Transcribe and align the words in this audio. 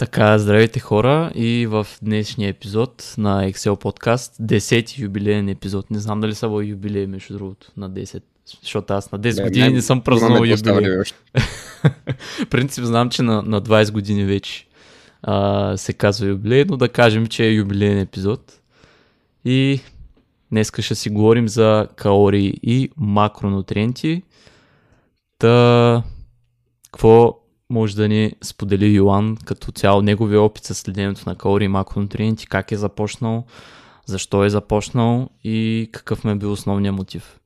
Така, 0.00 0.38
здравейте 0.38 0.80
хора 0.80 1.32
и 1.34 1.66
в 1.66 1.86
днешния 2.02 2.48
епизод 2.48 3.14
на 3.18 3.50
Excel 3.50 3.82
Podcast, 3.82 4.42
10 4.42 4.98
юбилеен 4.98 5.48
епизод. 5.48 5.90
Не 5.90 5.98
знам 5.98 6.20
дали 6.20 6.34
са 6.34 6.48
в 6.48 6.66
юбилей, 6.66 7.06
между 7.06 7.38
другото, 7.38 7.66
на 7.76 7.90
10. 7.90 8.22
Защото 8.62 8.92
аз 8.92 9.12
на 9.12 9.20
10 9.20 9.36
не, 9.36 9.42
години 9.42 9.68
не, 9.68 9.74
не 9.74 9.82
съм 9.82 10.00
празнувал 10.00 10.44
юбилей. 10.44 11.02
принцип 12.50 12.84
знам, 12.84 13.10
че 13.10 13.22
на, 13.22 13.42
на 13.42 13.62
20 13.62 13.92
години 13.92 14.24
вече 14.24 14.66
а, 15.22 15.76
се 15.76 15.92
казва 15.92 16.26
юбилей, 16.26 16.64
но 16.68 16.76
да 16.76 16.88
кажем, 16.88 17.26
че 17.26 17.46
е 17.46 17.52
юбилеен 17.52 17.98
епизод. 17.98 18.60
И 19.44 19.80
днес 20.52 20.72
ще 20.78 20.94
си 20.94 21.10
говорим 21.10 21.48
за 21.48 21.88
калории 21.96 22.54
и 22.62 22.90
макронутриенти. 22.96 24.22
Та, 25.38 26.02
какво 26.92 27.39
може 27.70 27.96
да 27.96 28.08
ни 28.08 28.32
сподели 28.42 28.86
Йоан 28.86 29.36
като 29.44 29.72
цяло 29.72 30.02
неговия 30.02 30.42
опит 30.42 30.64
с 30.64 30.74
следенето 30.74 31.22
на 31.26 31.34
калории 31.34 31.64
и 31.64 31.68
макронутриенти, 31.68 32.46
как 32.46 32.72
е 32.72 32.76
започнал, 32.76 33.44
защо 34.06 34.44
е 34.44 34.50
започнал 34.50 35.28
и 35.44 35.88
какъв 35.92 36.24
ме 36.24 36.32
е 36.32 36.34
бил 36.34 36.52
основният 36.52 36.96
мотив. 36.96 37.40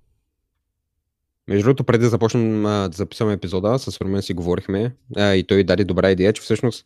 Между 1.48 1.64
другото, 1.64 1.84
преди 1.84 2.04
да 2.04 2.10
започнем 2.10 2.62
да 2.62 2.90
записваме 2.92 3.32
епизода, 3.32 3.78
с 3.78 4.00
Румен 4.00 4.22
си 4.22 4.34
говорихме 4.34 4.94
а, 5.16 5.34
и 5.34 5.44
той 5.44 5.64
даде 5.64 5.84
добра 5.84 6.10
идея, 6.10 6.32
че 6.32 6.42
всъщност 6.42 6.84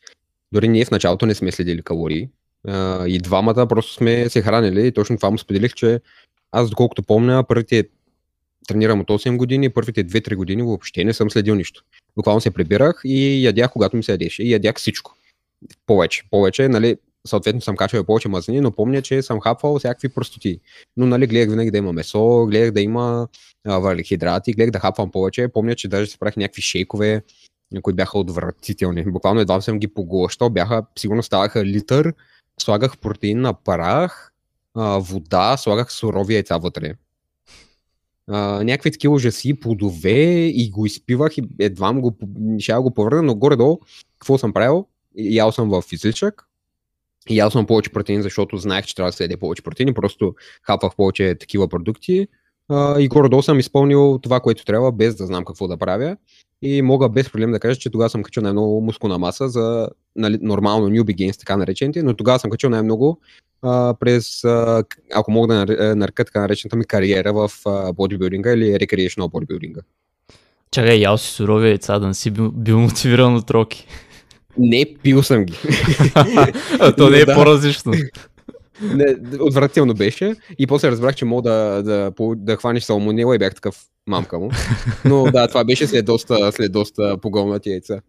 дори 0.53 0.69
ние 0.69 0.85
в 0.85 0.91
началото 0.91 1.27
не 1.27 1.35
сме 1.35 1.53
следили 1.53 1.83
калории. 1.83 2.29
А, 2.69 3.07
и 3.09 3.19
двамата 3.19 3.67
просто 3.67 3.93
сме 3.93 4.29
се 4.29 4.43
хранили 4.43 4.87
и 4.87 4.93
точно 4.93 5.17
това 5.17 5.31
му 5.31 5.39
споделих, 5.39 5.75
че 5.75 6.01
аз 6.53 6.71
доколкото 6.71 7.03
помня, 7.03 7.45
първите 7.49 7.89
тренирам 8.69 9.01
от 9.01 9.09
8 9.09 9.37
години, 9.37 9.71
първите 9.71 10.05
2-3 10.05 10.35
години 10.35 10.63
въобще 10.63 11.05
не 11.05 11.13
съм 11.13 11.31
следил 11.31 11.55
нищо 11.55 11.85
буквално 12.19 12.41
се 12.41 12.51
прибирах 12.51 13.01
и 13.05 13.45
ядях 13.45 13.73
когато 13.73 13.97
ми 13.97 14.03
се 14.03 14.13
ядеше. 14.13 14.43
И 14.43 14.51
ядях 14.51 14.77
всичко. 14.77 15.15
Повече. 15.87 16.23
Повече, 16.31 16.69
нали, 16.69 16.97
съответно 17.27 17.61
съм 17.61 17.77
качвал 17.77 18.05
повече 18.05 18.29
мазнини, 18.29 18.61
но 18.61 18.73
помня, 18.73 19.03
че 19.03 19.23
съм 19.23 19.41
хапвал 19.41 19.79
всякакви 19.79 20.09
простоти. 20.09 20.61
Но 20.97 21.07
нали, 21.07 21.27
гледах 21.27 21.51
винаги 21.51 21.71
да 21.71 21.79
има 21.79 21.93
месо, 21.93 22.47
гледах 22.47 22.71
да 22.71 22.81
има 22.81 23.29
валихидрати, 23.65 24.53
гледах 24.53 24.71
да 24.71 24.79
хапвам 24.79 25.11
повече. 25.11 25.49
Помня, 25.49 25.75
че 25.75 25.89
даже 25.89 26.11
се 26.11 26.19
правих 26.19 26.37
някакви 26.37 26.63
шейкове, 26.63 27.23
които 27.83 27.97
бяха 27.97 28.19
отвратителни. 28.19 29.05
Буквално 29.05 29.41
едва 29.41 29.61
съм 29.61 29.79
ги 29.79 29.89
поглощал, 29.89 30.51
бяха, 30.51 30.83
сигурно 30.99 31.23
ставаха 31.23 31.65
литър, 31.65 32.15
слагах 32.61 32.99
протеин 32.99 33.41
на 33.41 33.55
парах, 33.55 34.33
вода, 34.99 35.57
слагах 35.57 35.93
сурови 35.93 36.35
яйца 36.35 36.57
вътре 36.57 36.95
някакви 38.29 38.91
такива 38.91 39.15
ужаси, 39.15 39.61
плодове 39.61 40.47
и 40.47 40.71
го 40.71 40.87
изпивах 40.87 41.39
и 41.39 41.43
едва 41.59 41.93
го, 41.93 42.17
ще 42.59 42.75
го 42.75 42.95
повърна, 42.95 43.23
но 43.23 43.35
горе-долу, 43.35 43.79
какво 44.19 44.39
съм 44.39 44.53
правил? 44.53 44.87
Ял 45.17 45.53
съм 45.53 45.69
в 45.69 45.83
физичък, 45.83 46.49
ял 47.31 47.51
съм 47.51 47.67
повече 47.67 47.91
протеин, 47.91 48.23
защото 48.23 48.57
знаех, 48.57 48.85
че 48.85 48.95
трябва 48.95 49.11
да 49.11 49.17
се 49.17 49.37
повече 49.37 49.63
протеини, 49.63 49.95
просто 49.95 50.35
хапвах 50.63 50.97
повече 50.97 51.35
такива 51.41 51.69
продукти 51.69 52.29
а, 52.69 53.01
и 53.01 53.09
горе-долу 53.09 53.43
съм 53.43 53.59
изпълнил 53.59 54.19
това, 54.23 54.41
което 54.41 54.65
трябва, 54.65 54.93
без 54.93 55.17
да 55.17 55.27
знам 55.27 55.45
какво 55.45 55.69
да 55.69 55.77
правя. 55.77 56.17
И 56.63 56.83
мога 56.83 57.09
без 57.09 57.31
проблем 57.31 57.53
да 57.53 57.61
кажа, 57.61 57.81
че 57.81 57.91
тогава 57.91 58.11
съм 58.11 58.23
качил 58.23 58.43
най-много 58.43 58.81
мускулна 58.81 59.19
маса 59.19 59.49
за 59.49 59.89
нали, 60.17 60.39
нормално 60.43 60.89
New 60.89 61.03
Begins, 61.03 61.39
така 61.39 61.57
наречените, 61.57 62.03
но 62.03 62.15
тогава 62.15 62.39
съм 62.39 62.51
качил 62.51 62.71
най-много 62.71 63.21
а, 63.63 63.95
през, 64.01 64.45
а, 64.45 64.85
ако 65.15 65.31
мога 65.31 65.47
да 65.47 65.97
нарека 65.97 66.25
така 66.25 66.41
наречената 66.41 66.77
ми 66.77 66.85
кариера 66.85 67.33
в 67.33 67.51
а, 67.67 67.93
бодибилдинга 67.93 68.53
или 68.53 68.65
recreational 68.65 69.31
бодибилдинга. 69.31 69.81
Чакай, 70.71 70.97
ял 70.97 71.19
си 71.19 71.31
сурови 71.31 71.69
яйца, 71.69 71.99
да 71.99 72.07
не 72.07 72.15
си 72.15 72.31
бил, 72.31 72.53
бил 72.53 72.81
мотивиран 72.81 73.35
от 73.35 73.51
роки. 73.51 73.87
Не, 74.59 74.87
пил 75.03 75.23
съм 75.23 75.45
ги. 75.45 75.59
то 76.97 77.11
не 77.11 77.21
е 77.21 77.27
по-различно. 77.35 77.93
Не, 78.83 79.17
отвратително 79.41 79.95
беше 79.95 80.35
и 80.59 80.67
после 80.67 80.91
разбрах, 80.91 81.15
че 81.15 81.25
мога 81.25 81.51
да, 81.51 81.83
да, 81.83 81.83
да, 81.83 82.35
да 82.37 82.57
хванеш 82.57 82.83
салмонела 82.83 83.35
и 83.35 83.39
бях 83.39 83.55
такъв 83.55 83.77
мамка 84.07 84.39
му. 84.39 84.51
Но 85.05 85.25
да, 85.25 85.49
това 85.49 85.65
беше 85.65 85.87
след 85.87 86.05
доста, 86.05 86.53
след 86.53 86.73
доста 86.73 87.19
погълнати 87.19 87.71
яйца. 87.71 88.01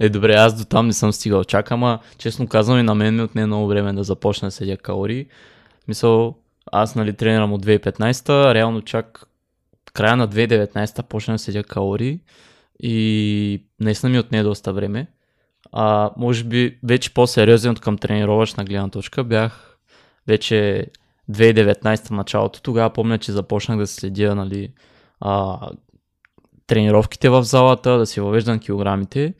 Е, 0.00 0.08
добре, 0.08 0.34
аз 0.34 0.58
до 0.58 0.64
там 0.64 0.86
не 0.86 0.92
съм 0.92 1.12
стигал 1.12 1.44
чак, 1.44 1.70
ама 1.70 1.98
честно 2.18 2.46
казвам 2.46 2.78
и 2.78 2.82
на 2.82 2.94
мен 2.94 3.16
ми 3.16 3.22
отне 3.22 3.46
много 3.46 3.66
време 3.66 3.92
да 3.92 4.04
започна 4.04 4.48
да 4.48 4.52
седя 4.52 4.76
калории. 4.76 5.26
Мисъл, 5.88 6.34
аз 6.72 6.94
нали 6.94 7.12
тренирам 7.12 7.52
от 7.52 7.66
2015, 7.66 8.54
реално 8.54 8.82
чак 8.82 9.26
края 9.92 10.16
на 10.16 10.28
2019 10.28 11.02
почна 11.02 11.34
да 11.34 11.38
седя 11.38 11.64
калории 11.64 12.20
и 12.82 13.64
наистина 13.80 14.10
ми 14.10 14.18
отне 14.18 14.42
доста 14.42 14.72
време. 14.72 15.06
А, 15.72 16.10
може 16.16 16.44
би 16.44 16.78
вече 16.82 17.14
по-сериозен 17.14 17.74
към 17.74 17.98
тренировъчна 17.98 18.64
гледна 18.64 18.88
точка 18.88 19.24
бях 19.24 19.78
вече 20.26 20.86
2019 21.30 22.10
началото. 22.10 22.62
Тогава 22.62 22.90
помня, 22.90 23.18
че 23.18 23.32
започнах 23.32 23.78
да 23.78 23.86
следя 23.86 24.34
нали, 24.34 24.72
а, 25.20 25.58
тренировките 26.72 27.28
в 27.28 27.42
залата, 27.42 27.98
да 27.98 28.06
си 28.06 28.20
въвеждам 28.20 28.58
килограмите. 28.58 29.34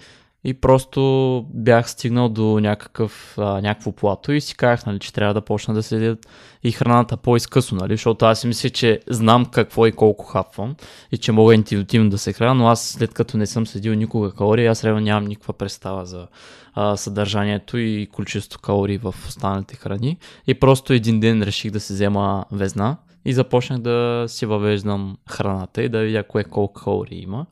И 0.45 0.55
просто 0.55 1.45
бях 1.55 1.91
стигнал 1.91 2.29
до 2.29 2.61
някакъв, 2.61 3.35
а, 3.39 3.61
някакво 3.61 3.93
плато 3.93 4.33
и 4.33 4.41
си 4.41 4.57
казах, 4.57 4.87
нали, 4.87 4.99
че 4.99 5.13
трябва 5.13 5.35
да 5.35 5.41
почна 5.41 5.75
да 5.75 5.83
следят 5.83 6.27
и 6.63 6.73
храната 6.73 7.17
по-изкъсно, 7.17 7.79
нали, 7.79 7.93
защото 7.93 8.25
аз 8.25 8.41
си 8.41 8.47
мисля, 8.47 8.71
че 8.71 9.01
знам 9.11 9.47
какво 9.47 9.87
и 9.87 9.93
колко 9.93 10.25
хапвам 10.25 10.75
и 11.13 11.19
че 11.19 11.33
мога 11.33 11.55
интуитивно 11.55 12.11
да 12.11 12.19
се 12.19 12.33
храня, 12.33 12.55
но 12.55 12.69
аз 12.69 12.83
след 12.85 13.15
като 13.15 13.37
не 13.37 13.47
съм 13.47 13.67
следил 13.67 13.95
никога 13.95 14.33
калории, 14.33 14.67
аз 14.67 14.85
реално 14.85 15.01
нямам 15.01 15.25
никаква 15.25 15.53
представа 15.53 16.07
за 16.07 16.27
а, 16.75 16.97
съдържанието 16.97 17.79
и 17.79 18.09
количество 18.13 18.61
калории 18.61 18.99
в 18.99 19.15
останалите 19.29 19.77
храни. 19.77 20.19
И 20.47 20.55
просто 20.55 20.93
един 20.93 21.21
ден 21.21 21.43
реших 21.43 21.71
да 21.71 21.81
се 21.81 21.93
взема 21.93 22.45
везна 22.53 22.97
и 23.25 23.33
започнах 23.33 23.79
да 23.79 24.25
си 24.29 24.47
въвеждам 24.47 25.17
храната 25.31 25.83
и 25.83 25.89
да 25.89 26.01
видя 26.01 26.23
кое 26.23 26.45
колко 26.45 26.83
калории 26.83 27.23
има. 27.23 27.47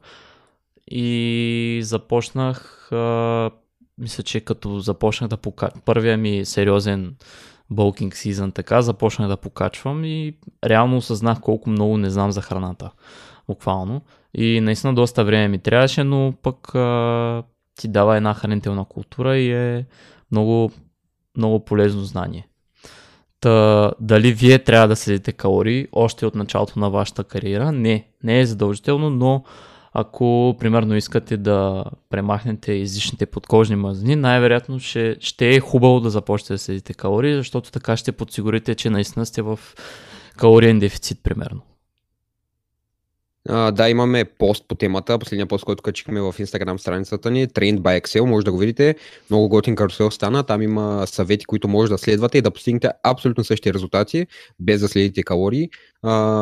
И 0.90 1.80
започнах, 1.82 2.88
а, 2.92 3.50
мисля, 3.98 4.22
че 4.22 4.40
като 4.40 4.80
започнах 4.80 5.30
да 5.30 5.36
покачвам, 5.36 5.82
първия 5.84 6.18
ми 6.18 6.44
сериозен 6.44 7.16
болкинг 7.70 8.16
сезон 8.16 8.52
така, 8.52 8.82
започнах 8.82 9.28
да 9.28 9.36
покачвам 9.36 10.04
и 10.04 10.34
реално 10.64 10.96
осъзнах 10.96 11.40
колко 11.40 11.70
много 11.70 11.96
не 11.96 12.10
знам 12.10 12.30
за 12.30 12.42
храната. 12.42 12.90
Буквално. 13.48 14.02
И 14.34 14.60
наистина 14.60 14.94
доста 14.94 15.24
време 15.24 15.48
ми 15.48 15.58
трябваше, 15.58 16.04
но 16.04 16.34
пък 16.42 16.74
а, 16.74 17.42
ти 17.74 17.88
дава 17.88 18.16
една 18.16 18.34
хранителна 18.34 18.84
култура 18.84 19.36
и 19.36 19.52
е 19.52 19.86
много, 20.32 20.70
много 21.36 21.64
полезно 21.64 22.02
знание. 22.02 22.49
Та, 23.40 23.92
дали 24.00 24.32
вие 24.32 24.58
трябва 24.58 24.88
да 24.88 24.96
следите 24.96 25.32
калории 25.32 25.86
още 25.92 26.26
от 26.26 26.34
началото 26.34 26.78
на 26.78 26.90
вашата 26.90 27.24
кариера? 27.24 27.72
Не, 27.72 28.06
не 28.24 28.40
е 28.40 28.46
задължително, 28.46 29.10
но 29.10 29.44
ако 29.92 30.56
примерно 30.60 30.96
искате 30.96 31.36
да 31.36 31.84
премахнете 32.10 32.72
излишните 32.72 33.26
подкожни 33.26 33.76
мазнини, 33.76 34.16
най-вероятно 34.16 34.80
ще, 34.80 35.16
ще 35.20 35.48
е 35.48 35.60
хубаво 35.60 36.00
да 36.00 36.10
започнете 36.10 36.52
да 36.54 36.58
следите 36.58 36.94
калории, 36.94 37.36
защото 37.36 37.72
така 37.72 37.96
ще 37.96 38.12
подсигурите, 38.12 38.74
че 38.74 38.90
наистина 38.90 39.26
сте 39.26 39.42
в 39.42 39.58
калориен 40.36 40.78
дефицит, 40.78 41.18
примерно. 41.22 41.60
Да, 43.50 43.88
имаме 43.88 44.24
пост 44.24 44.64
по 44.68 44.74
темата, 44.74 45.18
последния 45.18 45.46
пост, 45.46 45.64
който 45.64 45.82
качихме 45.82 46.20
в 46.20 46.32
Instagram 46.32 46.76
страницата 46.76 47.30
ни, 47.30 47.48
Trained 47.48 47.78
by 47.78 48.00
Excel, 48.00 48.20
може 48.20 48.44
да 48.44 48.52
го 48.52 48.58
видите. 48.58 48.94
Много 49.30 49.48
готин 49.48 49.76
карусел 49.76 50.10
стана, 50.10 50.42
там 50.42 50.62
има 50.62 51.06
съвети, 51.06 51.44
които 51.44 51.68
може 51.68 51.90
да 51.90 51.98
следвате 51.98 52.38
и 52.38 52.42
да 52.42 52.50
постигнете 52.50 52.90
абсолютно 53.02 53.44
същите 53.44 53.74
резултати, 53.74 54.26
без 54.60 54.80
да 54.80 54.88
следите 54.88 55.22
калории. 55.22 55.70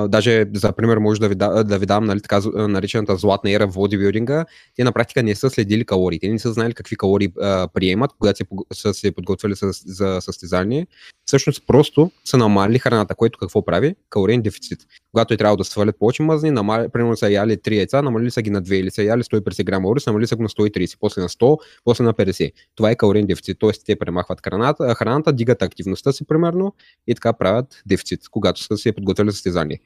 Даже, 0.09 0.47
за 0.55 0.73
пример, 0.73 0.99
може 0.99 1.21
да 1.21 1.29
ви, 1.29 1.35
да, 1.35 1.65
да 1.65 1.79
ви 1.79 1.87
дам 1.87 2.05
нали, 2.05 2.21
така 2.21 2.41
наречената 2.55 3.17
златна 3.17 3.51
ера 3.51 3.69
в 3.69 3.75
бодибилдинга. 3.75 4.45
Те 4.77 4.85
на 4.85 4.93
практика 4.93 5.23
не 5.23 5.35
са 5.35 5.51
следили 5.51 5.85
калории. 5.85 6.19
Те 6.21 6.29
не 6.29 6.39
са 6.39 6.53
знаели 6.53 6.75
какви 6.75 6.97
калории 6.97 7.29
uh, 7.29 7.69
приемат, 7.73 8.11
когато 8.19 8.45
са 8.73 8.95
се 8.95 9.13
подготвили 9.13 9.55
за, 9.55 9.71
за 9.73 10.19
състезание. 10.21 10.87
Всъщност 11.27 11.67
просто 11.67 12.11
са 12.25 12.37
намалили 12.37 12.79
храната, 12.79 13.15
което 13.15 13.39
какво 13.39 13.65
прави? 13.65 13.95
Калориен 14.11 14.43
дефицит. 14.43 14.79
Когато 15.13 15.35
е 15.35 15.37
трябвало 15.37 15.57
да 15.57 15.65
свалят 15.65 15.99
повече 15.99 16.23
мазни, 16.23 16.51
намали, 16.51 16.89
примерно 16.89 17.17
са 17.17 17.31
яли 17.31 17.57
3 17.57 17.77
яйца, 17.77 18.03
намалили 18.03 18.31
са 18.31 18.43
ги 18.43 18.51
на 18.51 18.63
2 18.63 18.75
или 18.75 18.91
са 18.91 19.03
яли 19.03 19.23
150 19.23 19.65
грама 19.65 19.89
ориз, 19.89 20.07
намалили 20.07 20.27
са 20.27 20.37
го 20.37 20.43
на 20.43 20.49
130, 20.49 20.97
после 21.01 21.23
на 21.23 21.29
100, 21.29 21.59
после 21.85 22.05
на 22.05 22.15
50. 22.15 22.53
Това 22.75 22.91
е 22.91 22.97
калориен 22.97 23.27
дефицит, 23.27 23.59
т.е. 23.61 23.71
те 23.87 23.97
премахват 23.99 24.41
храната, 24.45 24.95
храната, 24.95 25.33
дигат 25.33 25.63
активността 25.63 26.13
си 26.13 26.25
примерно 26.25 26.75
и 27.07 27.15
така 27.15 27.33
правят 27.33 27.83
дефицит, 27.87 28.21
когато 28.31 28.63
са 28.63 28.77
се 28.77 28.93
подготвили 28.93 29.31
за 29.31 29.37
състезание. 29.49 29.81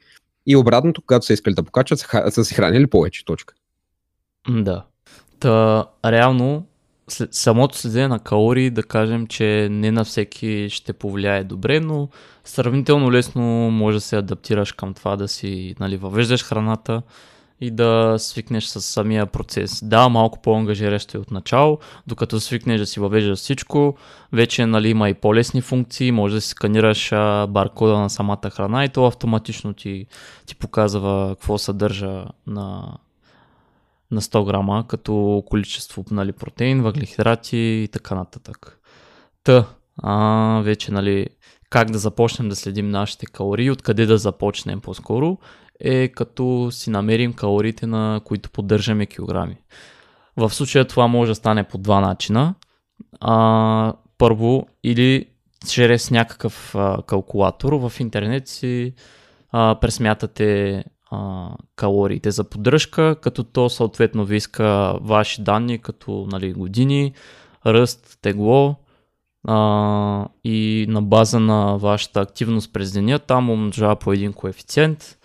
И 0.45 0.55
обратното, 0.55 1.01
когато 1.01 1.25
са 1.25 1.33
искали 1.33 1.55
да 1.55 1.63
покачват, 1.63 1.99
са 2.29 2.45
си 2.45 2.55
хранили 2.55 2.87
повече. 2.87 3.25
Точка. 3.25 3.53
Да. 4.49 4.85
Та, 5.39 5.85
реално, 6.05 6.65
самото 7.31 7.77
следене 7.77 8.07
на 8.07 8.19
калории, 8.19 8.69
да 8.69 8.83
кажем, 8.83 9.27
че 9.27 9.67
не 9.71 9.91
на 9.91 10.03
всеки 10.03 10.67
ще 10.69 10.93
повлияе 10.93 11.43
добре, 11.43 11.79
но 11.79 12.09
сравнително 12.43 13.11
лесно 13.11 13.43
може 13.71 13.97
да 13.97 14.01
се 14.01 14.17
адаптираш 14.17 14.71
към 14.71 14.93
това 14.93 15.15
да 15.15 15.27
си 15.27 15.75
нали, 15.79 15.97
въвеждаш 15.97 16.43
храната 16.43 17.01
и 17.63 17.71
да 17.71 18.15
свикнеш 18.17 18.65
с 18.65 18.81
самия 18.81 19.25
процес. 19.25 19.83
Да, 19.83 20.09
малко 20.09 20.41
по-ангажиращо 20.41 21.17
е 21.17 21.21
от 21.21 21.31
начало, 21.31 21.79
докато 22.07 22.39
свикнеш 22.39 22.79
да 22.79 22.85
си 22.85 22.99
въвеждаш 22.99 23.39
всичко, 23.39 23.97
вече 24.33 24.65
нали, 24.65 24.89
има 24.89 25.09
и 25.09 25.13
по-лесни 25.13 25.61
функции, 25.61 26.11
може 26.11 26.35
да 26.35 26.41
си 26.41 26.49
сканираш 26.49 27.09
баркода 27.49 27.99
на 27.99 28.09
самата 28.09 28.49
храна 28.51 28.85
и 28.85 28.89
то 28.89 29.05
автоматично 29.05 29.73
ти, 29.73 30.05
ти 30.45 30.55
показва 30.55 31.29
какво 31.29 31.57
съдържа 31.57 32.25
на, 32.47 32.97
на 34.11 34.21
100 34.21 34.45
грама, 34.45 34.85
като 34.87 35.43
количество 35.45 36.05
нали, 36.11 36.31
протеин, 36.31 36.81
въглехидрати 36.81 37.57
и 37.57 37.89
така 37.91 38.15
нататък. 38.15 38.79
Та, 39.43 39.65
а, 39.97 40.61
вече 40.63 40.91
нали, 40.91 41.27
как 41.69 41.91
да 41.91 41.97
започнем 41.97 42.49
да 42.49 42.55
следим 42.55 42.89
нашите 42.89 43.25
калории, 43.25 43.71
откъде 43.71 44.05
да 44.05 44.17
започнем 44.17 44.81
по-скоро, 44.81 45.37
е 45.83 46.07
като 46.07 46.67
си 46.71 46.89
намерим 46.89 47.33
калориите, 47.33 47.87
на 47.87 48.21
които 48.25 48.49
поддържаме 48.49 49.05
килограми. 49.05 49.57
В 50.37 50.53
случая 50.53 50.87
това 50.87 51.07
може 51.07 51.31
да 51.31 51.35
стане 51.35 51.63
по 51.63 51.77
два 51.77 51.99
начина. 51.99 52.55
А, 53.19 53.93
първо, 54.17 54.67
или 54.83 55.25
чрез 55.69 56.11
някакъв 56.11 56.75
а, 56.75 57.01
калкулатор 57.07 57.73
в 57.73 57.99
интернет 57.99 58.47
си 58.47 58.93
а, 59.51 59.75
пресмятате 59.81 60.83
а, 61.11 61.49
калориите 61.75 62.31
за 62.31 62.43
поддръжка, 62.43 63.15
като 63.21 63.43
то 63.43 63.69
съответно 63.69 64.25
ви 64.25 64.35
иска 64.35 64.97
ваши 65.01 65.41
данни, 65.41 65.77
като 65.77 66.27
нали, 66.31 66.53
години, 66.53 67.13
ръст, 67.65 68.17
тегло, 68.21 68.75
а, 69.47 70.25
и 70.43 70.85
на 70.89 71.01
база 71.01 71.39
на 71.39 71.77
вашата 71.77 72.21
активност 72.21 72.73
през 72.73 72.91
деня, 72.91 73.19
там 73.19 73.49
умножава 73.49 73.95
по 73.95 74.13
един 74.13 74.33
коефициент, 74.33 75.17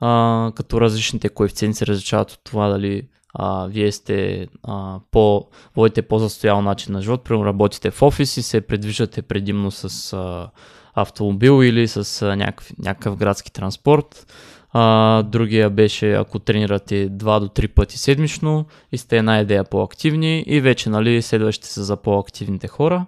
а, 0.00 0.52
като 0.54 0.80
различните 0.80 1.28
коефициенти 1.28 1.78
се 1.78 1.86
различават 1.86 2.30
от 2.30 2.40
това 2.44 2.68
дали 2.68 3.02
а, 3.34 3.66
вие 3.66 3.92
сте 3.92 4.46
а, 4.62 5.00
по, 5.10 5.46
водите 5.76 6.02
по-застоял 6.02 6.62
начин 6.62 6.92
на 6.92 7.02
живот, 7.02 7.24
примерно 7.24 7.46
работите 7.46 7.90
в 7.90 8.02
офис 8.02 8.36
и 8.36 8.42
се 8.42 8.60
предвиждате 8.60 9.22
предимно 9.22 9.70
с 9.70 10.12
а, 10.12 10.50
автомобил 10.94 11.64
или 11.64 11.88
с 11.88 12.22
а, 12.22 12.36
някакъв, 12.36 12.72
някакъв 12.78 13.16
градски 13.16 13.52
транспорт. 13.52 14.32
А, 14.72 15.22
другия 15.22 15.70
беше 15.70 16.12
ако 16.12 16.38
тренирате 16.38 17.10
2 17.10 17.40
до 17.40 17.48
3 17.48 17.68
пъти 17.68 17.98
седмично 17.98 18.66
и 18.92 18.98
сте 18.98 19.18
една 19.18 19.40
идея 19.40 19.64
по-активни 19.64 20.44
и 20.46 20.60
вече 20.60 20.90
нали, 20.90 21.22
следващите 21.22 21.68
са 21.68 21.84
за 21.84 21.96
по-активните 21.96 22.68
хора 22.68 23.06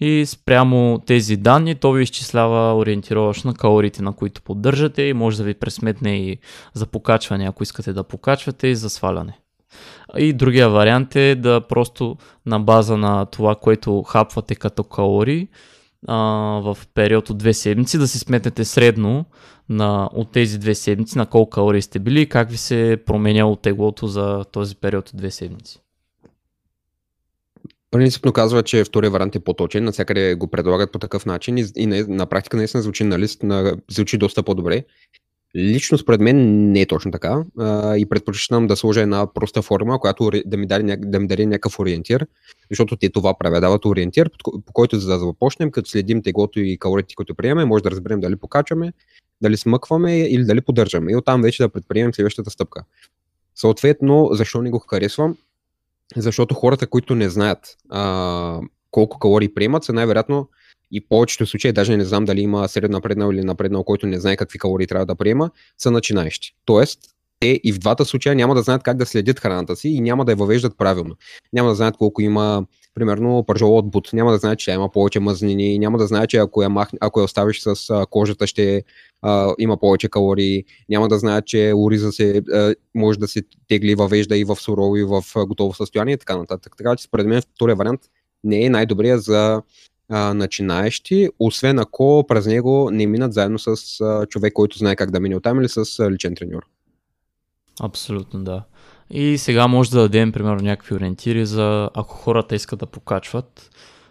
и 0.00 0.26
спрямо 0.26 1.00
тези 1.06 1.36
данни 1.36 1.74
то 1.74 1.92
ви 1.92 2.02
изчислява 2.02 2.76
ориентировъчно 2.76 3.54
калориите, 3.54 4.02
на 4.02 4.12
които 4.12 4.42
поддържате 4.42 5.02
и 5.02 5.12
може 5.12 5.36
да 5.36 5.44
ви 5.44 5.54
пресметне 5.54 6.16
и 6.16 6.38
за 6.74 6.86
покачване, 6.86 7.46
ако 7.48 7.62
искате 7.62 7.92
да 7.92 8.04
покачвате 8.04 8.68
и 8.68 8.76
за 8.76 8.90
сваляне. 8.90 9.38
И 10.18 10.32
другия 10.32 10.70
вариант 10.70 11.16
е 11.16 11.34
да 11.34 11.60
просто 11.60 12.16
на 12.46 12.60
база 12.60 12.96
на 12.96 13.26
това, 13.26 13.54
което 13.54 14.02
хапвате 14.02 14.54
като 14.54 14.84
калории 14.84 15.48
а, 16.08 16.16
в 16.62 16.78
период 16.94 17.30
от 17.30 17.38
две 17.38 17.54
седмици, 17.54 17.98
да 17.98 18.08
си 18.08 18.18
сметнете 18.18 18.64
средно 18.64 19.24
на, 19.68 20.10
от 20.12 20.32
тези 20.32 20.58
две 20.58 20.74
седмици 20.74 21.18
на 21.18 21.26
колко 21.26 21.50
калории 21.50 21.82
сте 21.82 21.98
били 21.98 22.20
и 22.20 22.28
как 22.28 22.50
ви 22.50 22.56
се 22.56 22.92
е 22.92 22.96
променяло 22.96 23.56
теглото 23.56 24.06
за 24.06 24.44
този 24.52 24.76
период 24.76 25.08
от 25.08 25.16
две 25.16 25.30
седмици. 25.30 25.80
Принципно 27.96 28.32
казва, 28.32 28.62
че 28.62 28.84
втория 28.84 29.10
вариант 29.10 29.36
е 29.36 29.40
по-точен, 29.40 29.84
навсякъде 29.84 30.34
го 30.34 30.46
предлагат 30.48 30.92
по 30.92 30.98
такъв 30.98 31.26
начин 31.26 31.58
и, 31.58 31.64
и 31.76 31.86
не, 31.86 32.02
на 32.02 32.26
практика 32.26 32.56
наистина 32.56 32.82
звучи 32.82 33.04
на 33.04 33.18
лист, 33.18 33.42
на, 33.42 33.76
звучи 33.90 34.18
доста 34.18 34.42
по-добре. 34.42 34.84
Лично 35.56 35.98
според 35.98 36.20
мен 36.20 36.70
не 36.72 36.80
е 36.80 36.86
точно 36.86 37.10
така 37.10 37.44
а, 37.58 37.96
и 37.96 38.08
предпочитам 38.08 38.66
да 38.66 38.76
сложа 38.76 39.00
една 39.00 39.32
проста 39.32 39.62
форма, 39.62 40.00
която 40.00 40.30
да 40.46 40.56
ми 40.56 40.66
даде, 40.66 40.96
да 40.96 41.20
ми 41.20 41.26
даде 41.26 41.46
някакъв 41.46 41.78
ориентир, 41.78 42.26
защото 42.70 42.96
те 42.96 43.08
това 43.08 43.34
правят, 43.38 43.60
дават 43.60 43.84
ориентир, 43.84 44.30
по, 44.44 44.72
който 44.72 44.98
за 44.98 45.12
да 45.12 45.18
започнем, 45.18 45.70
като 45.70 45.90
следим 45.90 46.22
теглото 46.22 46.60
и 46.60 46.78
калориите, 46.78 47.14
които 47.14 47.34
приемаме, 47.34 47.64
може 47.64 47.82
да 47.82 47.90
разберем 47.90 48.20
дали 48.20 48.36
покачваме, 48.36 48.92
дали 49.42 49.56
смъкваме 49.56 50.20
или 50.20 50.44
дали 50.44 50.60
поддържаме 50.60 51.12
и 51.12 51.16
оттам 51.16 51.42
вече 51.42 51.62
да 51.62 51.68
предприемем 51.68 52.14
следващата 52.14 52.50
стъпка. 52.50 52.84
Съответно, 53.54 54.28
защо 54.32 54.62
не 54.62 54.70
го 54.70 54.78
харесвам? 54.78 55.36
Защото 56.16 56.54
хората, 56.54 56.86
които 56.86 57.14
не 57.14 57.28
знаят 57.28 57.76
а, 57.90 58.60
колко 58.90 59.18
калории 59.18 59.54
приемат, 59.54 59.84
са 59.84 59.92
най-вероятно 59.92 60.48
и 60.92 61.08
повечето 61.08 61.46
случаи, 61.46 61.72
даже 61.72 61.96
не 61.96 62.04
знам 62.04 62.24
дали 62.24 62.40
има 62.40 62.68
средно 62.68 62.96
напреднал 62.96 63.32
или 63.32 63.44
напреднал, 63.44 63.84
който 63.84 64.06
не 64.06 64.20
знае 64.20 64.36
какви 64.36 64.58
калории 64.58 64.86
трябва 64.86 65.06
да 65.06 65.14
приема, 65.14 65.50
са 65.78 65.90
начинаещи. 65.90 66.54
Тоест, 66.64 67.00
те 67.40 67.60
и 67.64 67.72
в 67.72 67.78
двата 67.78 68.04
случая 68.04 68.34
няма 68.34 68.54
да 68.54 68.62
знаят 68.62 68.82
как 68.82 68.96
да 68.96 69.06
следят 69.06 69.40
храната 69.40 69.76
си 69.76 69.88
и 69.88 70.00
няма 70.00 70.24
да 70.24 70.32
я 70.32 70.36
въвеждат 70.36 70.78
правилно. 70.78 71.16
Няма 71.52 71.68
да 71.68 71.74
знаят 71.74 71.96
колко 71.96 72.22
има, 72.22 72.66
примерно, 72.96 73.44
пържола 73.46 73.78
от 73.78 73.90
бут, 73.90 74.10
няма 74.12 74.32
да 74.32 74.38
знаят, 74.38 74.58
че 74.58 74.70
има 74.70 74.88
повече 74.88 75.20
мазнини, 75.20 75.78
няма 75.78 75.98
да 75.98 76.06
знаят, 76.06 76.30
че 76.30 76.36
ако 76.36 76.62
я, 76.62 76.68
мах, 76.68 76.88
ако 77.00 77.20
я 77.20 77.24
оставиш 77.24 77.60
с 77.60 78.06
кожата, 78.10 78.46
ще 78.46 78.82
а, 79.22 79.54
има 79.58 79.76
повече 79.76 80.08
калории, 80.08 80.64
няма 80.88 81.08
да 81.08 81.18
знаят, 81.18 81.46
че 81.46 81.72
ориза 81.76 82.12
се, 82.12 82.42
а, 82.52 82.74
може 82.94 83.18
да 83.18 83.28
се 83.28 83.42
тегли, 83.68 83.94
въвежда 83.94 84.36
и 84.38 84.44
в 84.44 84.56
сурово, 84.56 84.96
и 84.96 85.04
в 85.04 85.22
готово 85.46 85.74
състояние 85.74 86.14
и 86.14 86.18
така 86.18 86.36
нататък. 86.36 86.74
Така 86.78 86.96
че 86.96 87.04
според 87.04 87.26
мен 87.26 87.42
втория 87.42 87.76
вариант 87.76 88.00
не 88.44 88.64
е 88.64 88.70
най-добрия 88.70 89.18
за 89.18 89.62
а, 90.08 90.34
начинаещи, 90.34 91.28
освен 91.38 91.78
ако 91.78 92.24
през 92.28 92.46
него 92.46 92.90
не 92.92 93.06
минат 93.06 93.32
заедно 93.32 93.58
с 93.58 94.00
а, 94.00 94.26
човек, 94.26 94.52
който 94.52 94.78
знае 94.78 94.96
как 94.96 95.10
да 95.10 95.20
мине 95.20 95.36
оттам 95.36 95.60
или 95.60 95.68
с 95.68 95.98
а, 95.98 96.10
личен 96.10 96.34
треньор. 96.34 96.62
Абсолютно, 97.80 98.44
да. 98.44 98.64
И 99.10 99.38
сега 99.38 99.66
може 99.66 99.90
да 99.90 100.00
дадем, 100.00 100.32
примерно, 100.32 100.62
някакви 100.62 100.94
ориентири 100.94 101.46
за 101.46 101.90
ако 101.94 102.14
хората 102.14 102.54
искат 102.54 102.78
да 102.78 102.86
покачват, 102.86 103.70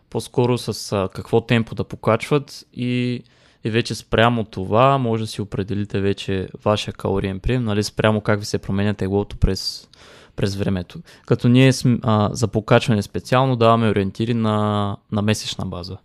по-скоро 0.09 0.57
с 0.57 0.92
а, 0.92 1.09
какво 1.13 1.42
темпо 1.42 1.75
да 1.75 1.83
покачват 1.83 2.65
и, 2.74 3.21
и 3.63 3.69
вече 3.69 3.95
спрямо 3.95 4.44
това 4.44 4.97
може 4.97 5.24
да 5.24 5.27
си 5.27 5.42
определите 5.42 6.00
вече 6.00 6.50
вашия 6.65 6.94
калориен 6.94 7.39
прием, 7.39 7.63
нали, 7.63 7.83
спрямо 7.83 8.21
как 8.21 8.39
ви 8.39 8.45
се 8.45 8.57
променя 8.57 8.94
теглото 8.94 9.38
през, 9.38 9.88
през 10.36 10.56
времето. 10.56 11.00
Като 11.25 11.47
ние 11.47 11.71
а, 12.03 12.30
за 12.33 12.47
покачване 12.47 13.01
специално 13.01 13.56
даваме 13.56 13.89
ориентири 13.89 14.33
на, 14.33 14.97
на 15.12 15.21
месечна 15.21 15.65
база. 15.65 15.97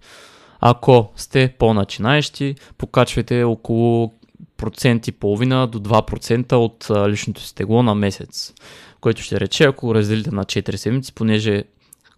Ако 0.61 1.13
сте 1.17 1.55
по-начинаещи, 1.59 2.55
покачвайте 2.79 3.43
около 3.43 4.13
процент 4.61 5.09
и 5.09 5.13
половина 5.13 5.67
до 5.67 5.81
2% 5.81 6.53
от 6.53 6.91
личното 7.11 7.43
си 7.43 7.55
тегло 7.55 7.83
на 7.83 7.95
месец. 7.95 8.55
Което 9.01 9.23
ще 9.23 9.41
рече, 9.41 9.65
ако 9.65 9.95
разделите 9.95 10.31
на 10.31 10.45
4 10.45 10.77
седмици, 10.77 11.15
понеже 11.15 11.65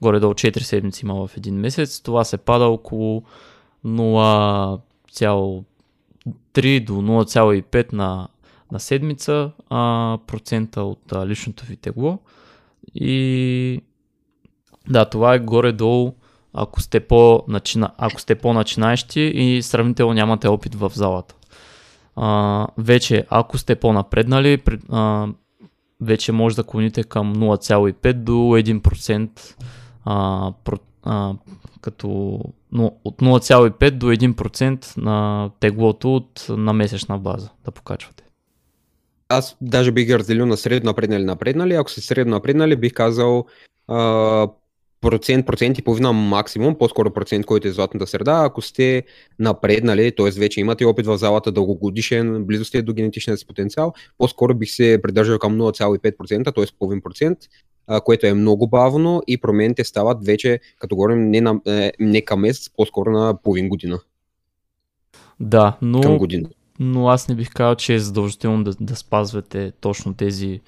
горе-долу 0.00 0.34
4 0.34 0.58
седмици 0.58 1.04
има 1.04 1.26
в 1.26 1.36
един 1.36 1.54
месец, 1.54 2.00
това 2.00 2.24
се 2.24 2.36
пада 2.36 2.64
около 2.64 3.22
0,3 3.86 6.84
до 6.84 6.92
0,5 6.92 7.92
на, 7.92 8.28
на 8.72 8.80
седмица 8.80 9.50
а, 9.70 10.18
процента 10.26 10.82
от 10.82 11.12
а, 11.12 11.26
личното 11.26 11.66
ви 11.66 11.76
тегло. 11.76 12.18
И 12.94 13.80
да, 14.88 15.04
това 15.04 15.34
е 15.34 15.38
горе-долу 15.38 16.14
ако 16.54 16.80
сте, 16.80 17.00
по 17.00 17.44
ако 17.98 18.20
сте 18.20 18.34
по-начинаещи 18.34 19.20
и 19.20 19.62
сравнително 19.62 20.14
нямате 20.14 20.48
опит 20.48 20.74
в 20.74 20.92
залата. 20.94 21.34
А, 22.16 22.66
вече, 22.78 23.26
ако 23.30 23.58
сте 23.58 23.76
по-напреднали, 23.76 24.62
а, 24.88 25.28
вече 26.00 26.32
може 26.32 26.56
да 26.56 26.64
клоните 26.64 27.04
към 27.04 27.34
0,5 27.36 28.12
до 28.12 28.32
1%, 28.32 29.54
а, 30.04 30.52
про, 30.64 30.76
а, 31.02 31.34
като 31.80 32.40
но, 32.72 32.92
от 33.04 33.20
0,5 33.20 33.90
до 33.90 34.06
1% 34.06 34.96
на 34.96 35.50
теглото 35.60 36.14
от, 36.14 36.46
на 36.48 36.72
месечна 36.72 37.18
база 37.18 37.50
да 37.64 37.70
покачвате. 37.70 38.24
Аз 39.28 39.56
даже 39.60 39.92
бих 39.92 40.10
разделил 40.10 40.46
на 40.46 40.56
средно 40.56 40.90
напреднали 40.90 41.24
напреднали. 41.24 41.74
Ако 41.74 41.90
сте 41.90 42.00
средно 42.00 42.30
напреднали, 42.30 42.76
бих 42.76 42.92
казал 42.92 43.46
а, 43.88 44.48
процент, 45.02 45.46
процент 45.46 45.78
и 45.78 45.82
половина 45.82 46.12
максимум, 46.12 46.74
по-скоро 46.78 47.10
процент, 47.10 47.46
който 47.46 47.68
е 47.68 47.72
златната 47.72 48.06
среда. 48.06 48.42
Ако 48.44 48.62
сте 48.62 49.02
напреднали, 49.38 50.12
т.е. 50.16 50.30
вече 50.30 50.60
имате 50.60 50.84
опит 50.84 51.06
в 51.06 51.18
залата 51.18 51.52
дългогодишен, 51.52 52.44
близо 52.44 52.64
сте 52.64 52.82
до 52.82 52.92
генетичния 52.92 53.36
си 53.36 53.46
потенциал, 53.46 53.92
по-скоро 54.18 54.54
бих 54.54 54.70
се 54.70 55.00
придържал 55.02 55.38
към 55.38 55.58
0,5%, 55.58 56.54
т.е. 56.54 56.64
половин 56.78 57.00
процент, 57.00 57.38
което 58.04 58.26
е 58.26 58.34
много 58.34 58.66
бавно 58.66 59.22
и 59.26 59.40
промените 59.40 59.84
стават 59.84 60.24
вече, 60.24 60.60
като 60.78 60.96
говорим, 60.96 61.30
не, 61.30 61.40
на, 61.40 61.60
е, 61.66 61.92
не 62.00 62.20
към 62.20 62.40
месец, 62.40 62.70
по-скоро 62.76 63.10
на 63.10 63.42
половин 63.42 63.68
година. 63.68 64.00
Да, 65.40 65.76
но, 65.82 66.00
към 66.00 66.18
година. 66.18 66.48
но 66.80 67.08
аз 67.08 67.28
не 67.28 67.34
бих 67.34 67.50
казал, 67.50 67.74
че 67.74 67.94
е 67.94 67.98
задължително 67.98 68.64
да, 68.64 68.74
да 68.80 68.96
спазвате 68.96 69.72
точно 69.80 70.14
тези 70.14 70.60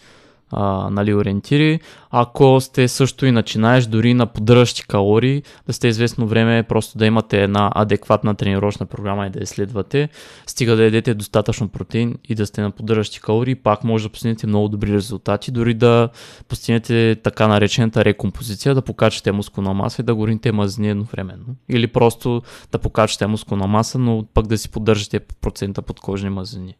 а, 0.51 0.91
нали, 0.91 1.15
ориентири. 1.15 1.81
Ако 2.11 2.61
сте 2.61 2.89
също 2.89 3.27
и 3.27 3.31
начинаеш 3.31 3.87
дори 3.87 4.15
на 4.15 4.27
поддържащи 4.27 4.87
калории, 4.87 5.43
да 5.67 5.73
сте 5.73 5.89
известно 5.89 6.27
време, 6.27 6.63
просто 6.63 6.99
да 6.99 7.07
имате 7.07 7.43
една 7.43 7.71
адекватна 7.75 8.35
тренировъчна 8.35 8.87
програма 8.87 9.27
и 9.27 9.31
да 9.31 9.41
я 9.41 10.09
стига 10.47 10.77
да 10.77 10.85
ядете 10.85 11.15
достатъчно 11.15 11.69
протеин 11.69 12.19
и 12.29 12.35
да 12.35 12.47
сте 12.47 12.61
на 12.61 12.71
поддържащи 12.71 13.21
калории, 13.21 13.55
пак 13.55 13.85
може 13.85 14.05
да 14.05 14.13
постигнете 14.13 14.47
много 14.47 14.69
добри 14.69 14.93
резултати, 14.93 15.51
дори 15.51 15.75
да 15.75 16.09
постигнете 16.49 17.17
така 17.23 17.49
наречената 17.49 18.05
рекомпозиция, 18.05 18.75
да 18.75 18.83
покачате 18.83 19.33
мускулна 19.33 19.75
маса 19.75 20.03
и 20.03 20.05
да 20.05 20.15
горите 20.15 20.53
мазнини 20.53 20.91
едновременно. 20.91 21.57
Или 21.69 21.87
просто 21.87 22.43
да 22.73 22.79
покачате 22.79 23.27
мускулна 23.27 23.67
маса, 23.67 23.99
но 23.99 24.25
пък 24.35 24.47
да 24.47 24.59
си 24.59 24.69
поддържате 24.69 25.21
процента 25.21 25.83
подкожни 25.83 26.31
мазнини. 26.31 26.77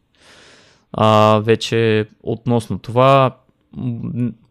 А, 0.93 1.39
вече 1.43 2.07
относно 2.23 2.79
това, 2.79 3.37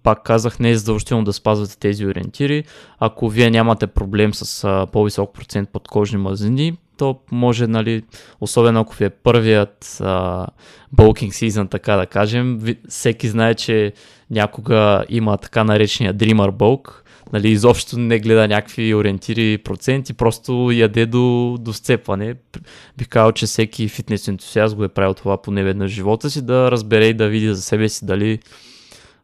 пак 0.03 0.23
казах, 0.23 0.59
не 0.61 0.71
е 0.71 0.77
задължително 0.77 1.25
да 1.25 1.33
спазвате 1.33 1.79
тези 1.79 2.07
ориентири. 2.07 2.65
Ако 2.99 3.29
вие 3.29 3.51
нямате 3.51 3.87
проблем 3.87 4.35
с 4.35 4.65
а, 4.65 4.87
по-висок 4.93 5.35
процент 5.35 5.69
подкожни 5.69 6.19
мазнини, 6.19 6.77
то 6.97 7.19
може, 7.33 7.67
нали, 7.67 8.03
особено 8.41 8.81
ако 8.81 8.95
ви 8.95 9.05
е 9.05 9.11
първият 9.11 9.99
а, 10.01 10.47
bulking 10.97 11.31
season, 11.31 11.71
така 11.71 11.97
да 11.97 12.07
кажем, 12.07 12.61
всеки 12.89 13.29
знае, 13.29 13.55
че 13.55 13.93
някога 14.31 15.05
има 15.09 15.37
така 15.37 15.65
наречения 15.65 16.15
Dreamer 16.15 16.51
Bulk, 16.51 16.91
нали, 17.33 17.49
изобщо 17.49 17.99
не 17.99 18.19
гледа 18.19 18.49
някакви 18.49 18.95
ориентири 18.95 19.59
проценти, 19.59 20.13
просто 20.13 20.71
яде 20.73 21.07
до, 21.07 21.57
до 21.61 21.73
сцепване. 21.73 22.35
Бих 22.99 23.09
казал, 23.09 23.33
че 23.33 23.47
всеки 23.47 23.89
фитнес 23.89 24.29
ентусиаст 24.29 24.77
го 24.77 24.85
е 24.85 24.89
правил 24.89 25.15
това 25.15 25.43
поне 25.43 25.65
веднъж 25.65 25.91
живота 25.91 26.31
си, 26.31 26.43
да 26.43 26.71
разбере 26.71 27.07
и 27.07 27.15
да 27.15 27.29
види 27.29 27.55
за 27.55 27.63
себе 27.63 27.89
си 27.89 28.07
дали 28.07 28.39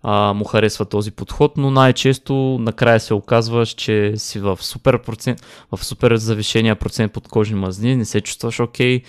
а, 0.02 0.32
му 0.32 0.44
харесва 0.44 0.84
този 0.84 1.10
подход, 1.10 1.56
но 1.56 1.70
най-често 1.70 2.34
накрая 2.60 3.00
се 3.00 3.14
оказваш, 3.14 3.68
че 3.68 4.12
си 4.16 4.38
в 4.38 4.58
супер, 4.60 5.02
процент, 5.02 5.42
в 5.72 5.84
супер 5.84 6.16
завишения 6.16 6.76
процент 6.76 7.12
подкожни 7.12 7.54
мазни, 7.54 7.96
не 7.96 8.04
се 8.04 8.20
чувстваш 8.20 8.60
окей, 8.60 9.02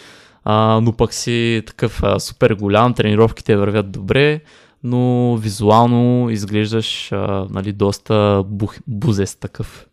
а, 0.43 0.79
но 0.83 0.93
пък 0.93 1.13
си 1.13 1.63
такъв 1.67 2.03
а, 2.03 2.19
супер 2.19 2.53
голям, 2.53 2.93
тренировките 2.93 3.55
вървят 3.55 3.91
добре, 3.91 4.41
но 4.83 5.35
визуално 5.35 6.29
изглеждаш 6.29 7.11
а, 7.11 7.47
нали, 7.49 7.71
доста 7.73 8.43
бух, 8.45 8.75
бузест 8.87 9.39
такъв. 9.39 9.87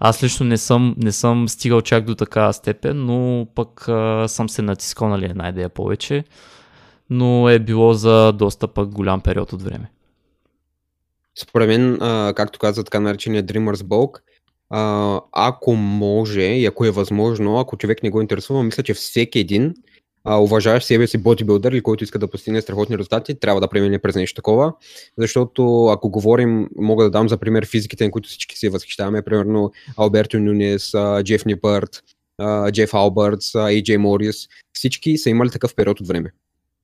Аз 0.00 0.22
лично 0.22 0.46
не 0.46 0.56
съм, 0.56 0.94
не 0.98 1.12
съм 1.12 1.48
стигал 1.48 1.80
чак 1.80 2.04
до 2.04 2.14
такава 2.14 2.52
степен, 2.52 3.06
но 3.06 3.46
пък 3.54 3.88
а, 3.88 4.28
съм 4.28 4.48
се 4.48 4.62
натискал 4.62 5.08
нали, 5.08 5.24
една 5.24 5.48
идея 5.48 5.68
повече, 5.68 6.24
но 7.10 7.48
е 7.48 7.58
било 7.58 7.92
за 7.92 8.32
доста 8.32 8.68
пък 8.68 8.88
голям 8.88 9.20
период 9.20 9.52
от 9.52 9.62
време. 9.62 9.90
Според 11.38 11.68
мен, 11.68 11.98
както 12.34 12.58
каза 12.58 12.84
така 12.84 13.00
наречения 13.00 13.44
Dreamers 13.44 13.82
Bulk, 13.82 14.20
ако 15.32 15.72
може 15.74 16.42
и 16.42 16.66
ако 16.66 16.84
е 16.84 16.90
възможно, 16.90 17.58
ако 17.58 17.76
човек 17.76 18.02
не 18.02 18.10
го 18.10 18.20
интересува, 18.20 18.62
мисля, 18.62 18.82
че 18.82 18.94
всеки 18.94 19.38
един 19.38 19.74
уважаващ 20.28 20.86
себе 20.86 21.06
си 21.06 21.18
бодибилдър 21.18 21.72
или 21.72 21.80
който 21.80 22.04
иска 22.04 22.18
да 22.18 22.30
постигне 22.30 22.60
страхотни 22.60 22.98
резултати, 22.98 23.40
трябва 23.40 23.60
да 23.60 23.68
премине 23.68 23.98
през 23.98 24.14
нещо 24.14 24.36
такова. 24.36 24.72
Защото 25.18 25.86
ако 25.86 26.10
говорим, 26.10 26.68
мога 26.76 27.04
да 27.04 27.10
дам 27.10 27.28
за 27.28 27.36
пример 27.36 27.66
физиките, 27.66 28.04
на 28.04 28.10
които 28.10 28.28
всички 28.28 28.58
се 28.58 28.68
възхищаваме, 28.68 29.22
примерно 29.22 29.72
Алберто 29.96 30.38
Нюнес, 30.38 30.92
Джеф 31.22 31.44
Нипърт, 31.44 32.02
Джеф 32.72 32.94
Албъртс, 32.94 33.54
Ей 33.54 33.98
Морис, 33.98 34.48
всички 34.72 35.18
са 35.18 35.30
имали 35.30 35.50
такъв 35.50 35.74
период 35.74 36.00
от 36.00 36.08
време. 36.08 36.30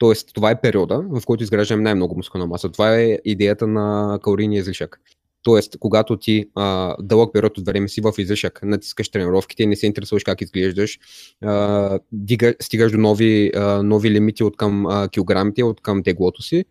Тоест, 0.01 0.31
това 0.35 0.51
е 0.51 0.61
периода, 0.61 1.05
в 1.09 1.23
който 1.27 1.43
изграждаме 1.43 1.83
най-много 1.83 2.17
мускулна 2.17 2.47
маса. 2.47 2.69
Това 2.69 2.97
е 2.97 3.19
идеята 3.25 3.67
на 3.67 4.19
калорийния 4.23 4.59
излишък. 4.59 5.01
Тоест, 5.43 5.77
когато 5.81 6.17
ти 6.17 6.47
а, 6.55 6.97
дълъг 7.01 7.33
период 7.33 7.59
от 7.59 7.67
време 7.67 7.89
си 7.89 8.01
в 8.01 8.13
излишък, 8.19 8.61
натискаш 8.63 9.09
тренировките, 9.09 9.67
не 9.67 9.77
се 9.77 9.87
интересуваш 9.87 10.25
как 10.25 10.41
изглеждаш, 10.41 10.99
а, 11.45 11.99
дига, 12.13 12.55
стигаш 12.61 12.93
до 12.93 12.99
нови, 12.99 13.53
а, 13.57 13.83
нови 13.83 14.11
лимити 14.11 14.45
от 14.45 14.57
към 14.57 14.87
а, 14.87 15.09
килограмите, 15.09 15.65
от 15.65 15.81
към 15.81 16.03
теглото 16.03 16.43
си, 16.43 16.65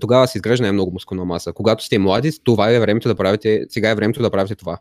тогава 0.00 0.28
се 0.28 0.38
изгражда 0.38 0.62
най-много 0.62 0.92
мускулна 0.92 1.24
маса. 1.24 1.52
Когато 1.52 1.84
сте 1.84 1.98
млади, 1.98 2.32
това 2.44 2.70
е 2.70 2.80
времето 2.80 3.08
да 3.08 3.14
правите, 3.14 3.66
сега 3.68 3.90
е 3.90 3.94
времето 3.94 4.22
да 4.22 4.30
правите 4.30 4.54
това. 4.54 4.78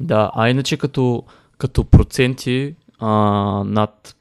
Да, 0.00 0.30
а 0.34 0.50
иначе 0.50 0.76
като, 0.76 1.22
като 1.58 1.84
проценти 1.84 2.74
а, 2.98 3.10
над 3.66 4.16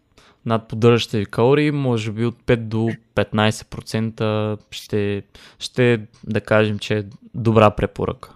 над 0.45 0.67
поддържащите 0.67 1.17
ви 1.19 1.25
калории, 1.25 1.71
може 1.71 2.11
би 2.11 2.25
от 2.25 2.35
5 2.43 2.55
до 2.55 2.89
15% 3.15 4.57
ще, 4.71 5.23
ще 5.59 6.01
да 6.23 6.41
кажем, 6.41 6.79
че 6.79 6.97
е 6.97 7.03
добра 7.33 7.71
препоръка. 7.71 8.29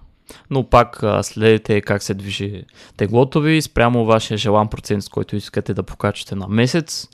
Но 0.50 0.70
пак 0.70 1.04
следете 1.22 1.82
как 1.82 2.04
се 2.04 2.14
движи 2.14 2.66
теглото 2.98 3.42
ви, 3.42 3.62
спрямо 3.62 4.06
вашия 4.06 4.38
желан 4.38 4.68
процент, 4.70 5.04
с 5.04 5.10
който 5.10 5.36
искате 5.36 5.74
да 5.74 5.84
покачате 5.84 6.36
на 6.36 6.48
месец. 6.48 7.08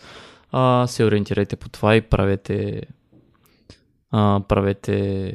А, 0.51 0.87
се 0.87 1.05
ориентирайте 1.05 1.55
по 1.55 1.69
това 1.69 1.95
и 1.95 2.01
правете, 2.01 2.81
а, 4.11 4.41
правете 4.47 5.33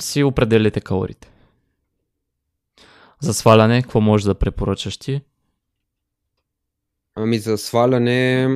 си 0.00 0.22
определите 0.22 0.80
калориите. 0.80 1.30
За 3.20 3.34
сваляне, 3.34 3.82
какво 3.82 4.00
може 4.00 4.26
да 4.26 4.34
препоръчаш 4.34 4.96
ти? 4.96 5.20
Ами 7.14 7.38
за 7.38 7.58
сваляне 7.58 8.48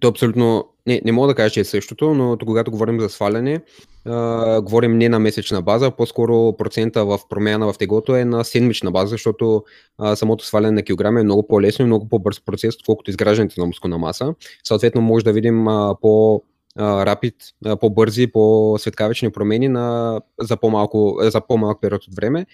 то 0.00 0.08
абсолютно, 0.08 0.64
не, 0.86 1.00
не 1.04 1.12
мога 1.12 1.28
да 1.28 1.34
кажа, 1.34 1.50
че 1.54 1.60
е 1.60 1.64
същото, 1.64 2.14
но 2.14 2.36
когато 2.46 2.70
говорим 2.70 3.00
за 3.00 3.08
сваляне, 3.08 3.60
а, 4.04 4.60
говорим 4.60 4.98
не 4.98 5.08
на 5.08 5.18
месечна 5.18 5.62
база, 5.62 5.90
по-скоро 5.90 6.56
процента 6.56 7.04
в 7.04 7.18
промяна 7.28 7.72
в 7.72 7.78
теглото 7.78 8.16
е 8.16 8.24
на 8.24 8.44
седмична 8.44 8.90
база, 8.90 9.06
защото 9.06 9.64
а, 9.98 10.16
самото 10.16 10.46
сваляне 10.46 10.72
на 10.72 10.82
килограми 10.82 11.20
е 11.20 11.24
много 11.24 11.46
по-лесно 11.46 11.82
и 11.82 11.86
много 11.86 12.08
по-бърз 12.08 12.40
процес, 12.40 12.74
отколкото 12.74 13.10
изграждането 13.10 13.60
на 13.60 13.66
мускулна 13.66 13.98
маса. 13.98 14.34
Съответно, 14.64 15.00
може 15.00 15.24
да 15.24 15.32
видим 15.32 15.68
а, 15.68 15.96
по 16.00 16.42
рапид, 16.78 17.34
по-бързи, 17.80 18.26
по-светкавични 18.26 19.32
промени 19.32 19.68
на, 19.68 20.20
за, 20.40 20.56
по-малко, 20.56 21.18
за 21.20 21.40
по-малък 21.40 21.80
период 21.80 22.04
от 22.04 22.14
време. 22.14 22.46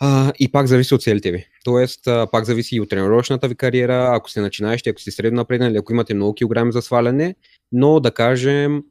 А, 0.00 0.32
и 0.38 0.52
пак 0.52 0.66
зависи 0.66 0.94
от 0.94 1.02
целите 1.02 1.32
ви. 1.32 1.46
Тоест, 1.64 2.06
а, 2.06 2.26
пак 2.32 2.44
зависи 2.44 2.76
и 2.76 2.80
от 2.80 2.88
тренировъчната 2.88 3.48
ви 3.48 3.54
кариера, 3.54 4.10
ако 4.12 4.30
сте 4.30 4.40
начинаещи, 4.40 4.90
ако 4.90 5.00
сте 5.00 5.10
средно 5.10 5.36
напреднали, 5.36 5.76
ако 5.76 5.92
имате 5.92 6.14
много 6.14 6.34
килограми 6.34 6.72
за 6.72 6.82
сваляне, 6.82 7.34
но 7.72 8.00
да 8.00 8.10
кажем 8.10 8.82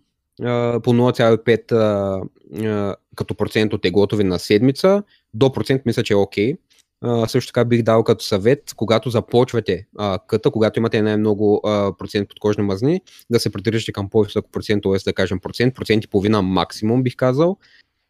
а, 0.42 0.80
по 0.84 0.94
0,5 0.94 1.72
а, 1.72 2.22
а, 2.66 2.96
като 3.16 3.36
процент 3.36 3.74
от 3.74 3.82
теглото 3.82 4.16
ви 4.16 4.24
на 4.24 4.40
седмица, 4.40 5.04
до 5.34 5.54
процент 5.54 5.82
мисля, 5.86 6.04
че 6.04 6.14
е 6.14 6.18
окей. 6.18 6.54
Okay. 6.54 7.28
също 7.28 7.54
така 7.54 7.66
бих 7.66 7.82
дал 7.82 8.04
като 8.04 8.26
съвет, 8.26 8.74
когато 8.76 9.10
започвате 9.10 9.88
а, 9.98 10.20
къта, 10.28 10.52
когато 10.52 10.80
имате 10.80 11.02
най-много 11.02 11.62
а, 11.64 11.94
процент 11.98 12.30
подкожни 12.30 12.64
мазни, 12.64 13.02
да 13.30 13.40
се 13.40 13.52
придържате 13.52 13.92
към 13.92 14.10
по-висок 14.10 14.46
процент, 14.52 14.84
т.е. 14.84 14.98
да 15.06 15.14
кажем 15.14 15.40
процент, 15.40 15.76
процент 15.76 16.04
и 16.04 16.08
половина 16.08 16.42
максимум 16.42 17.04
бих 17.04 17.16
казал, 17.16 17.58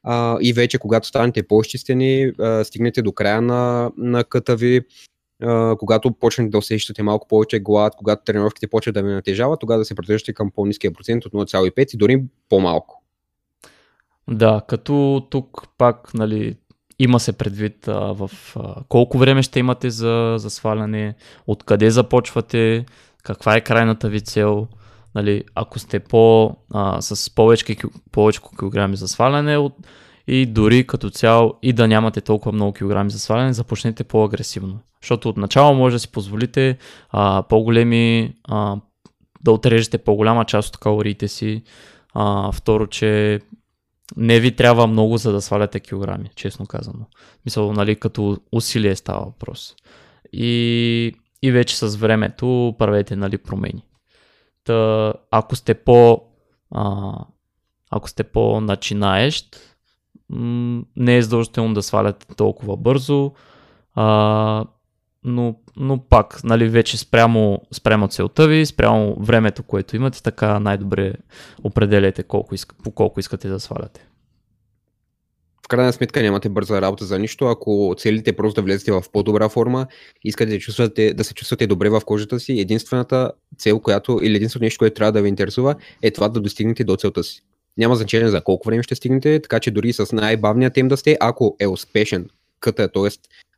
а, 0.10 0.38
и 0.42 0.54
вече 0.54 0.78
когато 0.78 1.08
станете 1.08 1.48
по-изчистени, 1.48 2.32
стигнете 2.64 3.02
до 3.02 3.12
края 3.12 3.42
на, 3.42 3.92
на 3.98 4.24
къта 4.24 4.56
ви, 4.56 4.82
а, 5.44 5.76
когато 5.80 6.12
почнете 6.12 6.50
да 6.50 6.58
усещате 6.58 7.04
малко 7.04 7.28
повече 7.28 7.60
глад, 7.60 7.94
когато 7.98 8.24
тренировките 8.24 8.68
почват 8.68 8.94
да 8.94 9.04
ви 9.04 9.14
натежават, 9.14 9.60
тогава 9.60 9.80
да 9.80 9.86
се 9.86 9.96
придържате 9.96 10.34
към 10.34 10.52
по-низкия 10.52 10.94
процент 10.94 11.26
от 11.26 11.34
0,5 11.34 11.94
и 11.94 11.98
дори 11.98 12.24
по-малко. 12.50 13.04
Да, 14.30 14.62
като 14.68 15.28
тук 15.30 15.68
пак, 15.78 16.14
нали, 16.14 16.56
има 17.00 17.20
се 17.20 17.34
предвид 17.34 17.88
а, 17.88 17.94
в 18.14 18.32
а, 18.56 18.76
колко 18.90 19.18
време 19.18 19.44
ще 19.44 19.60
имате 19.60 19.90
за, 19.90 20.36
за 20.38 20.50
сваляне, 20.50 21.16
откъде 21.48 21.92
започвате, 21.92 22.86
каква 23.24 23.56
е 23.56 23.62
крайната 23.62 24.10
ви 24.10 24.22
цел. 24.22 24.68
Нали, 25.16 25.44
ако 25.56 25.80
сте 25.80 26.00
по, 26.00 26.56
а, 26.74 27.02
с 27.02 27.36
повече, 27.36 27.78
повече 28.12 28.40
килограми 28.60 28.96
за 28.96 29.08
сваляне 29.08 29.58
от, 29.58 29.74
и 30.28 30.46
дори 30.46 30.88
като 30.88 31.10
цяло 31.10 31.54
и 31.62 31.74
да 31.74 31.88
нямате 31.88 32.22
толкова 32.22 32.52
много 32.52 32.74
килограми 32.74 33.10
за 33.10 33.20
сваляне, 33.20 33.54
започнете 33.54 34.04
по-агресивно. 34.04 34.80
Защото 35.02 35.30
отначало 35.30 35.76
може 35.76 35.96
да 35.96 36.00
си 36.00 36.12
позволите 36.12 36.78
а, 37.10 37.44
по-големи, 37.50 38.34
а, 38.44 38.76
да 39.44 39.52
отрежете 39.52 39.98
по-голяма 39.98 40.46
част 40.46 40.70
от 40.70 40.78
калориите 40.78 41.28
си. 41.28 41.64
А, 42.14 42.52
второ, 42.52 42.88
че 42.88 43.40
не 44.18 44.40
ви 44.40 44.56
трябва 44.56 44.88
много 44.88 45.18
за 45.18 45.32
да 45.32 45.42
сваляте 45.42 45.80
килограми, 45.80 46.30
честно 46.36 46.66
казано. 46.66 47.06
Мисля, 47.46 47.74
нали, 47.74 47.96
като 47.96 48.38
усилие 48.52 48.96
става 48.96 49.26
въпрос. 49.26 49.76
И, 50.34 51.14
и 51.42 51.52
вече 51.52 51.78
с 51.78 51.96
времето 51.96 52.76
правете 52.78 53.16
нали, 53.16 53.38
промени. 53.38 53.84
Ако 55.32 55.56
сте 55.56 55.74
по 55.74 56.22
а, 56.72 57.14
ако 57.92 58.10
сте 58.10 58.24
по-начинаещ, 58.24 59.60
не 60.96 61.18
е 61.18 61.22
задължително 61.22 61.74
да 61.74 61.84
сваляте 61.84 62.36
толкова 62.36 62.78
бързо. 62.78 63.32
А, 63.96 64.66
но, 65.24 65.56
но 65.78 65.98
пак, 65.98 66.44
нали, 66.44 66.70
вече 66.70 66.98
спрямо, 66.98 67.62
спрямо 67.72 68.08
целта 68.08 68.48
ви, 68.48 68.66
спрямо 68.66 69.16
времето, 69.20 69.64
което 69.64 69.96
имате, 69.96 70.24
така 70.24 70.60
най-добре 70.60 71.14
определяйте 71.64 72.24
колко 72.24 72.56
иска, 72.56 72.76
по 72.84 72.92
колко 72.92 73.20
искате 73.20 73.50
да 73.50 73.60
сваляте. 73.60 74.08
В 75.68 75.70
крайна 75.70 75.94
сметка 75.94 76.22
нямате 76.22 76.50
бърза 76.50 76.82
работа 76.82 77.06
за 77.06 77.20
нищо, 77.20 77.46
ако 77.46 77.96
целите 77.98 78.34
просто 78.34 78.62
да 78.62 78.66
влезете 78.66 78.92
в 78.92 79.04
по-добра 79.12 79.50
форма, 79.50 79.88
искате 80.24 80.52
да, 80.52 80.60
чувствате, 80.60 81.14
да 81.14 81.24
се 81.24 81.34
чувствате 81.34 81.68
добре 81.68 81.90
в 81.90 82.02
кожата 82.06 82.40
си, 82.40 82.60
единствената 82.60 83.32
цел, 83.58 83.80
която 83.80 84.20
или 84.24 84.36
единственото 84.36 84.64
нещо, 84.64 84.80
което 84.80 84.94
трябва 84.94 85.12
да 85.12 85.22
ви 85.22 85.30
интересува, 85.30 85.76
е 86.02 86.12
това 86.12 86.30
да 86.30 86.40
достигнете 86.40 86.84
до 86.84 86.96
целта 86.96 87.24
си. 87.24 87.42
Няма 87.78 87.96
значение 87.96 88.30
за 88.30 88.42
колко 88.42 88.68
време 88.68 88.84
ще 88.84 88.96
стигнете, 88.96 89.42
така 89.42 89.60
че 89.60 89.72
дори 89.72 89.94
с 89.94 90.16
най-бавния 90.16 90.70
тем 90.70 90.88
да 90.88 90.98
сте, 90.98 91.18
ако 91.20 91.56
е 91.60 91.68
успешен 91.68 92.30
ката, 92.60 92.92
т.е. 92.92 93.10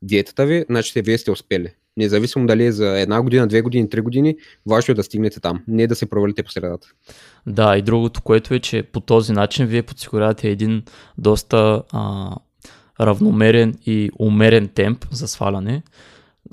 диетата 0.02 0.46
ви, 0.46 0.66
значи 0.70 1.02
вие 1.02 1.18
сте 1.18 1.32
успели. 1.32 1.70
Независимо 1.98 2.48
дали 2.48 2.66
е 2.66 2.72
за 2.72 3.00
една 3.00 3.22
година, 3.22 3.48
две 3.48 3.62
години, 3.62 3.90
три 3.90 4.02
години, 4.02 4.36
важно 4.66 4.92
е 4.92 4.96
да 4.96 5.04
стигнете 5.04 5.40
там, 5.40 5.64
не 5.68 5.88
да 5.88 5.96
се 5.96 6.10
провалите 6.10 6.44
по 6.44 6.52
средата. 6.52 6.88
Да, 7.48 7.78
и 7.78 7.82
другото, 7.82 8.22
което 8.22 8.54
е, 8.54 8.60
че 8.60 8.84
по 8.84 9.00
този 9.00 9.34
начин 9.34 9.66
вие 9.66 9.84
подсигурявате 9.84 10.50
един 10.50 10.84
доста 11.18 11.84
а, 11.94 12.36
равномерен 13.02 13.76
и 13.86 14.12
умерен 14.20 14.68
темп 14.68 15.06
за 15.12 15.28
сваляне. 15.28 15.84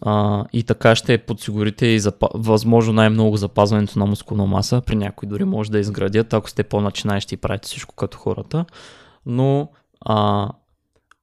А, 0.02 0.44
и 0.52 0.62
така 0.62 0.94
ще 0.94 1.18
подсигурите 1.18 1.86
и 1.86 2.00
запа... 2.00 2.28
възможно 2.34 2.92
най-много 2.92 3.36
запазването 3.36 3.98
на 3.98 4.06
мускулна 4.06 4.46
маса. 4.46 4.82
При 4.86 4.96
някои 4.96 5.28
дори 5.28 5.44
може 5.44 5.70
да 5.70 5.78
изградят, 5.78 6.34
ако 6.34 6.50
сте 6.50 6.62
по-начинаещи 6.62 7.34
и 7.34 7.38
правите 7.38 7.66
всичко 7.66 7.94
като 7.94 8.18
хората. 8.18 8.64
Но 9.26 9.68
а, 10.00 10.48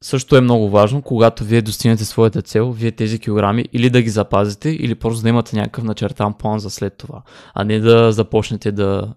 също 0.02 0.36
е 0.36 0.42
много 0.42 0.70
важно, 0.70 1.02
когато 1.02 1.44
вие 1.44 1.62
достигнете 1.62 2.06
своята 2.06 2.42
цел, 2.42 2.72
вие 2.72 2.92
тези 2.92 3.20
килограми 3.20 3.66
или 3.74 3.90
да 3.90 4.02
ги 4.02 4.10
запазите, 4.10 4.70
или 4.70 4.96
просто 4.96 5.24
да 5.24 5.30
имате 5.30 5.56
някакъв 5.56 5.84
начертан 5.84 6.34
план 6.34 6.60
за 6.60 6.70
след 6.70 6.98
това, 6.98 7.22
а 7.54 7.64
не 7.64 7.80
да 7.80 8.12
започнете 8.12 8.72
да, 8.72 9.14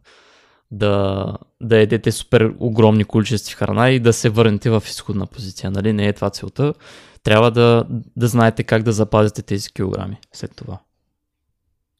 да, 0.70 1.26
да 1.62 1.76
едете 1.76 2.12
супер 2.12 2.54
огромни 2.58 3.04
количества 3.04 3.56
храна 3.56 3.90
и 3.90 4.00
да 4.00 4.12
се 4.12 4.28
върнете 4.28 4.70
в 4.70 4.82
изходна 4.86 5.26
позиция. 5.26 5.70
Нали? 5.70 5.92
Не 5.92 6.08
е 6.08 6.12
това 6.12 6.30
целта. 6.30 6.74
Трябва 7.22 7.50
да, 7.50 7.84
да 8.16 8.28
знаете 8.28 8.62
как 8.62 8.82
да 8.82 8.92
запазите 8.92 9.42
тези 9.42 9.72
килограми 9.72 10.16
след 10.32 10.56
това. 10.56 10.78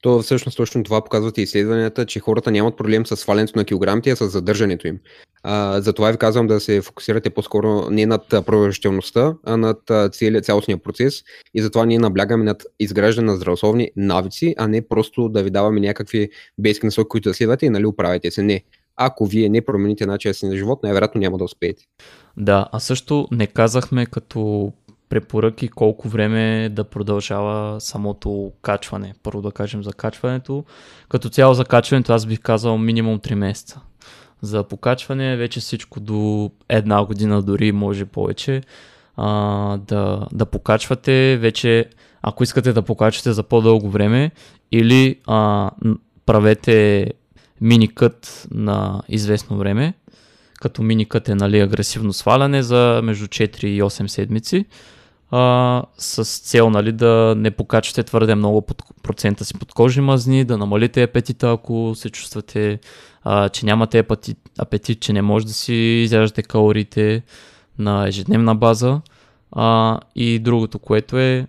То 0.06 0.22
всъщност 0.22 0.56
точно 0.56 0.84
това 0.84 1.04
показват 1.04 1.38
и 1.38 1.42
изследванията, 1.42 2.06
че 2.06 2.20
хората 2.20 2.50
нямат 2.50 2.76
проблем 2.76 3.06
с 3.06 3.16
свалянето 3.16 3.58
на 3.58 3.64
килограмите, 3.64 4.10
а 4.10 4.16
с 4.16 4.28
задържането 4.28 4.88
им. 4.88 4.98
А, 5.42 5.80
затова 5.80 6.10
ви 6.10 6.16
казвам 6.16 6.46
да 6.46 6.60
се 6.60 6.80
фокусирате 6.80 7.30
по-скоро 7.30 7.90
не 7.90 8.06
над 8.06 8.28
продължителността, 8.28 9.34
а 9.44 9.56
над 9.56 9.78
целият 10.12 10.44
цялостния 10.44 10.78
процес 10.78 11.22
и 11.54 11.62
затова 11.62 11.86
ние 11.86 11.98
наблягаме 11.98 12.44
над 12.44 12.62
изграждане 12.80 13.26
на 13.26 13.36
здравословни 13.36 13.90
навици, 13.96 14.54
а 14.58 14.68
не 14.68 14.88
просто 14.88 15.28
да 15.28 15.42
ви 15.42 15.50
даваме 15.50 15.80
някакви 15.80 16.28
бейски 16.58 16.86
насоки, 16.86 17.08
които 17.08 17.28
да 17.28 17.34
следвате 17.34 17.66
и 17.66 17.70
нали 17.70 17.86
управите 17.86 18.30
се. 18.30 18.42
Не. 18.42 18.62
Ако 18.96 19.26
вие 19.26 19.48
не 19.48 19.64
промените 19.64 20.06
начина 20.06 20.34
си 20.34 20.46
на 20.46 20.56
живот, 20.56 20.82
най-вероятно 20.82 21.20
няма 21.20 21.38
да 21.38 21.44
успеете. 21.44 21.84
Да, 22.36 22.68
а 22.72 22.80
също 22.80 23.28
не 23.30 23.46
казахме 23.46 24.06
като 24.06 24.72
препоръки 25.08 25.68
колко 25.68 26.08
време 26.08 26.68
да 26.68 26.84
продължава 26.84 27.80
самото 27.80 28.52
качване. 28.62 29.14
Първо 29.22 29.42
да 29.42 29.50
кажем 29.50 29.82
за 29.82 29.92
качването. 29.92 30.64
Като 31.08 31.28
цяло 31.28 31.54
за 31.54 31.64
качването 31.64 32.12
аз 32.12 32.26
бих 32.26 32.40
казал 32.40 32.78
минимум 32.78 33.18
3 33.18 33.34
месеца. 33.34 33.80
За 34.42 34.64
покачване 34.64 35.36
вече 35.36 35.60
всичко 35.60 36.00
до 36.00 36.50
една 36.68 37.04
година, 37.04 37.42
дори 37.42 37.72
може 37.72 38.04
повече. 38.04 38.62
А, 39.16 39.76
да, 39.76 40.26
да 40.32 40.46
покачвате 40.46 41.36
вече, 41.36 41.84
ако 42.22 42.42
искате 42.42 42.72
да 42.72 42.82
покачвате 42.82 43.32
за 43.32 43.42
по-дълго 43.42 43.90
време 43.90 44.30
или 44.72 45.20
а, 45.26 45.70
правете 46.26 47.06
миникът 47.60 48.48
на 48.50 49.02
известно 49.08 49.56
време, 49.56 49.94
като 50.60 50.82
миникът 50.82 51.28
е 51.28 51.34
нали, 51.34 51.60
агресивно 51.60 52.12
сваляне 52.12 52.62
за 52.62 53.00
между 53.04 53.26
4 53.26 53.64
и 53.64 53.82
8 53.82 54.06
седмици 54.06 54.64
с 55.99 56.25
цел 56.25 56.71
нали, 56.71 56.92
да 56.92 57.35
не 57.37 57.50
покачвате 57.50 58.02
твърде 58.02 58.35
много 58.35 58.62
под, 58.62 58.83
процента 59.02 59.45
си 59.45 59.59
подкожни 59.59 60.02
мазни, 60.02 60.45
да 60.45 60.59
намалите 60.59 61.02
апетита, 61.02 61.52
ако 61.52 61.92
се 61.95 62.11
чувствате, 62.11 62.78
а, 63.23 63.49
че 63.49 63.66
нямате 63.66 63.99
апетит, 63.99 64.38
апетит, 64.59 65.00
че 65.00 65.12
не 65.12 65.23
може 65.23 65.47
да 65.47 65.52
си 65.52 65.75
изяждате 65.75 66.42
калориите 66.42 67.23
на 67.78 68.09
ежедневна 68.09 68.54
база. 68.54 69.00
А, 69.52 70.00
и 70.14 70.38
другото, 70.38 70.78
което 70.78 71.18
е, 71.18 71.47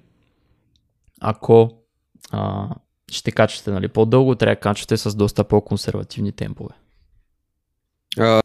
ако 1.21 1.71
а, 2.31 2.69
ще 3.11 3.31
качвате 3.31 3.71
нали, 3.71 3.87
по-дълго, 3.87 4.35
трябва 4.35 4.55
да 4.55 4.59
качвате 4.59 4.97
с 4.97 5.15
доста 5.15 5.43
по-консервативни 5.43 6.31
темпове 6.31 6.73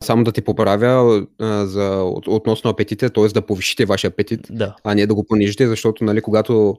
само 0.03 0.25
да 0.25 0.33
ти 0.33 0.43
поправя 0.43 1.27
а, 1.39 1.67
за, 1.67 2.03
от, 2.03 2.29
относно 2.29 2.71
апетите, 2.71 3.11
т.е. 3.11 3.29
да 3.29 3.43
повишите 3.43 3.85
вашия 3.85 4.09
апетит, 4.09 4.41
да. 4.51 4.77
а 4.85 4.95
не 4.95 5.07
да 5.07 5.15
го 5.15 5.25
понижите, 5.25 5.67
защото 5.67 6.05
нали, 6.05 6.21
когато 6.21 6.77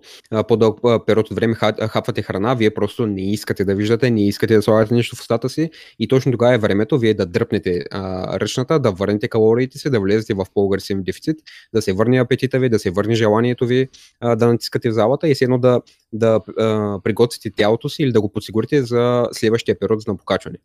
по-дълъг 0.47 1.05
период 1.05 1.31
от 1.31 1.35
време 1.35 1.55
хапвате 1.87 2.21
храна, 2.21 2.53
вие 2.53 2.73
просто 2.73 3.07
не 3.07 3.31
искате 3.31 3.65
да 3.65 3.75
виждате, 3.75 4.11
не 4.11 4.27
искате 4.27 4.55
да 4.55 4.61
слагате 4.61 4.93
нещо 4.93 5.15
в 5.15 5.21
устата 5.21 5.49
си 5.49 5.69
и 5.99 6.07
точно 6.07 6.31
тогава 6.31 6.53
е 6.53 6.57
времето 6.57 6.99
вие 6.99 7.13
да 7.13 7.25
дръпнете 7.25 7.83
а, 7.91 8.39
ръчната, 8.39 8.79
да 8.79 8.91
върнете 8.91 9.27
калориите 9.27 9.77
си, 9.77 9.89
да 9.89 9.99
влезете 9.99 10.33
в 10.33 10.45
по-агресивен 10.53 11.03
дефицит, 11.03 11.37
да 11.73 11.81
се 11.81 11.93
върне 11.93 12.19
апетита 12.19 12.59
ви, 12.59 12.69
да 12.69 12.79
се 12.79 12.91
върне 12.91 13.15
желанието 13.15 13.65
ви 13.65 13.89
а, 14.19 14.35
да 14.35 14.47
натискате 14.47 14.89
в 14.89 14.93
залата 14.93 15.27
и 15.27 15.35
едно 15.41 15.57
да, 15.57 15.81
да 16.13 16.41
а, 16.59 16.99
приготвите 17.03 17.51
тялото 17.51 17.89
си 17.89 18.03
или 18.03 18.11
да 18.11 18.21
го 18.21 18.31
подсигурите 18.31 18.83
за 18.83 19.27
следващия 19.31 19.79
период 19.79 20.07
на 20.07 20.17
покачване. 20.17 20.57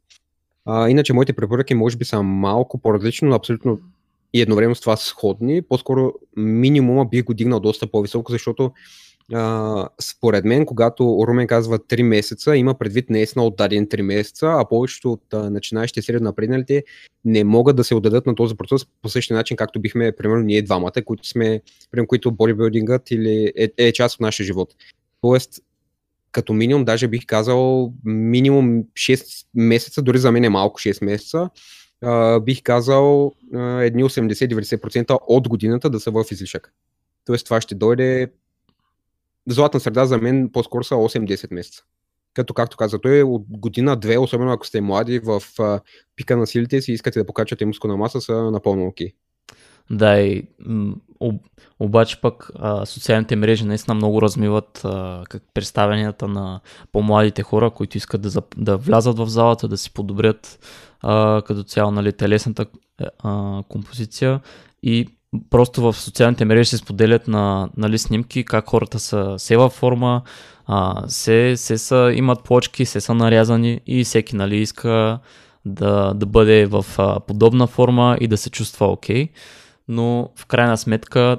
А, 0.71 0.89
иначе 0.89 1.13
моите 1.13 1.33
препоръки 1.33 1.75
може 1.75 1.97
би 1.97 2.05
са 2.05 2.23
малко 2.23 2.79
по-различно, 2.79 3.29
но 3.29 3.35
абсолютно 3.35 3.81
и 4.35 4.41
едновременно 4.41 4.75
с 4.75 4.81
това 4.81 4.97
сходни. 4.97 5.63
По-скоро 5.63 6.13
минимума 6.37 7.05
бих 7.05 7.25
го 7.25 7.35
дигнал 7.35 7.61
доста 7.61 7.87
по-високо, 7.87 8.33
защото 8.33 8.73
а, 9.35 9.89
според 10.01 10.45
мен, 10.45 10.67
когато 10.67 11.25
Румен 11.27 11.47
казва 11.47 11.79
3 11.79 12.03
месеца, 12.03 12.57
има 12.57 12.75
предвид 12.75 13.11
наистина 13.11 13.45
от 13.45 13.57
даден 13.57 13.87
3 13.87 14.03
месеца, 14.03 14.47
а 14.47 14.65
повечето 14.69 15.13
от 15.13 15.23
а, 15.35 15.51
начинаещите 15.51 16.03
средно 16.03 16.25
напредналите 16.25 16.85
не 17.25 17.45
могат 17.45 17.77
да 17.77 17.85
се 17.85 17.95
отдадат 17.95 18.27
на 18.27 18.35
този 18.35 18.57
процес 18.57 18.87
по 19.03 19.09
същия 19.09 19.37
начин, 19.37 19.57
както 19.57 19.81
бихме, 19.81 20.13
примерно, 20.13 20.43
ние 20.43 20.63
двамата, 20.63 21.05
които 21.05 21.29
сме, 21.29 21.61
примерно, 21.91 22.07
които 22.07 22.33
бодибилдингът 22.33 23.11
или 23.11 23.53
е, 23.57 23.69
е 23.79 23.93
част 23.93 24.15
от 24.15 24.21
нашия 24.21 24.47
живот. 24.47 24.75
Тоест, 25.21 25.61
като 26.33 26.53
минимум, 26.53 26.85
даже 26.85 27.09
бих 27.09 27.27
казал 27.27 27.93
минимум 28.05 28.83
6 28.83 29.47
месеца, 29.55 30.03
дори 30.03 30.19
за 30.19 30.33
мен 30.33 30.45
е 30.45 30.49
малко 30.49 30.81
6 30.81 31.05
месеца, 31.05 31.51
а, 32.03 32.41
бих 32.41 32.63
казал 32.63 33.35
а, 33.55 33.61
едни 33.61 34.05
80-90% 34.05 35.19
от 35.27 35.49
годината 35.49 35.91
да 35.91 36.01
са 36.01 36.11
в 36.11 36.25
излишък. 36.31 36.73
Тоест 37.25 37.45
това 37.45 37.61
ще 37.61 37.75
дойде 37.75 38.33
златна 39.49 39.81
среда 39.81 40.07
за 40.07 40.19
мен 40.19 40.51
по-скоро 40.53 40.85
са 40.85 40.95
8-10 40.95 41.55
месеца. 41.55 41.83
Като 42.35 42.55
както 42.55 42.77
каза 42.77 42.99
той, 42.99 43.23
от 43.23 43.45
година-две, 43.49 44.19
особено 44.19 44.53
ако 44.53 44.67
сте 44.67 44.81
млади 44.81 45.19
в 45.19 45.43
а, 45.59 45.81
пика 46.17 46.37
на 46.37 46.47
силите 46.47 46.81
си 46.81 46.91
и 46.91 46.95
искате 46.95 47.19
да 47.19 47.27
покачате 47.27 47.67
мускулна 47.67 47.97
маса, 47.97 48.21
са 48.21 48.51
напълно 48.51 48.87
окей. 48.87 49.07
Okay. 49.09 49.15
Да, 49.91 50.21
и 50.21 50.43
об, 51.21 51.43
обаче 51.81 52.21
пък 52.21 52.51
а, 52.59 52.87
социалните 52.87 53.37
мрежи 53.37 53.65
наистина 53.65 53.95
много 53.95 54.23
размиват 54.23 54.81
а, 54.85 55.25
как 55.29 55.43
представенията 55.55 56.29
на 56.29 56.61
по-младите 56.93 57.43
хора, 57.43 57.71
които 57.71 57.97
искат 57.97 58.21
да, 58.23 58.43
да 58.57 58.77
влязат 58.77 59.19
в 59.19 59.27
залата, 59.27 59.69
да 59.69 59.77
си 59.77 59.91
подобрят 59.91 60.59
а, 61.03 61.43
като 61.43 61.63
цяло 61.63 61.91
нали, 61.91 62.13
телесната 62.13 62.67
а, 63.19 63.63
композиция 63.69 64.41
и 64.83 65.09
просто 65.51 65.83
в 65.83 65.93
социалните 65.93 66.45
мрежи 66.45 66.71
се 66.71 66.77
споделят 66.77 67.29
на 67.29 67.69
нали, 67.77 67.99
снимки 67.99 68.45
как 68.45 68.69
хората 68.69 68.99
са 68.99 69.35
се 69.39 69.57
във 69.57 69.73
форма, 69.73 70.23
а, 70.67 71.03
се, 71.09 71.57
се 71.57 71.79
са, 71.79 72.13
имат 72.15 72.45
плочки, 72.45 72.85
се 72.85 73.01
са 73.01 73.15
нарязани 73.15 73.81
и 73.87 74.05
всеки 74.05 74.37
нали, 74.37 74.57
иска 74.57 75.19
да, 75.65 76.15
да 76.15 76.27
бъде 76.27 76.67
в 76.67 76.85
а, 76.99 77.21
подобна 77.21 77.67
форма 77.67 78.19
и 78.21 78.29
да 78.29 78.37
се 78.37 78.51
чувства 78.51 78.87
окей. 78.87 79.27
Okay 79.27 79.31
но 79.89 80.31
в 80.37 80.47
крайна 80.47 80.79
сметка 80.79 81.39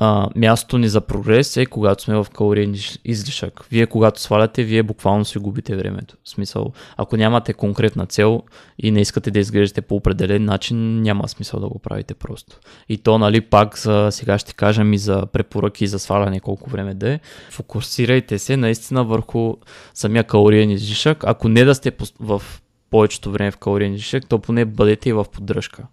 а, 0.00 0.28
мястото 0.36 0.78
ни 0.78 0.88
за 0.88 1.00
прогрес 1.00 1.56
е 1.56 1.66
когато 1.66 2.02
сме 2.02 2.14
в 2.14 2.26
калориен 2.34 2.74
излишък. 3.04 3.66
Вие 3.70 3.86
когато 3.86 4.20
сваляте, 4.20 4.64
вие 4.64 4.82
буквално 4.82 5.24
си 5.24 5.38
губите 5.38 5.76
времето. 5.76 6.16
В 6.24 6.28
смисъл, 6.28 6.72
ако 6.96 7.16
нямате 7.16 7.52
конкретна 7.52 8.06
цел 8.06 8.42
и 8.78 8.90
не 8.90 9.00
искате 9.00 9.30
да 9.30 9.38
изглеждате 9.38 9.80
по 9.80 9.96
определен 9.96 10.44
начин, 10.44 11.02
няма 11.02 11.28
смисъл 11.28 11.60
да 11.60 11.68
го 11.68 11.78
правите 11.78 12.14
просто. 12.14 12.58
И 12.88 12.98
то, 12.98 13.18
нали, 13.18 13.40
пак 13.40 13.78
за, 13.78 14.08
сега 14.10 14.38
ще 14.38 14.54
кажем 14.54 14.92
и 14.92 14.98
за 14.98 15.26
препоръки 15.26 15.86
за 15.86 15.98
сваляне 15.98 16.40
колко 16.40 16.70
време 16.70 16.94
да 16.94 17.12
е. 17.12 17.20
Фокусирайте 17.50 18.38
се 18.38 18.56
наистина 18.56 19.04
върху 19.04 19.54
самия 19.94 20.24
калориен 20.24 20.70
излишък. 20.70 21.24
Ако 21.24 21.48
не 21.48 21.64
да 21.64 21.74
сте 21.74 21.92
в 22.20 22.42
повечето 22.90 23.30
време 23.30 23.50
в 23.50 23.56
калориен 23.56 23.94
излишък, 23.94 24.28
то 24.28 24.38
поне 24.38 24.64
бъдете 24.64 25.08
и 25.08 25.12
в 25.12 25.26
поддръжка. 25.32 25.86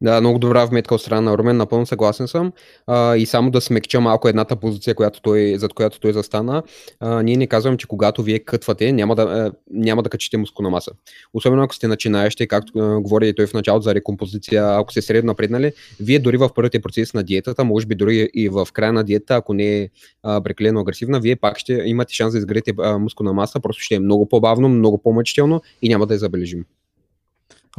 Да, 0.00 0.20
много 0.20 0.38
добра 0.38 0.64
вметка 0.64 0.94
от 0.94 1.00
страна 1.00 1.20
на 1.20 1.38
Румен, 1.38 1.56
напълно 1.56 1.86
съгласен 1.86 2.28
съм. 2.28 2.52
А, 2.86 3.16
и 3.16 3.26
само 3.26 3.50
да 3.50 3.60
смекча 3.60 4.00
малко 4.00 4.28
едната 4.28 4.56
позиция, 4.56 4.94
която 4.94 5.20
той, 5.20 5.54
зад 5.58 5.72
която 5.72 6.00
той 6.00 6.12
застана. 6.12 6.62
А, 7.00 7.22
ние 7.22 7.36
не 7.36 7.46
казваме, 7.46 7.76
че 7.76 7.86
когато 7.86 8.22
вие 8.22 8.38
кътвате, 8.38 8.92
няма 8.92 9.14
да, 9.14 9.52
няма 9.70 10.02
да 10.02 10.10
качите 10.10 10.36
мускулна 10.36 10.70
маса. 10.70 10.90
Особено 11.34 11.62
ако 11.62 11.74
сте 11.74 11.88
начинаещи, 11.88 12.48
както 12.48 12.78
а, 12.78 13.00
говори 13.00 13.34
той 13.34 13.46
в 13.46 13.54
началото 13.54 13.82
за 13.82 13.94
рекомпозиция, 13.94 14.78
ако 14.78 14.90
сте 14.90 15.02
средно 15.02 15.26
напреднали, 15.26 15.72
вие 16.00 16.18
дори 16.18 16.36
в 16.36 16.50
първите 16.54 16.80
процеси 16.80 17.16
на 17.16 17.22
диетата, 17.22 17.64
може 17.64 17.86
би 17.86 17.94
дори 17.94 18.30
и 18.34 18.48
в 18.48 18.68
края 18.72 18.92
на 18.92 19.04
диета, 19.04 19.34
ако 19.34 19.54
не 19.54 19.78
е 19.78 19.88
преклено 20.22 20.80
агресивна, 20.80 21.20
вие 21.20 21.36
пак 21.36 21.58
ще 21.58 21.72
имате 21.72 22.14
шанс 22.14 22.32
да 22.32 22.38
изградите 22.38 22.72
мускулна 22.98 23.32
маса, 23.32 23.60
просто 23.60 23.82
ще 23.82 23.94
е 23.94 24.00
много 24.00 24.28
по-бавно, 24.28 24.68
много 24.68 24.98
по-мъчително 24.98 25.62
и 25.82 25.88
няма 25.88 26.06
да 26.06 26.14
е 26.14 26.18
забележимо. 26.18 26.64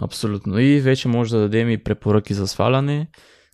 Абсолютно. 0.01 0.60
И 0.60 0.81
вече 0.81 1.07
може 1.07 1.36
да 1.36 1.41
дадем 1.41 1.69
и 1.69 1.83
препоръки 1.83 2.33
за 2.33 2.47
сваляне. 2.47 3.07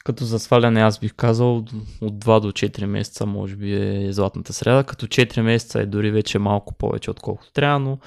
Като 0.03 0.25
за 0.25 0.39
сваляне 0.39 0.82
аз 0.82 0.99
бих 0.99 1.13
казал 1.13 1.58
от 1.58 1.71
2 2.01 2.39
до 2.39 2.51
4 2.51 2.86
месеца 2.86 3.25
може 3.25 3.56
би 3.56 3.73
е 3.73 4.13
златната 4.13 4.53
среда, 4.53 4.84
като 4.84 5.08
4 5.08 5.41
месеца 5.41 5.82
е 5.82 5.86
дори 5.86 6.12
вече 6.12 6.39
малко 6.39 6.73
повече 6.73 7.12
отколкото 7.12 7.51
трябва, 7.51 7.79
но 7.79 7.97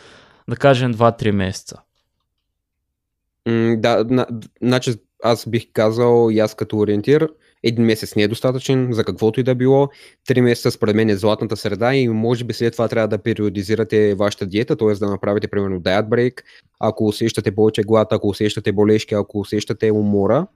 да 0.49 0.57
кажем 0.57 0.95
2-3 0.95 1.31
месеца. 1.31 1.81
Да, 3.77 4.05
значи 4.63 4.95
аз 5.23 5.49
бих 5.49 5.73
казал 5.73 6.29
и 6.31 6.39
аз 6.39 6.55
като 6.55 6.79
ориентир, 6.79 7.29
един 7.63 7.85
месец 7.85 8.17
не 8.17 8.23
е 8.23 8.29
достатъчен 8.29 8.89
за 8.93 9.05
каквото 9.05 9.41
и 9.41 9.43
да 9.43 9.55
било. 9.55 9.89
Три 10.27 10.41
месеца 10.41 10.71
според 10.71 10.97
мен 10.97 11.09
е 11.09 11.17
златната 11.17 11.57
среда 11.57 11.95
и 11.95 12.09
може 12.09 12.45
би 12.45 12.55
след 12.55 12.73
това 12.73 12.89
трябва 12.89 13.09
да 13.09 13.19
периодизирате 13.19 14.15
вашата 14.15 14.47
диета, 14.47 14.77
т.е. 14.77 14.95
да 14.95 15.11
направите 15.11 15.49
примерно 15.49 15.81
diet 15.81 16.09
break, 16.09 16.43
ако 16.81 17.07
усещате 17.07 17.55
повече 17.55 17.83
глад, 17.83 18.09
ако 18.13 18.29
усещате 18.29 18.73
болешки, 18.73 19.15
ако 19.15 19.41
усещате 19.41 19.93
умора. 19.93 20.47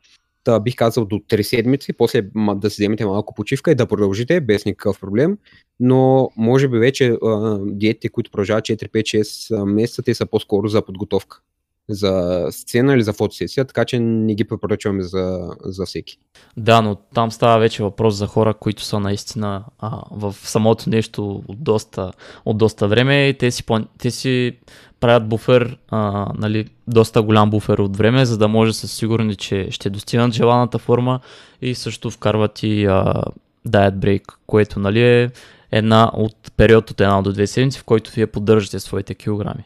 Та 0.44 0.60
бих 0.60 0.76
казал 0.76 1.04
до 1.04 1.16
3 1.16 1.42
седмици, 1.42 1.92
после 1.92 2.22
да 2.54 2.70
си 2.70 2.82
вземете 2.82 3.04
малко 3.04 3.34
почивка 3.34 3.70
и 3.70 3.74
да 3.74 3.86
продължите 3.86 4.40
без 4.40 4.64
никакъв 4.64 5.00
проблем. 5.00 5.38
Но 5.80 6.30
може 6.36 6.68
би 6.68 6.78
вече 6.78 7.16
диетите, 7.62 8.08
които 8.08 8.30
продължават 8.30 8.64
4, 8.64 8.88
5, 8.88 9.22
6 9.22 9.64
месеца, 9.64 10.02
те 10.02 10.14
са 10.14 10.26
по-скоро 10.26 10.68
за 10.68 10.84
подготовка 10.84 11.40
за 11.88 12.46
сцена 12.50 12.94
или 12.94 13.02
за 13.02 13.12
фотосесия, 13.12 13.64
така 13.64 13.84
че 13.84 14.00
не 14.00 14.34
ги 14.34 14.44
препоръчваме 14.44 15.02
за, 15.02 15.50
за 15.64 15.86
всеки. 15.86 16.18
Да, 16.56 16.82
но 16.82 16.94
там 16.94 17.32
става 17.32 17.58
вече 17.58 17.82
въпрос 17.82 18.14
за 18.14 18.26
хора, 18.26 18.54
които 18.54 18.82
са 18.82 19.00
наистина 19.00 19.64
а, 19.78 20.02
в 20.10 20.34
самото 20.38 20.90
нещо 20.90 21.42
от 21.48 21.62
доста, 21.62 22.12
от 22.44 22.58
доста 22.58 22.88
време 22.88 23.28
и 23.28 23.38
те 23.38 23.50
си, 23.50 23.64
те 23.98 24.10
си 24.10 24.58
правят 25.00 25.28
буфер, 25.28 25.78
а, 25.88 26.32
нали, 26.38 26.68
доста 26.88 27.22
голям 27.22 27.50
буфер 27.50 27.78
от 27.78 27.96
време, 27.96 28.24
за 28.24 28.38
да 28.38 28.48
може 28.48 28.72
са 28.72 28.88
сигурни, 28.88 29.36
че 29.36 29.68
ще 29.70 29.90
достигнат 29.90 30.32
желаната 30.32 30.78
форма 30.78 31.20
и 31.62 31.74
също 31.74 32.10
вкарват 32.10 32.62
и 32.62 32.84
а, 32.84 33.22
diet 33.68 33.94
break, 33.94 34.22
което 34.46 34.80
нали, 34.80 35.02
е 35.02 35.30
една 35.72 36.10
от 36.14 36.36
период 36.56 36.90
от 36.90 37.00
една 37.00 37.22
до 37.22 37.32
две 37.32 37.46
седмици, 37.46 37.78
в 37.78 37.84
който 37.84 38.12
вие 38.14 38.26
поддържате 38.26 38.80
своите 38.80 39.14
килограми 39.14 39.64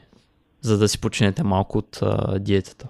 за 0.64 0.78
да 0.78 0.88
си 0.88 1.00
починете 1.00 1.42
малко 1.42 1.78
от 1.78 1.98
а, 2.02 2.38
диетата. 2.38 2.88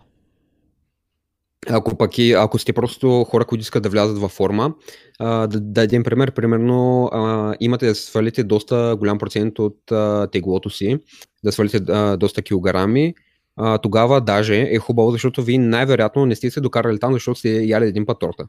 Ако 1.71 1.97
пък 1.97 2.19
и, 2.19 2.33
ако 2.33 2.59
сте 2.59 2.73
просто 2.73 3.25
хора, 3.25 3.45
които 3.45 3.63
искат 3.63 3.83
да 3.83 3.89
влязат 3.89 4.19
във 4.19 4.31
форма, 4.31 4.75
а, 5.19 5.47
да, 5.47 5.61
да 5.61 5.83
един 5.83 6.03
пример, 6.03 6.33
примерно 6.33 7.05
а, 7.13 7.55
имате 7.61 7.87
да 7.87 7.95
свалите 7.95 8.45
доста 8.45 8.97
голям 8.99 9.19
процент 9.19 9.59
от 9.59 9.93
а, 9.93 10.27
теглото 10.27 10.71
си, 10.71 10.99
да 11.45 11.53
свалите 11.53 11.81
а, 11.89 12.17
доста 12.17 12.43
килограми, 12.43 13.15
а, 13.57 13.79
тогава 13.79 14.21
даже 14.21 14.61
е 14.61 14.79
хубаво, 14.79 15.11
защото 15.11 15.43
вие 15.43 15.59
най-вероятно 15.59 16.27
не 16.27 16.37
сте 16.37 16.51
се 16.51 16.61
докарали 16.61 17.01
там, 17.01 17.13
защото 17.13 17.39
сте 17.39 17.65
яли 17.65 17.87
един 17.87 18.07
път 18.07 18.19
торта. 18.21 18.49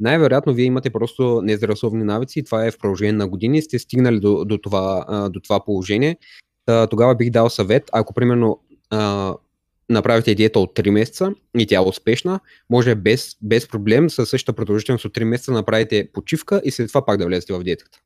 Най-вероятно 0.00 0.54
вие 0.54 0.64
имате 0.64 0.90
просто 0.90 1.42
нездравословни 1.42 2.04
навици 2.04 2.38
и 2.38 2.44
това 2.44 2.66
е 2.66 2.70
в 2.70 2.78
продължение 2.78 3.12
на 3.12 3.28
години, 3.28 3.62
сте 3.62 3.78
стигнали 3.78 4.20
до, 4.20 4.44
до, 4.44 4.58
това, 4.58 5.04
а, 5.08 5.28
до 5.28 5.40
това 5.40 5.64
положение 5.64 6.16
тогава 6.66 7.14
бих 7.14 7.30
дал 7.30 7.50
съвет, 7.50 7.90
ако 7.92 8.14
примерно 8.14 8.60
а, 8.90 9.34
направите 9.88 10.34
диета 10.34 10.60
от 10.60 10.76
3 10.76 10.90
месеца 10.90 11.34
и 11.58 11.66
тя 11.66 11.76
е 11.76 11.80
успешна, 11.80 12.40
може 12.70 12.94
без, 12.94 13.36
без 13.42 13.68
проблем 13.68 14.10
със 14.10 14.28
същата 14.28 14.56
продължителност 14.56 15.04
от 15.04 15.14
3 15.14 15.24
месеца 15.24 15.52
направите 15.52 16.08
почивка 16.12 16.60
и 16.64 16.70
след 16.70 16.88
това 16.88 17.04
пак 17.04 17.18
да 17.18 17.26
влезете 17.26 17.52
в 17.52 17.62
диетата. 17.62 17.98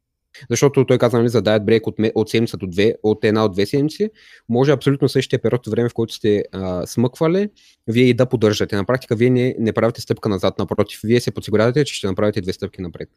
Защото 0.50 0.86
той 0.86 0.98
каза 0.98 1.18
нали, 1.18 1.28
за 1.28 1.42
diet 1.42 1.64
break 1.64 1.86
от, 1.86 1.94
от 2.14 2.30
седмица 2.30 2.56
до 2.56 2.66
две, 2.66 2.94
от 3.02 3.24
една 3.24 3.44
от 3.44 3.52
две 3.52 3.66
седмици, 3.66 4.10
може 4.48 4.72
абсолютно 4.72 5.08
същия 5.08 5.42
период 5.42 5.66
от 5.66 5.70
време, 5.70 5.88
в 5.88 5.94
който 5.94 6.14
сте 6.14 6.44
а, 6.52 6.86
смъквали, 6.86 7.48
вие 7.86 8.04
и 8.04 8.14
да 8.14 8.26
поддържате. 8.26 8.76
На 8.76 8.84
практика 8.84 9.16
вие 9.16 9.30
не, 9.30 9.56
не 9.58 9.72
правите 9.72 10.00
стъпка 10.00 10.28
назад, 10.28 10.58
напротив, 10.58 11.00
вие 11.04 11.20
се 11.20 11.30
подсигурявате, 11.30 11.84
че 11.84 11.94
ще 11.94 12.06
направите 12.06 12.40
две 12.40 12.52
стъпки 12.52 12.82
напред. 12.82 13.08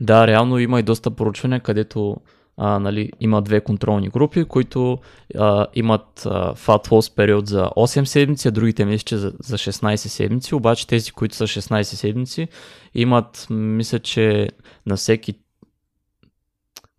Да, 0.00 0.26
реално 0.26 0.58
има 0.58 0.80
и 0.80 0.82
доста 0.82 1.10
поручвания, 1.10 1.60
където 1.60 2.16
а, 2.56 2.78
нали, 2.78 3.10
има 3.20 3.42
две 3.42 3.60
контролни 3.60 4.08
групи, 4.08 4.44
които 4.44 4.98
а, 5.38 5.66
имат 5.74 6.26
а, 6.26 6.54
fat 6.54 6.88
loss 6.88 7.14
период 7.16 7.46
за 7.46 7.64
8 7.64 8.04
седмици, 8.04 8.48
а 8.48 8.50
другите 8.50 8.84
мисля, 8.84 9.18
за, 9.18 9.32
за 9.40 9.58
16 9.58 9.96
седмици, 9.96 10.54
обаче 10.54 10.86
тези, 10.86 11.10
които 11.10 11.36
са 11.36 11.44
16 11.44 11.82
седмици, 11.82 12.48
имат, 12.94 13.46
мисля, 13.50 13.98
че 13.98 14.48
на 14.86 14.96
всеки 14.96 15.34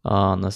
а, 0.03 0.35
на, 0.35 0.51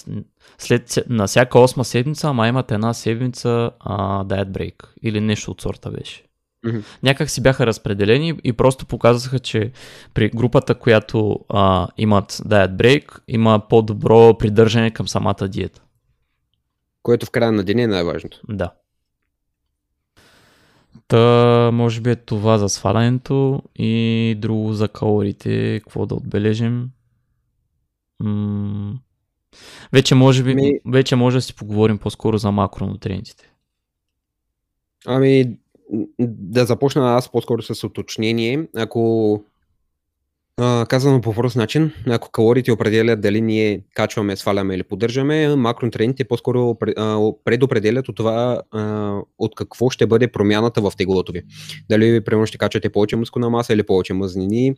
след, 0.58 0.98
на 1.08 1.26
всяка 1.26 1.58
8 1.58 1.82
седмица, 1.82 2.28
ама 2.28 2.48
имат 2.48 2.70
една 2.70 2.94
седмица 2.94 3.70
а, 3.80 4.24
diet 4.24 4.50
break 4.50 4.84
или 5.02 5.20
нещо 5.20 5.50
от 5.50 5.60
сорта 5.60 5.90
беше. 5.90 6.29
Mm-hmm. 6.66 6.84
Някак 7.02 7.30
си 7.30 7.42
бяха 7.42 7.66
разпределени 7.66 8.34
и 8.44 8.52
просто 8.52 8.86
показаха, 8.86 9.38
че 9.38 9.72
при 10.14 10.30
групата, 10.30 10.74
която 10.74 11.40
а, 11.48 11.88
имат 11.96 12.32
diet 12.32 12.76
break, 12.76 13.18
има 13.28 13.62
по-добро 13.68 14.38
придържане 14.38 14.90
към 14.90 15.08
самата 15.08 15.48
диета. 15.48 15.82
Което 17.02 17.26
в 17.26 17.30
края 17.30 17.52
на 17.52 17.64
деня 17.64 17.82
е 17.82 17.86
най-важното. 17.86 18.40
Да. 18.48 18.72
Та, 21.08 21.70
може 21.72 22.00
би 22.00 22.10
е 22.10 22.16
това 22.16 22.58
за 22.58 22.68
свалянето 22.68 23.62
и 23.76 24.34
друго 24.38 24.72
за 24.72 24.88
калориите, 24.88 25.80
какво 25.80 26.06
да 26.06 26.14
отбележим. 26.14 26.90
М- 28.20 28.98
вече 29.92 30.14
може 30.14 30.42
би, 30.42 30.54
Ми... 30.54 30.72
вече 30.86 31.16
може 31.16 31.36
да 31.36 31.42
си 31.42 31.54
поговорим 31.54 31.98
по-скоро 31.98 32.38
за 32.38 32.50
макронутриентите. 32.50 33.52
Ами, 35.06 35.58
да 36.18 36.64
започна 36.64 37.16
аз 37.16 37.32
по-скоро 37.32 37.62
с 37.62 37.84
уточнение. 37.84 38.68
Ако 38.76 39.44
казано 40.88 41.20
по 41.20 41.34
прост 41.34 41.56
начин, 41.56 41.92
ако 42.06 42.30
калориите 42.30 42.72
определят 42.72 43.20
дали 43.20 43.40
ние 43.40 43.82
качваме, 43.94 44.36
сваляме 44.36 44.74
или 44.74 44.82
поддържаме, 44.82 45.56
макронутриентите 45.56 46.24
по-скоро 46.24 46.74
предопределят 47.44 48.08
от 48.08 48.16
това 48.16 48.62
от 49.38 49.54
какво 49.54 49.90
ще 49.90 50.06
бъде 50.06 50.32
промяната 50.32 50.80
в 50.80 50.92
теглото 50.96 51.32
ви. 51.32 51.42
Дали 51.88 52.24
примерно 52.24 52.46
ще 52.46 52.58
качвате 52.58 52.90
повече 52.90 53.16
мускулна 53.16 53.50
маса 53.50 53.72
или 53.72 53.82
повече 53.82 54.12
мъзнини. 54.14 54.74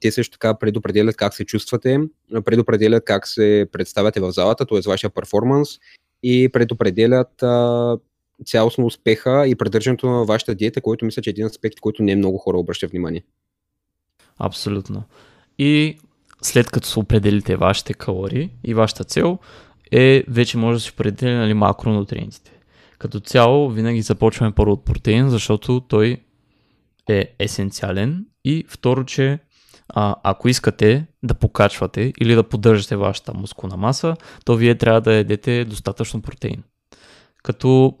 Те 0.00 0.12
също 0.12 0.32
така 0.32 0.58
предопределят 0.58 1.16
как 1.16 1.34
се 1.34 1.44
чувствате, 1.44 2.00
предопределят 2.44 3.04
как 3.04 3.26
се 3.26 3.66
представяте 3.72 4.20
в 4.20 4.30
залата, 4.30 4.66
т.е. 4.66 4.80
вашия 4.88 5.10
перформанс 5.10 5.68
и 6.22 6.48
предопределят 6.52 7.28
цялостно 8.44 8.86
успеха 8.86 9.44
и 9.48 9.54
придържането 9.54 10.06
на 10.06 10.24
вашата 10.24 10.54
диета, 10.54 10.80
който 10.80 11.04
мисля, 11.04 11.22
че 11.22 11.30
е 11.30 11.32
един 11.32 11.46
аспект, 11.46 11.80
който 11.80 12.02
не 12.02 12.16
много 12.16 12.38
хора 12.38 12.58
обръща 12.58 12.86
внимание. 12.86 13.22
Абсолютно. 14.38 15.02
И 15.58 15.98
след 16.42 16.70
като 16.70 16.86
се 16.86 16.98
определите 16.98 17.56
вашите 17.56 17.94
калории 17.94 18.50
и 18.64 18.74
вашата 18.74 19.04
цел, 19.04 19.38
е 19.92 20.24
вече 20.28 20.58
може 20.58 20.76
да 20.76 20.80
се 20.80 20.90
определи 20.92 21.34
нали, 21.34 21.54
макронутриентите. 21.54 22.52
Като 22.98 23.20
цяло 23.20 23.70
винаги 23.70 24.02
започваме 24.02 24.52
първо 24.52 24.72
от 24.72 24.84
протеин, 24.84 25.28
защото 25.30 25.80
той 25.80 26.22
е 27.08 27.34
есенциален 27.38 28.26
и 28.44 28.64
второ, 28.68 29.04
че 29.04 29.38
а, 29.88 30.14
ако 30.22 30.48
искате 30.48 31.06
да 31.22 31.34
покачвате 31.34 32.12
или 32.20 32.34
да 32.34 32.42
поддържате 32.42 32.96
вашата 32.96 33.34
мускулна 33.34 33.76
маса, 33.76 34.16
то 34.44 34.56
вие 34.56 34.74
трябва 34.74 35.00
да 35.00 35.14
едете 35.14 35.64
достатъчно 35.64 36.22
протеин. 36.22 36.62
Като 37.42 37.98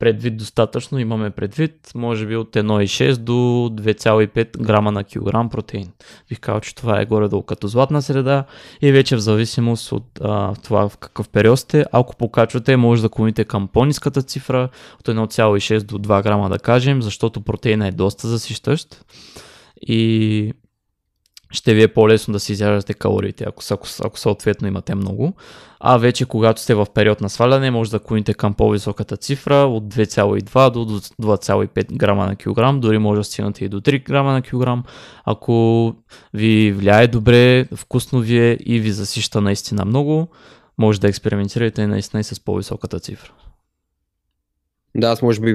предвид 0.00 0.36
достатъчно, 0.36 0.98
имаме 0.98 1.30
предвид, 1.30 1.90
може 1.94 2.26
би 2.26 2.36
от 2.36 2.50
1,6 2.52 3.16
до 3.16 3.32
2,5 3.32 4.62
грама 4.62 4.92
на 4.92 5.04
килограм 5.04 5.50
протеин. 5.50 5.88
Бих 6.28 6.40
казал, 6.40 6.60
че 6.60 6.74
това 6.74 7.00
е 7.00 7.04
горе-долу 7.06 7.42
като 7.42 7.68
златна 7.68 8.02
среда 8.02 8.44
и 8.82 8.92
вече 8.92 9.16
в 9.16 9.20
зависимост 9.20 9.92
от 9.92 10.04
а, 10.20 10.54
това 10.54 10.88
в 10.88 10.96
какъв 10.96 11.28
период 11.28 11.58
сте, 11.58 11.84
ако 11.92 12.16
покачвате, 12.16 12.76
може 12.76 13.02
да 13.02 13.08
клоните 13.08 13.44
към 13.44 13.68
по-низката 13.68 14.22
цифра, 14.22 14.68
от 15.00 15.08
1,6 15.08 15.82
до 15.82 15.98
2 15.98 16.22
грама 16.22 16.48
да 16.48 16.58
кажем, 16.58 17.02
защото 17.02 17.40
протеина 17.40 17.86
е 17.86 17.92
доста 17.92 18.28
засищащ 18.28 19.04
и 19.82 20.52
ще 21.50 21.74
ви 21.74 21.82
е 21.82 21.88
по-лесно 21.88 22.32
да 22.32 22.40
си 22.40 22.52
изяждате 22.52 22.94
калориите, 22.94 23.44
ако, 23.48 23.62
ако, 23.70 23.88
ако 24.04 24.18
съответно 24.18 24.68
имате 24.68 24.94
много. 24.94 25.34
А 25.80 25.98
вече 25.98 26.24
когато 26.24 26.60
сте 26.60 26.74
в 26.74 26.86
период 26.94 27.20
на 27.20 27.28
сваляне, 27.30 27.70
може 27.70 27.90
да 27.90 27.98
клоните 27.98 28.34
към 28.34 28.54
по-високата 28.54 29.16
цифра 29.16 29.54
от 29.54 29.84
2,2 29.94 30.70
до 30.70 31.00
2,5 31.36 31.96
грама 31.96 32.26
на 32.26 32.36
килограм, 32.36 32.80
дори 32.80 32.98
може 32.98 33.20
да 33.20 33.24
стигнете 33.24 33.64
и 33.64 33.68
до 33.68 33.80
3 33.80 34.04
грама 34.04 34.32
на 34.32 34.42
килограм. 34.42 34.84
Ако 35.24 35.94
ви 36.34 36.72
влияе 36.72 37.08
добре, 37.08 37.66
вкусно 37.76 38.20
ви 38.20 38.38
е 38.38 38.58
и 38.60 38.80
ви 38.80 38.92
засища 38.92 39.40
наистина 39.40 39.84
много, 39.84 40.28
може 40.78 41.00
да 41.00 41.08
експериментирате 41.08 41.86
наистина 41.86 42.20
и 42.20 42.24
с 42.24 42.44
по-високата 42.44 43.00
цифра. 43.00 43.32
Да, 44.96 45.08
аз 45.08 45.22
може 45.22 45.40
би 45.40 45.54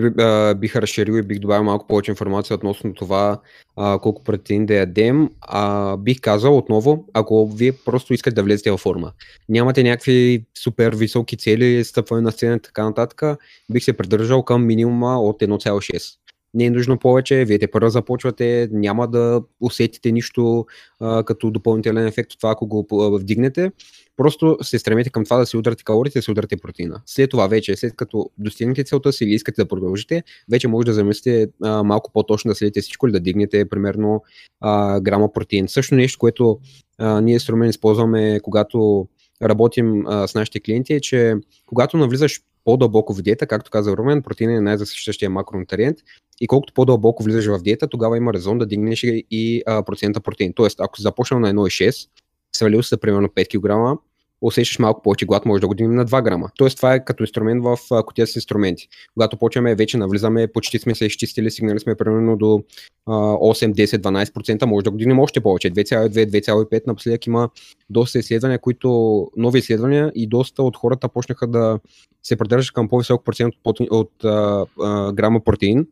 бих 0.55 0.75
разширил 0.75 1.13
и 1.13 1.21
бих 1.21 1.39
добавил 1.39 1.63
малко 1.63 1.87
повече 1.87 2.11
информация 2.11 2.55
относно 2.55 2.93
това 2.93 3.39
а, 3.75 3.99
колко 3.99 4.23
протеин 4.23 4.65
да 4.65 4.73
ядем. 4.73 5.29
А, 5.41 5.97
бих 5.97 6.21
казал 6.21 6.57
отново, 6.57 7.05
ако 7.13 7.47
вие 7.47 7.71
просто 7.71 8.13
искате 8.13 8.35
да 8.35 8.43
влезете 8.43 8.71
във 8.71 8.79
форма, 8.79 9.11
нямате 9.49 9.83
някакви 9.83 10.45
супер 10.63 10.95
високи 10.95 11.37
цели, 11.37 11.83
стъпване 11.83 12.21
на 12.21 12.31
сцена 12.31 12.55
и 12.55 12.59
така 12.59 12.83
нататък, 12.83 13.39
бих 13.71 13.83
се 13.83 13.93
придържал 13.93 14.43
към 14.43 14.65
минимума 14.65 15.21
от 15.21 15.41
1,6 15.41 16.15
не 16.55 16.65
е 16.65 16.69
нужно 16.69 16.99
повече, 16.99 17.45
вие 17.45 17.59
те 17.59 17.67
първо 17.67 17.89
започвате, 17.89 18.69
няма 18.71 19.07
да 19.07 19.41
усетите 19.61 20.11
нищо 20.11 20.65
а, 20.99 21.23
като 21.23 21.51
допълнителен 21.51 22.07
ефект 22.07 22.33
от 22.33 22.39
това, 22.39 22.51
ако 22.51 22.67
го 22.67 22.87
вдигнете. 23.17 23.71
Просто 24.17 24.57
се 24.61 24.79
стремете 24.79 25.09
към 25.09 25.23
това 25.23 25.37
да 25.37 25.45
си 25.45 25.57
ударите 25.57 25.83
калориите, 25.83 26.19
да 26.19 26.23
си 26.23 26.31
ударите 26.31 26.57
протеина. 26.57 27.01
След 27.05 27.29
това 27.29 27.47
вече, 27.47 27.75
след 27.75 27.95
като 27.95 28.29
достигнете 28.37 28.83
целта 28.83 29.13
си 29.13 29.23
или 29.23 29.31
искате 29.31 29.61
да 29.61 29.67
продължите, 29.67 30.23
вече 30.51 30.67
може 30.67 30.85
да 30.85 30.93
замислите 30.93 31.47
а, 31.63 31.83
малко 31.83 32.11
по-точно 32.13 32.49
да 32.49 32.55
следите 32.55 32.81
всичко 32.81 33.07
или 33.07 33.13
да 33.13 33.19
дигнете 33.19 33.69
примерно 33.69 34.23
а, 34.61 34.99
грама 34.99 35.33
протеин. 35.33 35.67
Също 35.67 35.95
нещо, 35.95 36.19
което 36.19 36.59
а, 36.97 37.21
ние 37.21 37.39
с 37.39 37.49
Румен 37.49 37.69
използваме, 37.69 38.39
когато 38.43 39.07
работим 39.41 40.07
а, 40.07 40.27
с 40.27 40.35
нашите 40.35 40.59
клиенти 40.59 40.93
е, 40.93 40.99
че 40.99 41.35
когато 41.65 41.97
навлизаш 41.97 42.41
по-дълбоко 42.65 43.13
в 43.13 43.21
диета, 43.21 43.47
както 43.47 43.71
каза 43.71 43.97
Румен, 43.97 44.21
протеин 44.23 44.49
е 44.49 44.61
най-засъщащия 44.61 45.29
макронутриент 45.29 45.97
и 46.41 46.47
колкото 46.47 46.73
по-дълбоко 46.73 47.23
влизаш 47.23 47.45
в 47.45 47.61
диета, 47.61 47.87
тогава 47.87 48.17
има 48.17 48.33
резон 48.33 48.57
да 48.57 48.65
дигнеш 48.65 49.03
и 49.03 49.63
а, 49.65 49.83
процента 49.83 50.19
протеин. 50.19 50.53
Тоест, 50.53 50.79
ако 50.81 51.01
започнал 51.01 51.39
на 51.39 51.53
1,6, 51.53 52.09
свалил 52.55 52.83
се 52.83 52.97
примерно 52.97 53.27
5 53.27 53.95
кг, 53.95 54.01
усещаш 54.41 54.79
малко 54.79 55.01
повече 55.01 55.25
глад, 55.25 55.45
може 55.45 55.61
да 55.61 55.67
го 55.67 55.73
дигнем 55.73 55.95
на 55.95 56.05
2 56.05 56.23
грама. 56.23 56.49
Тоест 56.57 56.77
това 56.77 56.93
е 56.93 57.05
като 57.05 57.23
инструмент 57.23 57.63
в 57.63 57.77
котия 58.05 58.27
с 58.27 58.35
инструменти. 58.35 58.87
Когато 59.13 59.37
почваме, 59.37 59.75
вече 59.75 59.97
навлизаме, 59.97 60.47
почти 60.47 60.79
сме 60.79 60.95
се 60.95 61.05
изчистили, 61.05 61.51
сигнали 61.51 61.79
сме 61.79 61.95
примерно 61.95 62.37
до 62.37 62.63
8, 63.07 63.73
10, 63.73 63.85
12%, 63.85 64.65
може 64.65 64.83
да 64.83 64.91
го 64.91 64.97
дигнем 64.97 65.19
още 65.19 65.41
повече. 65.41 65.71
2,2, 65.71 66.25
2,5 66.25 66.87
напоследък 66.87 67.27
има 67.27 67.49
доста 67.89 68.19
изследвания, 68.19 68.59
които, 68.59 69.27
нови 69.37 69.59
изследвания 69.59 70.11
и 70.15 70.27
доста 70.27 70.63
от 70.63 70.77
хората 70.77 71.09
почнаха 71.09 71.47
да 71.47 71.79
се 72.23 72.35
придържат 72.35 72.73
към 72.73 72.89
по-висок 72.89 73.25
процент 73.25 73.53
от, 73.63 73.79
от, 73.79 74.23
а, 74.23 74.65
а, 74.81 75.13
грама 75.13 75.39
протеин. 75.39 75.87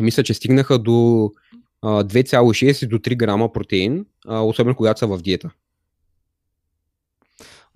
Мисля, 0.00 0.22
че 0.22 0.34
стигнаха 0.34 0.78
до 0.78 1.30
2,6 1.84 2.88
до 2.88 2.98
3 2.98 3.16
грама 3.16 3.52
протеин, 3.52 4.06
особено 4.28 4.76
когато 4.76 4.98
са 4.98 5.06
в 5.06 5.22
диета. 5.22 5.50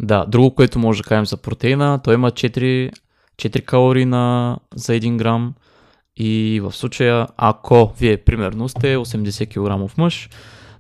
Да, 0.03 0.25
друго, 0.29 0.55
което 0.55 0.79
може 0.79 1.03
да 1.03 1.09
кажем 1.09 1.27
за 1.27 1.37
протеина, 1.37 2.01
той 2.05 2.15
има 2.15 2.31
4, 2.31 2.93
4 3.37 3.65
калории 3.65 4.05
на, 4.05 4.57
за 4.75 4.93
1 4.93 5.17
грам. 5.17 5.55
И 6.17 6.61
в 6.63 6.73
случая, 6.73 7.27
ако 7.37 7.93
вие 8.01 8.17
примерно 8.17 8.69
сте 8.69 8.97
80 8.97 9.49
кг 9.89 9.99
мъж, 9.99 10.31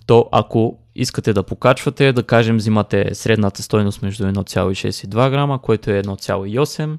то 0.07 0.28
ако 0.33 0.78
искате 0.94 1.33
да 1.33 1.42
покачвате, 1.42 2.12
да 2.12 2.22
кажем 2.22 2.57
взимате 2.57 3.14
средната 3.14 3.62
стойност 3.62 4.02
между 4.02 4.24
1,6 4.24 5.04
и 5.04 5.09
2 5.09 5.31
грама, 5.31 5.62
което 5.62 5.90
е 5.90 6.02
1,8 6.02 6.96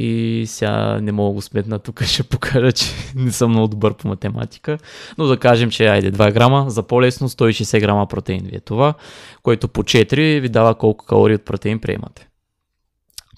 и 0.00 0.46
сега 0.46 1.00
не 1.00 1.12
мога 1.12 1.34
го 1.34 1.42
сметна, 1.42 1.78
тук 1.78 2.02
ще 2.04 2.22
покажа, 2.22 2.72
че 2.72 2.86
не 3.16 3.32
съм 3.32 3.50
много 3.50 3.68
добър 3.68 3.94
по 3.94 4.08
математика, 4.08 4.78
но 5.18 5.26
да 5.26 5.36
кажем, 5.36 5.70
че 5.70 5.86
айде 5.86 6.12
2 6.12 6.32
грама, 6.32 6.64
за 6.68 6.82
по-лесно 6.82 7.28
160 7.28 7.80
грама 7.80 8.06
протеин 8.06 8.40
ви 8.44 8.56
е 8.56 8.60
това, 8.60 8.94
което 9.42 9.68
по 9.68 9.82
4 9.82 10.40
ви 10.40 10.48
дава 10.48 10.74
колко 10.74 11.06
калории 11.06 11.34
от 11.34 11.44
протеин 11.44 11.78
приемате. 11.78 12.28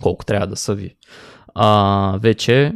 Колко 0.02 0.24
трябва 0.24 0.46
да 0.46 0.56
са 0.56 0.74
ви. 0.74 0.94
А, 1.54 2.18
вече 2.22 2.72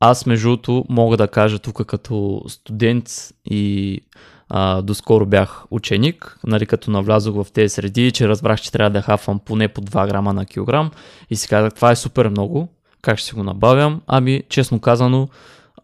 аз 0.00 0.26
между 0.26 0.48
другото 0.48 0.84
мога 0.88 1.16
да 1.16 1.28
кажа 1.28 1.58
тук 1.58 1.86
като 1.86 2.42
студент 2.48 3.10
и 3.44 4.00
а, 4.48 4.82
доскоро 4.82 5.26
бях 5.26 5.64
ученик, 5.70 6.38
нали, 6.46 6.66
като 6.66 6.90
навлязох 6.90 7.34
в 7.34 7.52
тези 7.52 7.74
среди, 7.74 8.12
че 8.12 8.28
разбрах, 8.28 8.60
че 8.60 8.72
трябва 8.72 8.90
да 8.90 9.02
хафвам 9.02 9.38
поне 9.38 9.68
по 9.68 9.80
2 9.80 10.08
грама 10.08 10.32
на 10.32 10.46
килограм 10.46 10.90
и 11.30 11.36
си 11.36 11.48
казах, 11.48 11.74
това 11.74 11.90
е 11.90 11.96
супер 11.96 12.28
много, 12.28 12.68
как 13.02 13.18
ще 13.18 13.28
си 13.28 13.34
го 13.34 13.42
набавям? 13.42 14.02
Ами, 14.06 14.42
честно 14.48 14.80
казано, 14.80 15.28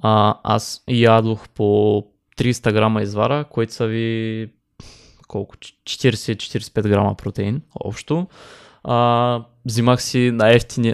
а, 0.03 0.39
аз 0.43 0.83
ядох 0.89 1.49
по 1.49 1.65
300 2.39 2.73
грама 2.73 3.03
извара, 3.03 3.45
които 3.45 3.73
са 3.73 3.87
ви 3.87 4.49
колко? 5.29 5.57
40-45 5.57 6.89
грама 6.89 7.15
протеин 7.15 7.63
общо. 7.81 8.27
А, 8.85 9.41
взимах 9.65 10.03
си 10.03 10.31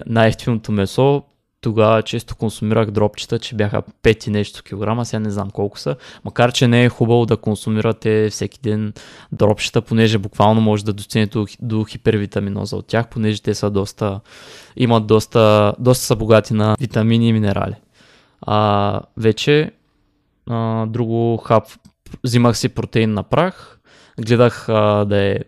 най-ефтиното 0.07 0.73
месо, 0.73 1.23
тогава 1.61 2.03
често 2.03 2.37
консумирах 2.37 2.91
дропчета, 2.91 3.39
че 3.39 3.55
бяха 3.55 3.83
5 4.03 4.29
и 4.29 4.31
нещо 4.31 4.63
килограма, 4.63 5.05
сега 5.05 5.21
не 5.21 5.31
знам 5.31 5.51
колко 5.51 5.79
са. 5.79 5.97
Макар, 6.25 6.53
че 6.53 6.69
не 6.69 6.85
е 6.85 6.89
хубаво 6.89 7.27
да 7.27 7.37
консумирате 7.37 8.29
всеки 8.31 8.59
ден 8.63 8.93
дропчета, 9.33 9.83
понеже 9.83 10.19
буквално 10.19 10.61
може 10.61 10.85
да 10.85 10.93
достигнете 10.93 11.39
до, 11.63 11.85
хипервитаминоза 11.85 12.77
от 12.77 12.87
тях, 12.87 13.09
понеже 13.09 13.43
те 13.43 13.55
са 13.55 13.71
доста, 13.71 14.21
имат 14.77 15.07
доста, 15.07 15.75
доста 15.79 16.05
са 16.05 16.17
богати 16.17 16.55
на 16.55 16.77
витамини 16.81 17.29
и 17.29 17.33
минерали. 17.33 17.75
А, 18.43 19.01
вече 19.17 19.71
а, 20.51 20.87
друго 20.87 21.37
хап, 21.37 21.65
взимах 22.25 22.59
си 22.59 22.69
протеин 22.69 23.15
на 23.15 23.23
прах, 23.23 23.79
гледах 24.21 24.69
а, 24.69 25.05
да 25.05 25.17
е 25.17 25.39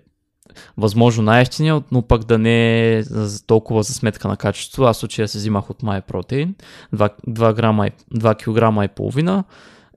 възможно 0.77 1.23
най-ефтиния, 1.23 1.83
но 1.93 2.03
пък 2.03 2.25
да 2.25 2.38
не 2.38 2.88
е 2.99 3.03
толкова 3.47 3.83
за 3.83 3.95
сметка 3.95 4.29
на 4.29 4.37
качество. 4.37 4.85
Аз 4.85 4.99
случая 4.99 5.29
се 5.29 5.38
взимах 5.38 5.71
от 5.71 5.83
MyProtein, 5.83 6.55
2, 6.95 7.12
2, 7.29 7.55
грама, 7.55 7.88
2 8.15 8.37
кг 8.37 8.85
и 8.85 8.95
половина 8.95 9.45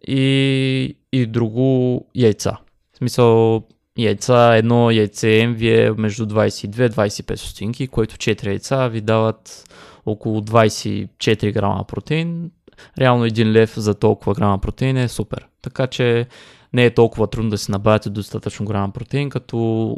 и, 0.08 0.98
и 1.12 1.26
друго 1.26 2.06
яйца. 2.16 2.58
В 2.94 2.98
смисъл 2.98 3.64
яйца, 3.98 4.56
едно 4.56 4.92
яйце 4.92 5.48
ви 5.48 5.82
е 5.82 5.92
между 5.92 6.26
22-25 6.26 7.36
стотинки, 7.36 7.88
което 7.88 8.16
4 8.16 8.48
яйца 8.48 8.88
ви 8.88 9.02
дават 9.02 9.70
около 10.06 10.42
24 10.42 11.54
грама 11.54 11.84
протеин. 11.88 12.52
Реално 13.00 13.26
1 13.26 13.52
лев 13.52 13.74
за 13.76 13.94
толкова 13.94 14.34
грама 14.34 14.58
протеин 14.58 14.98
е 14.98 15.08
супер. 15.08 15.48
Така 15.62 15.88
че 15.88 16.28
не 16.76 16.86
е 16.86 16.94
толкова 16.94 17.28
трудно 17.28 17.50
да 17.50 17.58
си 17.58 17.72
набавяте 17.72 18.10
достатъчно 18.10 18.66
голям 18.66 18.92
протеин 18.92 19.30
като, 19.30 19.96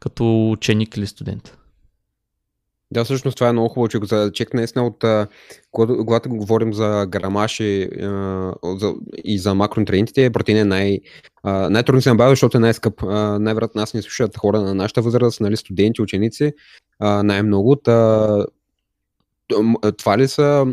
като 0.00 0.50
ученик 0.50 0.96
или 0.96 1.06
студент. 1.06 1.58
Да, 2.90 3.04
всъщност 3.04 3.36
това 3.36 3.48
е 3.48 3.52
много 3.52 3.68
хубаво, 3.68 3.88
че 3.88 3.98
го 3.98 4.06
зачекна 4.06 4.60
наистина 4.60 4.86
от 4.86 5.04
когато 5.72 6.28
говорим 6.28 6.72
за 6.72 7.06
грамаж 7.08 7.60
и, 7.60 7.88
за, 8.64 8.94
и 9.24 9.38
за 9.38 9.54
макронутриентите, 9.54 10.30
протеин 10.30 10.58
е 10.58 10.64
най, 10.64 11.00
най-трудно 11.44 12.02
се 12.02 12.08
набавя, 12.08 12.30
защото 12.30 12.56
е 12.56 12.60
най-скъп. 12.60 13.02
Най-вероятно 13.40 13.80
нас 13.80 13.94
не 13.94 14.02
слушат 14.02 14.36
хора 14.36 14.60
на 14.60 14.74
нашата 14.74 15.02
възраст, 15.02 15.40
нали, 15.40 15.56
студенти, 15.56 16.02
ученици, 16.02 16.52
най-много. 17.00 17.76
това 19.96 20.18
ли 20.18 20.28
са 20.28 20.66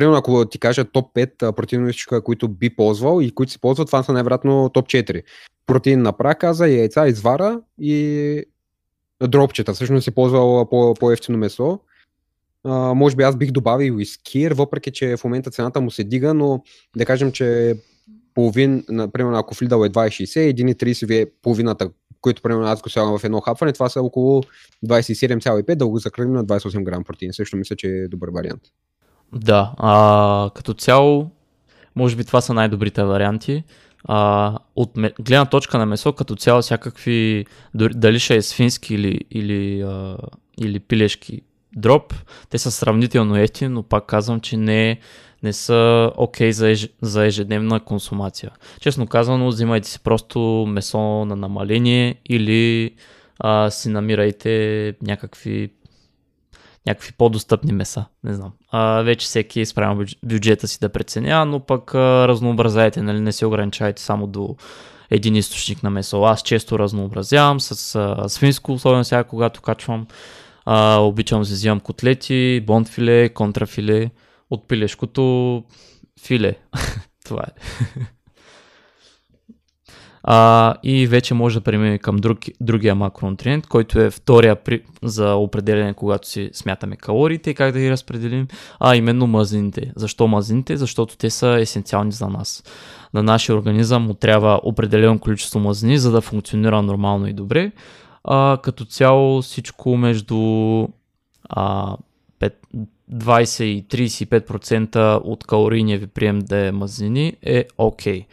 примерно 0.00 0.18
ако 0.18 0.44
ти 0.44 0.58
кажа 0.58 0.84
топ 0.84 1.14
5 1.14 1.52
протеиновичка, 1.52 2.24
които 2.24 2.48
би 2.48 2.76
ползвал 2.76 3.20
и 3.22 3.30
които 3.30 3.52
си 3.52 3.60
ползват, 3.60 3.86
това 3.86 4.02
са 4.02 4.12
най-вероятно 4.12 4.70
топ 4.74 4.86
4. 4.86 5.22
Протеин 5.66 6.02
на 6.02 6.12
праказа, 6.12 6.68
яйца, 6.68 7.08
извара 7.08 7.60
и 7.78 8.44
дропчета. 9.22 9.74
Всъщност 9.74 10.04
си 10.04 10.10
ползвал 10.10 10.68
по- 10.68 10.94
по-ефтино 10.94 11.38
месо. 11.38 11.80
А, 12.64 12.94
може 12.94 13.16
би 13.16 13.22
аз 13.22 13.36
бих 13.36 13.50
добавил 13.50 13.96
и 13.98 14.06
скир, 14.06 14.52
въпреки 14.52 14.90
че 14.90 15.16
в 15.16 15.24
момента 15.24 15.50
цената 15.50 15.80
му 15.80 15.90
се 15.90 16.04
дига, 16.04 16.34
но 16.34 16.62
да 16.96 17.06
кажем, 17.06 17.32
че 17.32 17.74
половин, 18.34 18.84
например, 18.88 19.32
ако 19.32 19.54
влидал 19.54 19.84
е 19.84 19.90
2,60, 19.90 20.54
1,30 20.54 21.06
ви 21.06 21.16
е 21.16 21.26
половината, 21.42 21.90
които 22.20 22.42
примерно 22.42 22.66
аз 22.66 22.82
го 22.82 22.88
слагам 22.88 23.18
в 23.18 23.24
едно 23.24 23.40
хапване, 23.40 23.72
това 23.72 23.88
са 23.88 24.02
около 24.02 24.42
27,5, 24.86 25.74
да 25.74 25.86
го 25.86 25.98
закръгнем 25.98 26.34
на 26.34 26.44
28 26.44 26.84
грам 26.84 27.04
протеин. 27.04 27.32
Също 27.32 27.56
мисля, 27.56 27.76
че 27.76 27.88
е 27.88 28.08
добър 28.08 28.28
вариант. 28.28 28.62
Да, 29.32 29.72
а, 29.78 30.50
като 30.54 30.74
цяло, 30.74 31.30
може 31.96 32.16
би 32.16 32.24
това 32.24 32.40
са 32.40 32.54
най-добрите 32.54 33.02
варианти. 33.02 33.64
А, 34.04 34.58
от 34.76 34.90
гледна 35.20 35.44
точка 35.44 35.78
на 35.78 35.86
месо, 35.86 36.12
като 36.12 36.36
цяло 36.36 36.62
всякакви, 36.62 37.46
дали 37.74 38.18
ще 38.18 38.36
е 38.36 38.42
свински 38.42 38.94
или, 38.94 39.20
или, 39.30 39.80
а, 39.80 40.16
или 40.60 40.80
пилешки 40.80 41.42
дроп. 41.76 42.14
Те 42.50 42.58
са 42.58 42.70
сравнително 42.70 43.36
ефтини, 43.36 43.74
но 43.74 43.82
пак 43.82 44.06
казвам, 44.06 44.40
че 44.40 44.56
не, 44.56 44.98
не 45.42 45.52
са 45.52 46.12
окей 46.16 46.50
okay 46.50 46.52
за, 46.52 46.88
за 47.02 47.26
ежедневна 47.26 47.80
консумация. 47.80 48.50
Честно 48.80 49.06
казано, 49.06 49.48
взимайте 49.48 49.88
си 49.88 50.00
просто 50.00 50.66
месо 50.68 51.24
на 51.24 51.36
намаление 51.36 52.14
или 52.28 52.94
а, 53.38 53.70
си 53.70 53.88
намирайте 53.88 54.94
някакви 55.02 55.70
някакви 56.86 57.12
по-достъпни 57.18 57.72
меса. 57.72 58.04
Не 58.24 58.34
знам. 58.34 58.52
А, 58.70 59.02
вече 59.02 59.26
всеки 59.26 59.60
е 59.60 59.66
спрямо 59.66 60.04
бюджета 60.24 60.68
си 60.68 60.78
да 60.80 60.88
преценя, 60.88 61.44
но 61.44 61.60
пък 61.60 61.94
а, 61.94 62.28
разнообразяйте, 62.28 63.02
нали? 63.02 63.20
не 63.20 63.32
се 63.32 63.46
ограничайте 63.46 64.02
само 64.02 64.26
до 64.26 64.56
един 65.10 65.36
източник 65.36 65.82
на 65.82 65.90
месо. 65.90 66.22
Аз 66.22 66.42
често 66.42 66.78
разнообразявам 66.78 67.60
с 67.60 67.94
а, 67.94 68.28
свинско, 68.28 68.72
особено 68.72 69.04
сега, 69.04 69.24
когато 69.24 69.62
качвам. 69.62 70.06
А, 70.64 70.96
обичам 70.96 71.40
да 71.40 71.46
си 71.46 71.52
взимам 71.52 71.80
котлети, 71.80 72.62
бондфиле, 72.66 73.28
контрафиле, 73.28 74.10
от 74.50 74.68
пилешкото 74.68 75.64
филе. 76.26 76.54
Това 77.24 77.42
е. 77.42 77.60
А, 80.22 80.74
и 80.82 81.06
вече 81.06 81.34
може 81.34 81.58
да 81.58 81.64
преминем 81.64 81.98
към 81.98 82.16
друг, 82.16 82.38
другия 82.60 82.94
макронутриент, 82.94 83.66
който 83.66 84.00
е 84.00 84.10
втория 84.10 84.56
при, 84.56 84.82
за 85.02 85.34
определене, 85.34 85.94
когато 85.94 86.28
си 86.28 86.50
смятаме 86.52 86.96
калориите 86.96 87.50
и 87.50 87.54
как 87.54 87.72
да 87.72 87.78
ги 87.78 87.90
разпределим, 87.90 88.48
а 88.80 88.96
именно 88.96 89.26
мазнините. 89.26 89.92
Защо 89.96 90.28
мазнините? 90.28 90.76
Защото 90.76 91.16
те 91.16 91.30
са 91.30 91.56
есенциални 91.60 92.12
за 92.12 92.28
нас. 92.28 92.64
На 93.14 93.22
нашия 93.22 93.56
организъм 93.56 94.02
му 94.02 94.14
трябва 94.14 94.60
определено 94.62 95.18
количество 95.18 95.60
мазнини, 95.60 95.98
за 95.98 96.10
да 96.10 96.20
функционира 96.20 96.82
нормално 96.82 97.26
и 97.26 97.32
добре. 97.32 97.72
А, 98.24 98.58
като 98.62 98.84
цяло 98.84 99.42
всичко 99.42 99.96
между 99.96 100.36
а, 101.48 101.96
5, 102.40 102.52
20 103.12 103.62
и 103.64 103.84
35% 103.84 105.20
от 105.24 105.44
калорийния 105.44 105.98
ви 105.98 106.06
прием 106.06 106.38
да 106.38 106.66
е 106.66 106.72
мазнини 106.72 107.36
е 107.42 107.64
окей. 107.78 108.20
Okay. 108.20 108.26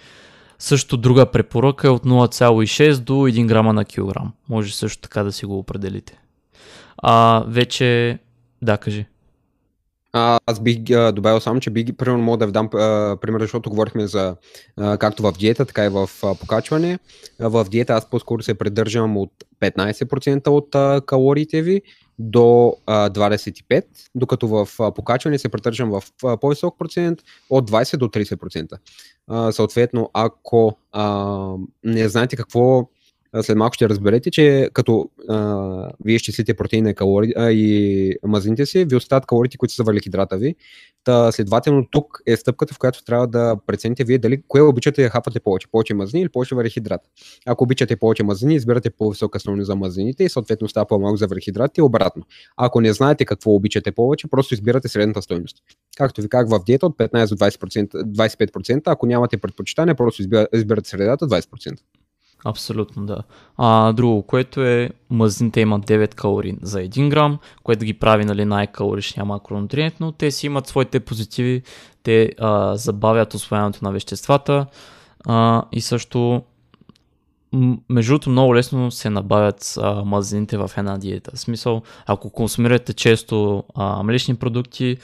Също 0.60 0.98
друга 0.98 1.32
препоръка 1.32 1.88
е 1.88 1.92
от 1.92 2.06
0,6 2.06 3.00
до 3.00 3.14
1 3.14 3.48
грама 3.48 3.74
на 3.74 3.86
килограм. 3.86 4.34
Може 4.50 4.76
също 4.76 5.02
така 5.02 5.24
да 5.24 5.32
си 5.32 5.46
го 5.46 5.60
определите. 5.60 6.20
А 6.98 7.44
вече, 7.48 8.20
да, 8.62 8.78
кажи. 8.78 9.06
А, 10.14 10.40
аз 10.46 10.60
бих 10.60 10.92
а, 10.92 11.12
добавил 11.12 11.40
само, 11.40 11.60
че 11.60 11.70
бих, 11.70 11.96
примерно, 11.98 12.24
мога 12.24 12.38
да 12.38 12.46
ви 12.46 12.52
дам 12.52 12.70
а, 12.74 13.18
пример, 13.22 13.42
защото 13.42 13.70
говорихме 13.70 14.08
за 14.08 14.36
а, 14.78 14.98
както 14.98 15.24
в 15.24 15.32
диета, 15.32 15.66
така 15.66 15.86
и 15.86 15.90
в 15.90 16.10
а, 16.24 16.36
покачване. 16.36 17.00
В 17.40 17.66
диета 17.70 17.94
аз 17.94 18.10
по-скоро 18.10 18.44
се 18.44 18.54
придържам 18.54 19.18
от 19.18 19.32
15% 19.62 20.48
от 20.48 20.76
а, 20.76 21.02
калориите 21.06 21.62
ви 21.62 21.82
до 22.20 22.74
а, 22.86 23.10
25%, 23.10 23.84
докато 24.16 24.48
в 24.48 24.68
а, 24.80 24.92
покачване 24.92 25.40
се 25.40 25.50
придържам 25.50 25.90
в 25.90 26.04
а, 26.24 26.38
по-висок 26.38 26.80
процент 26.80 27.20
от 27.50 27.72
20 27.72 27.98
до 27.98 28.06
30%. 28.08 28.78
Съответно, 29.52 30.10
ако 30.14 30.78
а, 30.92 31.56
не 31.84 32.10
знаете 32.10 32.36
какво 32.36 32.90
след 33.42 33.58
малко 33.58 33.74
ще 33.74 33.90
разберете, 33.90 34.32
че 34.32 34.70
като 34.74 35.10
а, 35.30 35.90
вие 36.06 36.16
изчислите 36.16 36.54
протеина 36.54 36.90
и, 36.90 36.96
калори, 36.96 37.34
и 37.38 38.16
мазнините 38.24 38.66
си, 38.66 38.86
ви 38.86 38.96
остават 38.96 39.26
калориите, 39.26 39.58
които 39.58 39.74
са 39.74 39.84
въглехидрата 39.84 40.38
ви. 40.38 40.56
Та, 41.04 41.32
следователно 41.32 41.88
тук 41.92 42.22
е 42.26 42.38
стъпката, 42.38 42.74
в 42.74 42.80
която 42.80 43.04
трябва 43.04 43.28
да 43.28 43.56
прецените 43.68 44.04
вие 44.04 44.18
дали 44.18 44.42
кое 44.48 44.62
обичате 44.62 45.04
да 45.04 45.10
хапате 45.10 45.40
повече, 45.40 45.68
повече 45.72 45.94
мазнини 45.94 46.22
или 46.22 46.30
повече 46.30 46.56
въглехидрат. 46.56 47.02
Ако 47.46 47.64
обичате 47.64 47.96
повече 47.96 48.24
мазнини, 48.24 48.56
избирате 48.56 48.90
по-висока 48.90 49.40
стойност 49.40 49.68
за 49.68 49.76
мазнините 49.76 50.24
и 50.24 50.30
съответно 50.30 50.70
става 50.70 50.86
по-малко 50.86 51.18
за 51.18 51.28
въглехидратите 51.28 51.82
и 51.82 51.84
обратно. 51.84 52.24
Ако 52.58 52.82
не 52.82 52.94
знаете 52.94 53.26
какво 53.26 53.52
обичате 53.52 53.92
повече, 53.92 54.28
просто 54.28 54.54
избирате 54.54 54.88
средната 54.88 55.22
стойност. 55.22 55.58
Както 55.98 56.22
ви 56.22 56.30
казах 56.30 56.60
в 56.60 56.64
диета 56.66 56.86
от 56.86 56.98
15 56.98 57.30
до 57.30 57.36
20%, 57.36 57.92
25%, 57.92 58.82
ако 58.86 59.06
нямате 59.06 59.38
предпочитание, 59.38 59.96
просто 59.96 60.22
избирате 60.54 60.90
средата 60.90 61.28
20%. 61.28 61.80
Абсолютно, 62.46 63.06
да. 63.06 63.18
А, 63.58 63.94
друго, 63.94 64.24
което 64.24 64.64
е 64.64 64.90
мазнините 65.10 65.62
имат 65.62 65.86
9 65.88 66.16
калории 66.16 66.56
за 66.62 66.80
1 66.80 67.10
грам, 67.10 67.40
което 67.64 67.86
ги 67.86 67.94
прави 67.94 68.26
нали, 68.26 68.46
най-калоричния 68.46 69.26
макронутриент, 69.26 69.94
но 70.00 70.12
те 70.12 70.32
си 70.32 70.46
имат 70.46 70.68
своите 70.68 71.00
позитиви, 71.00 71.62
те 72.04 72.32
а, 72.40 72.76
забавят 72.76 73.34
освояването 73.34 73.86
на 73.86 73.92
веществата 73.92 74.66
а, 75.26 75.64
и 75.72 75.82
също 75.82 76.42
между 77.90 78.12
другото 78.12 78.30
много 78.30 78.56
лесно 78.56 78.92
се 78.92 79.10
набавят 79.10 79.74
а, 79.82 80.04
мазнините 80.06 80.58
в 80.58 80.72
една 80.78 80.98
диета. 80.98 81.32
В 81.34 81.40
смисъл, 81.40 81.82
ако 82.06 82.30
консумирате 82.30 82.94
често 82.94 83.64
а, 83.76 84.04
млечни 84.04 84.36
продукти, 84.36 84.98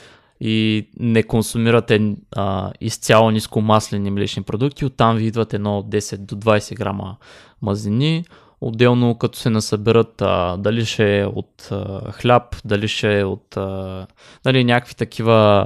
и 0.45 0.87
не 0.99 1.23
консумирате 1.23 2.15
а, 2.31 2.71
изцяло 2.81 3.31
нискомаслени 3.31 4.11
млечни 4.11 4.43
продукти, 4.43 4.85
оттам 4.85 5.17
ви 5.17 5.25
идват 5.25 5.53
едно 5.53 5.77
от 5.77 5.89
10 5.89 6.17
до 6.17 6.35
20 6.35 6.75
грама 6.75 7.15
мазнини. 7.61 8.25
Отделно 8.61 9.17
като 9.17 9.37
се 9.37 9.49
насъберат 9.49 10.21
а, 10.21 10.57
дали 10.57 10.85
ще 10.85 11.19
е 11.19 11.25
от 11.25 11.67
а, 11.71 12.11
хляб, 12.11 12.55
дали 12.65 12.87
ще 12.87 13.19
е 13.19 13.23
от 13.23 13.57
а, 13.57 14.07
дали 14.43 14.63
някакви 14.63 14.95
такива 14.95 15.65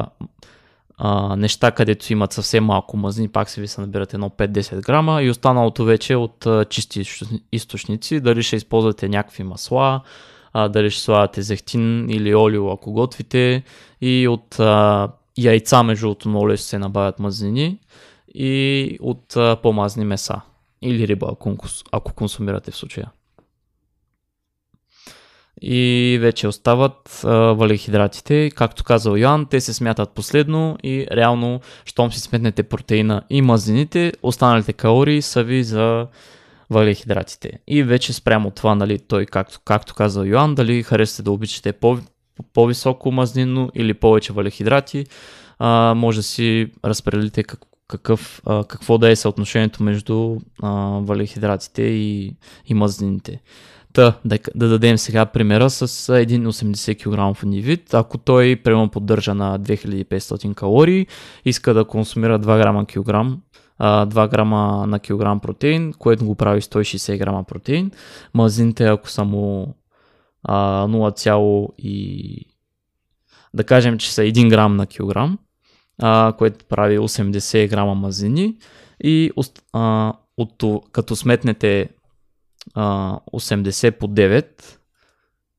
а, 0.97 1.35
неща, 1.35 1.71
където 1.71 2.13
имат 2.13 2.33
съвсем 2.33 2.65
малко 2.65 2.97
мазнини, 2.97 3.27
пак 3.27 3.49
се 3.49 3.61
ви 3.61 3.67
се 3.67 3.81
набират 3.81 4.13
едно 4.13 4.29
5-10 4.29 4.81
грама. 4.85 5.23
И 5.23 5.29
останалото 5.29 5.85
вече 5.85 6.13
е 6.13 6.17
от 6.17 6.45
а, 6.45 6.65
чисти 6.65 7.03
източници, 7.51 8.19
дали 8.19 8.43
ще 8.43 8.55
използвате 8.55 9.09
някакви 9.09 9.43
масла, 9.43 10.01
а, 10.57 10.69
дали 10.69 10.91
ще 10.91 11.01
слагате 11.01 11.41
зехтин 11.41 12.09
или 12.09 12.35
олио, 12.35 12.71
ако 12.71 12.91
готвите. 12.91 13.63
И 14.01 14.27
от 14.27 14.59
а, 14.59 15.09
яйца, 15.37 15.83
между 15.83 16.07
другото, 16.07 16.29
много 16.29 16.49
лесно 16.49 16.65
се 16.65 16.79
набавят 16.79 17.19
мазнини. 17.19 17.79
И 18.35 18.97
от 19.01 19.35
а, 19.35 19.57
по-мазни 19.63 20.05
меса. 20.05 20.41
Или 20.81 21.07
риба, 21.07 21.29
ако, 21.31 21.55
ако 21.91 22.13
консумирате 22.13 22.71
в 22.71 22.75
случая. 22.75 23.11
И 25.61 26.17
вече 26.21 26.47
остават 26.47 27.21
а, 27.23 27.29
валихидратите. 27.37 28.51
Както 28.55 28.83
казал 28.83 29.15
Йоан, 29.15 29.45
те 29.45 29.61
се 29.61 29.73
смятат 29.73 30.09
последно 30.09 30.77
и 30.83 31.07
реално, 31.11 31.61
щом 31.85 32.11
си 32.11 32.19
сметнете 32.19 32.63
протеина 32.63 33.21
и 33.29 33.41
мазнините, 33.41 34.13
останалите 34.23 34.73
калории 34.73 35.21
са 35.21 35.43
ви 35.43 35.63
за 35.63 36.07
въглехидратите. 36.69 37.51
И 37.67 37.83
вече 37.83 38.13
спрямо 38.13 38.51
това, 38.51 38.75
нали, 38.75 38.99
той, 38.99 39.25
както, 39.25 39.59
както 39.65 39.95
каза 39.95 40.27
Йоан, 40.27 40.55
дали 40.55 40.83
харесате 40.83 41.23
да 41.23 41.31
обичате 41.31 41.73
по, 41.73 41.97
по-високо 42.53 43.11
мазнинно 43.11 43.69
или 43.75 43.93
повече 43.93 44.33
въглехидрати, 44.33 45.05
а, 45.59 45.93
може 45.93 46.19
да 46.19 46.23
си 46.23 46.71
разпределите 46.85 47.43
как, 47.43 47.59
какъв, 47.87 48.41
а, 48.45 48.63
какво 48.63 48.97
да 48.97 49.09
е 49.09 49.15
съотношението 49.15 49.83
между 49.83 50.37
а, 50.61 50.69
въглехидратите 51.01 51.81
и, 51.81 52.35
и 52.65 52.73
мазнините. 52.73 53.41
Та, 53.93 54.13
да, 54.25 54.39
да 54.55 54.69
дадем 54.69 54.97
сега 54.97 55.25
примера 55.25 55.69
с 55.69 56.15
един 56.19 56.45
80 56.45 57.33
кг 57.33 57.43
индивид. 57.43 57.93
Ако 57.93 58.17
той 58.17 58.55
прямо 58.63 58.89
поддържа 58.89 59.33
на 59.33 59.59
2500 59.59 60.55
калории, 60.55 61.07
иска 61.45 61.73
да 61.73 61.85
консумира 61.85 62.39
2 62.39 62.43
грама 62.43 62.85
килограм 62.85 63.41
2 63.81 64.29
грама 64.29 64.85
на 64.87 64.99
килограм 64.99 65.39
протеин, 65.39 65.93
което 65.93 66.25
го 66.25 66.35
прави 66.35 66.61
160 66.61 67.17
грама 67.17 67.43
протеин. 67.43 67.91
Мазините, 68.33 68.85
ако 68.85 69.09
са 69.09 69.23
му 69.23 69.75
0, 70.47 71.67
и 71.77 72.45
да 73.53 73.63
кажем, 73.63 73.97
че 73.97 74.13
са 74.13 74.21
1 74.21 74.49
грам 74.49 74.75
на 74.75 74.87
килограм, 74.87 75.39
а, 76.01 76.33
което 76.37 76.65
прави 76.65 76.99
80 76.99 77.69
грама 77.69 77.95
мазини 77.95 78.57
и 79.03 79.31
а, 79.73 80.13
от, 80.37 80.63
като 80.91 81.15
сметнете 81.15 81.89
а, 82.73 83.19
80 83.33 83.97
по 83.97 84.07
9, 84.07 84.45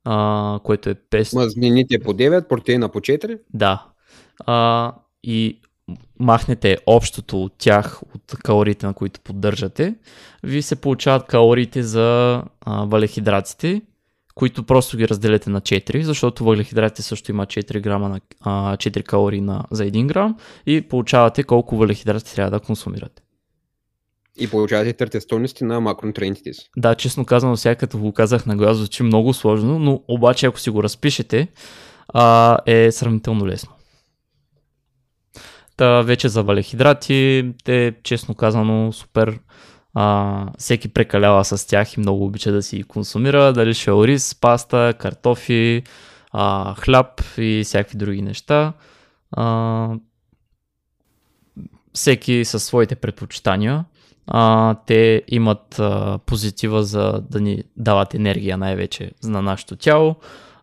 а, 0.04 0.60
което 0.64 0.90
е 0.90 0.94
5... 0.94 1.34
Мазнините 1.34 1.98
по 1.98 2.12
9, 2.12 2.48
протеина 2.48 2.88
по 2.88 3.00
4? 3.00 3.40
Да. 3.54 3.86
А, 4.46 4.94
и 5.22 5.60
махнете 6.20 6.78
общото 6.86 7.42
от 7.42 7.52
тях, 7.58 8.00
от 8.14 8.34
калориите, 8.44 8.86
на 8.86 8.94
които 8.94 9.20
поддържате, 9.20 9.94
ви 10.42 10.62
се 10.62 10.76
получават 10.76 11.26
калориите 11.26 11.82
за 11.82 12.42
а, 12.60 12.84
валехидратите, 12.84 13.82
които 14.34 14.62
просто 14.62 14.96
ги 14.96 15.08
разделяте 15.08 15.50
на 15.50 15.60
4, 15.60 16.00
защото 16.02 16.44
въглехидратите 16.44 17.02
също 17.02 17.30
има 17.30 17.46
4, 17.46 17.80
грама 17.80 18.08
на, 18.08 18.20
а, 18.40 18.76
4 18.76 19.02
калории 19.02 19.40
на, 19.40 19.64
за 19.70 19.84
1 19.84 20.06
грам 20.06 20.36
и 20.66 20.80
получавате 20.80 21.42
колко 21.42 21.76
въглехидрати 21.76 22.34
трябва 22.34 22.50
да 22.50 22.60
консумирате. 22.60 23.22
И 24.40 24.50
получавате 24.50 24.92
трите 24.92 25.20
стойности 25.20 25.64
на 25.64 25.80
макронутриентите 25.80 26.52
си. 26.52 26.70
Да, 26.76 26.94
честно 26.94 27.24
казано, 27.24 27.56
сега 27.56 27.74
като 27.74 27.98
го 27.98 28.12
казах 28.12 28.46
на 28.46 28.56
глас, 28.56 28.76
звучи 28.76 29.02
много 29.02 29.34
сложно, 29.34 29.78
но 29.78 30.02
обаче 30.08 30.46
ако 30.46 30.60
си 30.60 30.70
го 30.70 30.82
разпишете, 30.82 31.48
а, 32.08 32.58
е 32.66 32.92
сравнително 32.92 33.46
лесно. 33.46 33.72
Та 35.78 36.00
вече 36.00 36.28
за 36.28 36.42
валехидрати, 36.42 37.52
те 37.64 37.94
честно 38.02 38.34
казано 38.34 38.92
супер 38.92 39.38
а, 39.94 40.46
всеки 40.58 40.88
прекалява 40.88 41.44
с 41.44 41.66
тях 41.66 41.96
и 41.96 42.00
много 42.00 42.24
обича 42.24 42.52
да 42.52 42.62
си 42.62 42.82
консумира, 42.82 43.52
дали 43.52 43.74
ще 43.74 43.92
ориз, 43.92 44.34
паста, 44.34 44.94
картофи, 44.98 45.82
а, 46.32 46.74
хляб 46.74 47.22
и 47.38 47.62
всякакви 47.64 47.98
други 47.98 48.22
неща. 48.22 48.72
А, 49.30 49.94
всеки 51.92 52.44
със 52.44 52.64
своите 52.64 52.94
предпочитания. 52.96 53.84
А, 54.26 54.74
те 54.86 55.22
имат 55.28 55.78
а, 55.78 56.18
позитива 56.26 56.84
за 56.84 57.22
да 57.30 57.40
ни 57.40 57.64
дават 57.76 58.14
енергия 58.14 58.58
най-вече 58.58 59.12
на 59.24 59.42
нашето 59.42 59.76
тяло. 59.76 60.16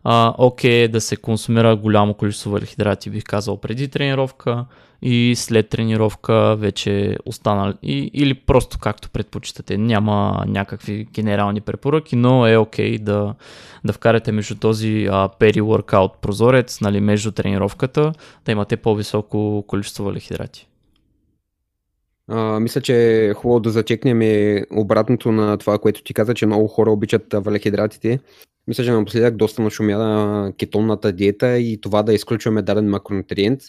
А, 0.08 0.34
окей, 0.38 0.88
да 0.88 1.00
се 1.00 1.16
консумира 1.16 1.76
голямо 1.76 2.14
количество 2.14 2.50
въглехидрати, 2.50 3.10
бих 3.10 3.24
казал, 3.24 3.56
преди 3.56 3.88
тренировка 3.88 4.64
и 5.02 5.34
след 5.36 5.68
тренировка 5.68 6.56
вече 6.56 7.16
останали. 7.24 7.74
И, 7.82 8.10
или 8.14 8.34
просто 8.34 8.78
както 8.78 9.10
предпочитате. 9.10 9.78
Няма 9.78 10.44
някакви 10.48 11.04
генерални 11.04 11.60
препоръки, 11.60 12.16
но 12.16 12.46
е 12.46 12.56
окей 12.56 12.98
да, 12.98 13.34
да 13.84 13.92
вкарате 13.92 14.32
между 14.32 14.54
този 14.54 15.08
а, 15.10 15.28
пери-workout 15.40 16.12
прозорец, 16.20 16.80
нали, 16.80 17.00
между 17.00 17.32
тренировката, 17.32 18.12
да 18.44 18.52
имате 18.52 18.76
по-високо 18.76 19.64
количество 19.66 20.04
въглехидрати. 20.04 20.68
А, 22.28 22.60
мисля, 22.60 22.80
че 22.80 23.26
е 23.26 23.34
хубаво 23.34 23.60
да 23.60 23.70
зачекнем 23.70 24.20
обратното 24.70 25.32
на 25.32 25.56
това, 25.56 25.78
което 25.78 26.02
ти 26.02 26.14
каза, 26.14 26.34
че 26.34 26.46
много 26.46 26.68
хора 26.68 26.90
обичат 26.90 27.34
валехидратите. 27.34 28.20
Мисля, 28.68 28.84
че 28.84 28.90
напоследък 28.90 29.36
доста 29.36 29.62
нашумя 29.62 29.98
на 29.98 30.52
кетонната 30.58 31.12
диета 31.12 31.58
и 31.58 31.80
това 31.80 32.02
да 32.02 32.14
изключваме 32.14 32.62
даден 32.62 32.88
макронутриент. 32.88 33.60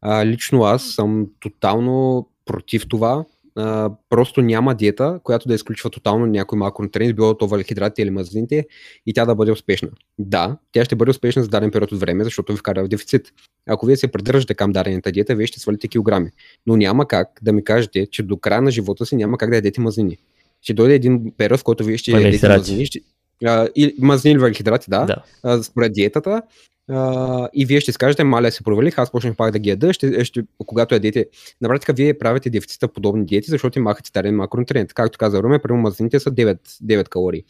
А, 0.00 0.26
лично 0.26 0.62
аз 0.62 0.84
съм 0.84 1.26
тотално 1.40 2.28
против 2.44 2.88
това. 2.88 3.24
А, 3.56 3.90
просто 4.08 4.42
няма 4.42 4.74
диета, 4.74 5.20
която 5.22 5.48
да 5.48 5.54
изключва 5.54 5.90
тотално 5.90 6.26
някой 6.26 6.58
макронутриент, 6.58 7.16
било 7.16 7.38
то 7.38 7.48
валихидрати 7.48 8.02
или 8.02 8.10
мазнините 8.10 8.66
и 9.06 9.12
тя 9.14 9.24
да 9.24 9.34
бъде 9.34 9.52
успешна. 9.52 9.88
Да, 10.18 10.56
тя 10.72 10.84
ще 10.84 10.96
бъде 10.96 11.10
успешна 11.10 11.42
за 11.42 11.48
даден 11.48 11.70
период 11.70 11.92
от 11.92 12.00
време, 12.00 12.24
защото 12.24 12.52
ви 12.52 12.58
вкара 12.58 12.84
в 12.84 12.88
дефицит. 12.88 13.32
Ако 13.68 13.86
вие 13.86 13.96
се 13.96 14.08
придържате 14.08 14.54
към 14.54 14.72
дадената 14.72 15.12
диета, 15.12 15.34
вие 15.34 15.46
ще 15.46 15.60
свалите 15.60 15.88
килограми. 15.88 16.30
Но 16.66 16.76
няма 16.76 17.08
как 17.08 17.28
да 17.42 17.52
ми 17.52 17.64
кажете, 17.64 18.06
че 18.06 18.22
до 18.22 18.36
края 18.36 18.62
на 18.62 18.70
живота 18.70 19.06
си 19.06 19.16
няма 19.16 19.38
как 19.38 19.50
да 19.50 19.56
ядете 19.56 19.80
мазнини. 19.80 20.18
Ще 20.62 20.74
дойде 20.74 20.94
един 20.94 21.32
период, 21.36 21.60
в 21.60 21.64
който 21.64 21.84
вие 21.84 21.98
ще 21.98 22.10
ядете 22.10 22.48
мазнини, 22.48 22.86
ще, 22.86 23.00
а, 23.44 23.68
и 23.76 23.94
мазнини 23.98 24.38
въглехидрати, 24.38 24.90
да, 24.90 25.04
да. 25.04 25.16
А, 25.42 25.62
според 25.62 25.92
диетата. 25.92 26.42
А, 26.90 27.48
и 27.54 27.66
вие 27.66 27.80
ще 27.80 27.92
скажете, 27.92 28.24
маля 28.24 28.50
се 28.50 28.64
провалих, 28.64 28.98
аз 28.98 29.10
почнах 29.10 29.36
пак 29.36 29.52
да 29.52 29.58
ги 29.58 29.70
яда, 29.70 29.92
ще, 29.92 30.24
ще, 30.24 30.42
когато 30.66 30.94
ядете. 30.94 31.26
На 31.60 31.68
практика 31.68 31.92
вие 31.92 32.18
правите 32.18 32.50
дефицита 32.50 32.88
подобни 32.88 33.24
диети, 33.24 33.50
защото 33.50 33.80
махате 33.80 34.08
старен 34.08 34.36
макронутриент. 34.36 34.94
Както 34.94 35.18
каза 35.18 35.42
Руме, 35.42 35.58
примерно 35.58 35.82
мазнините 35.82 36.20
са 36.20 36.30
9, 36.30 36.58
9 36.64 37.08
калории. 37.08 37.44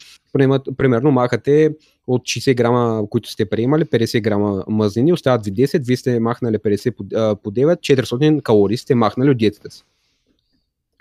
Примерно 0.77 1.11
махате 1.11 1.75
от 2.07 2.21
60 2.21 2.55
грама, 2.55 3.09
които 3.09 3.29
сте 3.29 3.49
приемали, 3.49 3.85
50 3.85 4.21
грама 4.21 4.63
мазнини, 4.67 5.13
остават 5.13 5.45
ви 5.45 5.53
10, 5.53 5.85
вие 5.85 5.97
сте 5.97 6.19
махнали 6.19 6.57
50 6.57 6.91
по, 6.91 7.03
по 7.43 7.51
9, 7.51 7.79
400 7.79 8.41
калории 8.41 8.77
сте 8.77 8.95
махнали 8.95 9.29
от 9.29 9.37
диетата 9.37 9.71
си. 9.71 9.83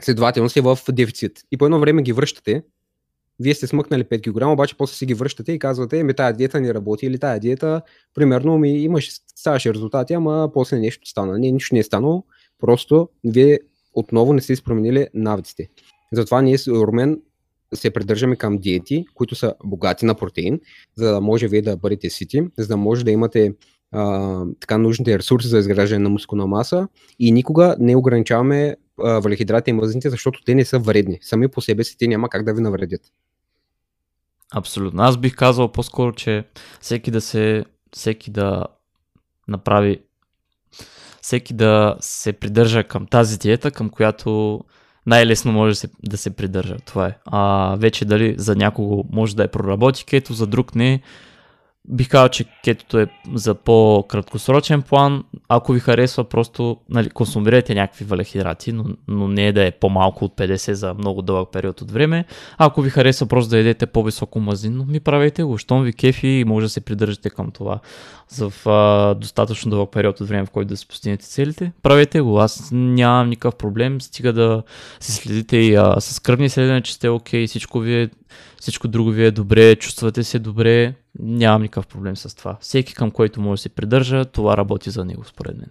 Следователно 0.01 0.49
сте 0.49 0.61
в 0.61 0.79
дефицит. 0.93 1.33
И 1.53 1.57
по 1.57 1.65
едно 1.65 1.81
време 1.81 2.03
ги 2.03 2.13
връщате, 2.13 2.63
вие 3.41 3.55
сте 3.55 3.67
смъкнали 3.67 4.05
5 4.05 4.23
кг, 4.23 4.53
обаче 4.53 4.77
после 4.77 4.95
си 4.95 5.07
ги 5.07 5.15
връщате 5.15 5.53
и 5.53 5.59
казвате, 5.59 6.03
ми 6.03 6.15
тая 6.15 6.33
диета 6.33 6.61
не 6.61 6.75
работи 6.75 7.07
или 7.07 7.19
тая 7.19 7.41
диета, 7.41 7.83
примерно 8.15 8.59
ми 8.59 8.83
имаш, 8.83 9.11
ставаше 9.37 9.75
резултати, 9.75 10.15
ама 10.15 10.51
после 10.55 10.79
нещо 10.79 11.09
стана. 11.09 11.39
Не, 11.39 11.51
нищо 11.51 11.75
не 11.75 11.79
е 11.79 11.83
станало, 11.83 12.25
просто 12.59 13.09
вие 13.25 13.59
отново 13.95 14.33
не 14.33 14.41
сте 14.41 14.55
променили 14.65 15.09
навиците. 15.15 15.69
Затова 16.13 16.43
ние 16.43 16.59
с 16.59 16.69
Румен 16.69 17.21
се 17.75 17.91
придържаме 17.91 18.37
към 18.37 18.59
диети, 18.59 19.05
които 19.15 19.35
са 19.35 19.55
богати 19.65 20.07
на 20.07 20.15
протеин, 20.15 20.61
за 20.97 21.13
да 21.13 21.21
може 21.21 21.49
вие 21.49 21.63
да 21.63 21.77
бъдете 21.77 22.11
сити, 22.11 22.43
за 22.59 22.67
да 22.67 22.77
може 22.77 23.05
да 23.05 23.11
имате 23.11 23.53
а, 23.93 24.45
така 24.61 24.79
нужните 24.79 25.19
ресурси 25.19 25.49
за 25.49 25.59
изграждане 25.59 26.03
на 26.03 26.09
мускулна 26.09 26.47
маса 26.47 26.89
и 27.19 27.33
никога 27.33 27.77
не 27.79 27.97
ограничаваме 27.97 28.77
валихидрати 28.99 29.71
и 29.71 29.73
мазните, 29.73 30.11
защото 30.11 30.45
те 30.45 30.55
не 30.55 30.65
са 30.65 30.79
вредни. 30.79 31.19
Сами 31.23 31.49
по 31.49 31.61
себе 31.61 31.85
си 31.85 31.99
те 31.99 32.07
няма 32.07 32.29
как 32.29 32.45
да 32.45 32.55
ви 32.55 32.61
навредят. 32.61 33.01
Абсолютно. 34.55 35.03
Аз 35.03 35.17
бих 35.17 35.35
казал 35.35 35.73
по-скоро, 35.73 36.13
че 36.13 36.45
всеки 36.81 37.11
да 37.11 37.21
се, 37.21 37.65
всеки 37.95 38.31
да 38.31 38.67
направи, 39.49 40.01
всеки 41.23 41.55
да 41.55 41.97
се 42.01 42.33
придържа 42.33 42.85
към 42.85 43.07
тази 43.07 43.39
диета, 43.39 43.71
към 43.71 43.91
която 43.91 44.61
най-лесно 45.07 45.53
може 45.53 45.71
да 45.71 45.77
се, 45.77 45.89
да 46.03 46.17
се 46.17 46.31
придържа. 46.31 46.77
Това 46.85 47.07
е. 47.07 47.19
А 47.25 47.75
вече 47.79 48.05
дали 48.05 48.35
за 48.39 48.57
някого 48.57 49.05
може 49.13 49.37
да 49.37 49.45
е 49.45 49.49
проработи 49.49 50.05
кето, 50.05 50.33
за 50.33 50.47
друг 50.47 50.75
не. 50.75 51.03
Бих 51.89 52.09
казал, 52.09 52.29
че 52.29 52.45
кетото 52.65 52.99
е 52.99 53.07
за 53.35 53.55
по-краткосрочен 53.55 54.83
план. 54.83 55.25
Ако 55.49 55.73
ви 55.73 55.81
харесва, 55.81 56.25
просто 56.25 56.77
нали, 56.89 57.11
консумирайте 57.11 57.75
някакви 57.75 58.05
валехидрати, 58.05 58.73
но, 58.73 58.85
но 59.09 59.29
не 59.29 59.47
е 59.47 59.53
да 59.53 59.65
е 59.67 59.71
по-малко 59.71 60.25
от 60.25 60.37
50 60.37 60.73
за 60.73 60.95
много 60.95 61.23
дълъг 61.23 61.49
период 61.53 61.81
от 61.81 61.91
време. 61.91 62.25
Ако 62.59 62.83
ви 62.83 62.91
харесва 62.91 63.27
просто 63.27 63.51
да 63.51 63.59
едете 63.59 63.87
по-високо 63.87 64.41
мазнин, 64.41 64.85
ми 64.89 65.01
правете 65.01 65.43
го. 65.43 65.59
Щом 65.59 65.83
ви 65.83 65.93
кефи 65.93 66.29
и 66.29 66.45
може 66.45 66.67
да 66.67 66.71
се 66.71 66.81
придържате 66.81 67.31
към 67.31 67.51
това 67.51 67.81
за 68.29 68.51
а, 68.67 69.15
достатъчно 69.15 69.71
дълъг 69.71 69.93
период 69.93 70.21
от 70.21 70.29
време, 70.29 70.47
в 70.47 70.51
който 70.51 70.69
да 70.69 70.77
си 70.77 70.89
постигнете 70.89 71.27
целите. 71.27 71.73
Правете 71.83 72.21
го. 72.21 72.39
Аз 72.39 72.71
нямам 72.73 73.29
никакъв 73.29 73.55
проблем. 73.57 74.01
Стига 74.01 74.33
да 74.33 74.63
се 75.01 75.13
следите 75.13 75.57
и 75.57 75.75
а, 75.75 76.01
с 76.01 76.21
кръвни 76.21 76.49
следване, 76.49 76.83
че 76.83 76.95
сте 76.95 77.09
окей, 77.09 77.47
всичко 77.47 77.81
ви 77.81 78.03
е 78.03 78.09
всичко 78.61 78.89
друго 78.89 79.11
ви 79.11 79.25
е 79.25 79.31
добре, 79.31 79.77
чувствате 79.77 80.25
се 80.25 80.39
добре, 80.39 80.95
нямам 81.19 81.63
никакъв 81.63 81.87
проблем 81.87 82.17
с 82.17 82.37
това. 82.37 82.57
Всеки 82.61 82.95
към 82.95 83.11
който 83.11 83.41
може 83.41 83.59
да 83.59 83.63
се 83.63 83.69
придържа, 83.69 84.25
това 84.25 84.57
работи 84.57 84.91
за 84.91 85.05
него, 85.05 85.25
според 85.25 85.57
мен. 85.59 85.71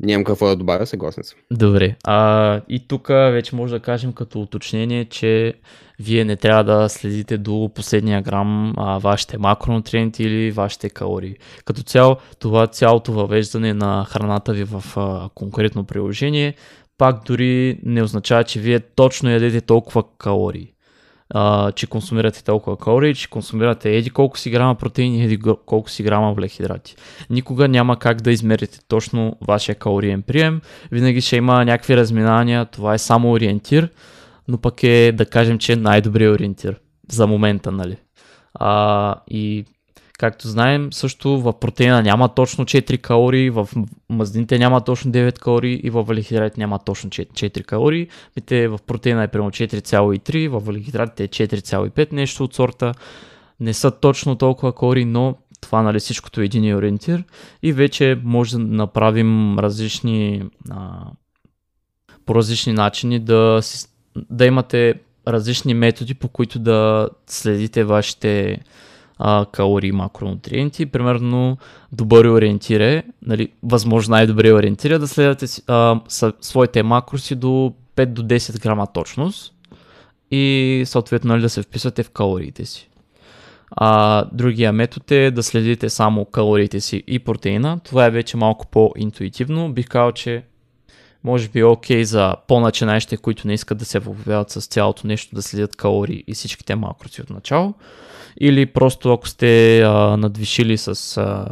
Нямам 0.00 0.24
какво 0.24 0.46
да 0.46 0.56
добавя, 0.56 0.86
съгласен 0.86 1.24
съм. 1.24 1.38
Добре. 1.50 1.96
А, 2.04 2.60
и 2.68 2.88
тук 2.88 3.08
вече 3.08 3.56
може 3.56 3.74
да 3.74 3.80
кажем 3.80 4.12
като 4.12 4.40
уточнение, 4.40 5.04
че 5.04 5.54
вие 6.00 6.24
не 6.24 6.36
трябва 6.36 6.64
да 6.64 6.88
следите 6.88 7.38
до 7.38 7.70
последния 7.74 8.22
грам 8.22 8.74
а, 8.76 8.98
вашите 8.98 9.38
макронутриенти 9.38 10.22
или 10.22 10.50
вашите 10.50 10.90
калории. 10.90 11.36
Като 11.64 11.82
цяло, 11.82 12.16
това 12.38 12.66
цялото 12.66 13.12
въвеждане 13.12 13.74
на 13.74 14.04
храната 14.08 14.52
ви 14.52 14.64
в 14.64 14.84
а, 14.96 15.28
конкретно 15.34 15.84
приложение 15.84 16.54
пак 16.98 17.24
дори 17.26 17.78
не 17.82 18.02
означава, 18.02 18.44
че 18.44 18.60
вие 18.60 18.80
точно 18.80 19.30
ядете 19.30 19.60
толкова 19.60 20.04
калории. 20.18 20.72
А, 21.34 21.72
че 21.72 21.86
консумирате 21.86 22.44
толкова 22.44 22.76
калории, 22.76 23.14
че 23.14 23.30
консумирате 23.30 23.96
еди 23.96 24.10
колко 24.10 24.38
си 24.38 24.50
грама 24.50 24.74
протеини, 24.74 25.24
еди 25.24 25.38
колко 25.66 25.90
си 25.90 26.02
грама 26.02 26.28
въглехидрати. 26.28 26.96
Никога 27.30 27.68
няма 27.68 27.98
как 27.98 28.20
да 28.20 28.32
измерите 28.32 28.78
точно 28.88 29.36
вашия 29.48 29.74
калориен 29.74 30.22
прием. 30.22 30.60
Винаги 30.92 31.20
ще 31.20 31.36
има 31.36 31.64
някакви 31.64 31.96
разминания, 31.96 32.64
това 32.64 32.94
е 32.94 32.98
само 32.98 33.32
ориентир, 33.32 33.88
но 34.48 34.58
пък 34.58 34.82
е 34.82 35.12
да 35.12 35.26
кажем, 35.26 35.58
че 35.58 35.72
е 35.72 35.76
най-добрият 35.76 36.34
ориентир 36.34 36.80
за 37.10 37.26
момента, 37.26 37.72
нали. 37.72 37.96
А, 38.54 39.14
и 39.30 39.64
Както 40.18 40.48
знаем, 40.48 40.92
също 40.92 41.40
в 41.40 41.52
протеина 41.60 42.02
няма 42.02 42.34
точно 42.34 42.64
4 42.64 42.98
калории, 42.98 43.50
в 43.50 43.68
мазнините 44.08 44.58
няма 44.58 44.80
точно 44.80 45.12
9 45.12 45.38
калории 45.38 45.80
и 45.84 45.90
в 45.90 46.02
валихидратите 46.02 46.60
няма 46.60 46.78
точно 46.78 47.10
4 47.10 47.64
калории. 47.64 48.08
Мите 48.36 48.68
в 48.68 48.78
протеина 48.86 49.22
е 49.22 49.28
примерно 49.28 49.50
4,3, 49.50 50.48
в 50.48 50.64
валихидратите 50.64 51.24
е 51.24 51.28
4,5, 51.28 52.12
нещо 52.12 52.44
от 52.44 52.54
сорта. 52.54 52.94
Не 53.60 53.74
са 53.74 53.90
точно 53.90 54.36
толкова 54.36 54.74
калории, 54.74 55.04
но 55.04 55.36
това 55.60 55.82
нали 55.82 55.98
всичкото 55.98 56.40
е 56.40 56.44
един 56.44 56.76
ориентир 56.76 57.24
и 57.62 57.72
вече 57.72 58.20
може 58.24 58.52
да 58.52 58.58
направим 58.58 59.58
различни 59.58 60.42
а, 60.70 61.04
по 62.26 62.34
различни 62.34 62.72
начини 62.72 63.18
да, 63.18 63.60
да 64.16 64.46
имате 64.46 64.94
различни 65.28 65.74
методи, 65.74 66.14
по 66.14 66.28
които 66.28 66.58
да 66.58 67.08
следите 67.26 67.84
вашите 67.84 68.60
а, 69.24 69.46
калории 69.52 69.88
и 69.88 69.92
макронутриенти. 69.92 70.86
Примерно 70.86 71.56
добър 71.92 72.24
ориентир 72.24 72.80
е, 72.80 73.02
нали, 73.22 73.48
възможно 73.62 74.12
най-добре 74.12 74.52
ориентир 74.52 74.90
е 74.90 74.98
да 74.98 75.08
следвате 75.08 75.46
а, 75.66 76.00
своите 76.40 76.82
макроси 76.82 77.34
до 77.34 77.72
5 77.96 78.06
до 78.06 78.22
10 78.22 78.62
грама 78.62 78.86
точност 78.86 79.54
и 80.30 80.82
съответно 80.86 81.28
нали, 81.28 81.42
да 81.42 81.48
се 81.48 81.62
вписвате 81.62 82.02
в 82.02 82.10
калориите 82.10 82.64
си. 82.64 82.88
А, 83.70 84.24
другия 84.32 84.72
метод 84.72 85.16
е 85.16 85.30
да 85.30 85.42
следите 85.42 85.90
само 85.90 86.24
калориите 86.24 86.80
си 86.80 87.04
и 87.06 87.18
протеина. 87.18 87.80
Това 87.84 88.06
е 88.06 88.10
вече 88.10 88.36
малко 88.36 88.66
по-интуитивно. 88.66 89.72
Бих 89.72 89.88
казал, 89.88 90.12
че 90.12 90.42
може 91.24 91.48
би 91.48 91.60
е 91.60 91.64
окей 91.64 92.04
за 92.04 92.36
по-начинаещите, 92.48 93.16
които 93.16 93.46
не 93.46 93.54
искат 93.54 93.78
да 93.78 93.84
се 93.84 93.98
въвяват 93.98 94.50
с 94.50 94.66
цялото 94.66 95.06
нещо, 95.06 95.34
да 95.34 95.42
следят 95.42 95.76
калории 95.76 96.24
и 96.26 96.34
всичките 96.34 96.74
макроси 96.74 97.22
от 97.22 97.30
начало 97.30 97.74
или 98.40 98.66
просто 98.66 99.12
ако 99.12 99.28
сте 99.28 99.82
а, 99.82 100.16
надвишили 100.16 100.78
с 100.78 101.16
а, 101.16 101.46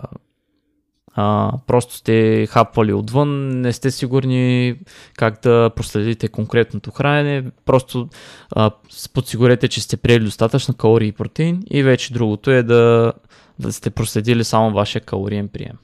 а, 1.15 1.53
просто 1.67 1.95
сте 1.95 2.47
хапвали 2.47 2.93
отвън, 2.93 3.49
не 3.61 3.73
сте 3.73 3.91
сигурни 3.91 4.75
как 5.17 5.41
да 5.43 5.71
проследите 5.77 6.29
конкретното 6.29 6.91
хранене, 6.91 7.51
просто 7.65 8.09
а, 8.51 8.71
подсигурете, 9.15 9.69
че 9.69 9.81
сте 9.81 9.97
приели 9.97 10.25
достатъчно 10.25 10.75
калории 10.75 11.09
и 11.09 11.13
протеин 11.13 11.63
и 11.71 11.83
вече 11.83 12.13
другото 12.13 12.51
е 12.51 12.63
да, 12.63 13.13
да 13.59 13.73
сте 13.73 13.91
проследили 13.91 14.45
само 14.45 14.71
вашия 14.71 15.03
калориен 15.03 15.49
прием. 15.49 15.79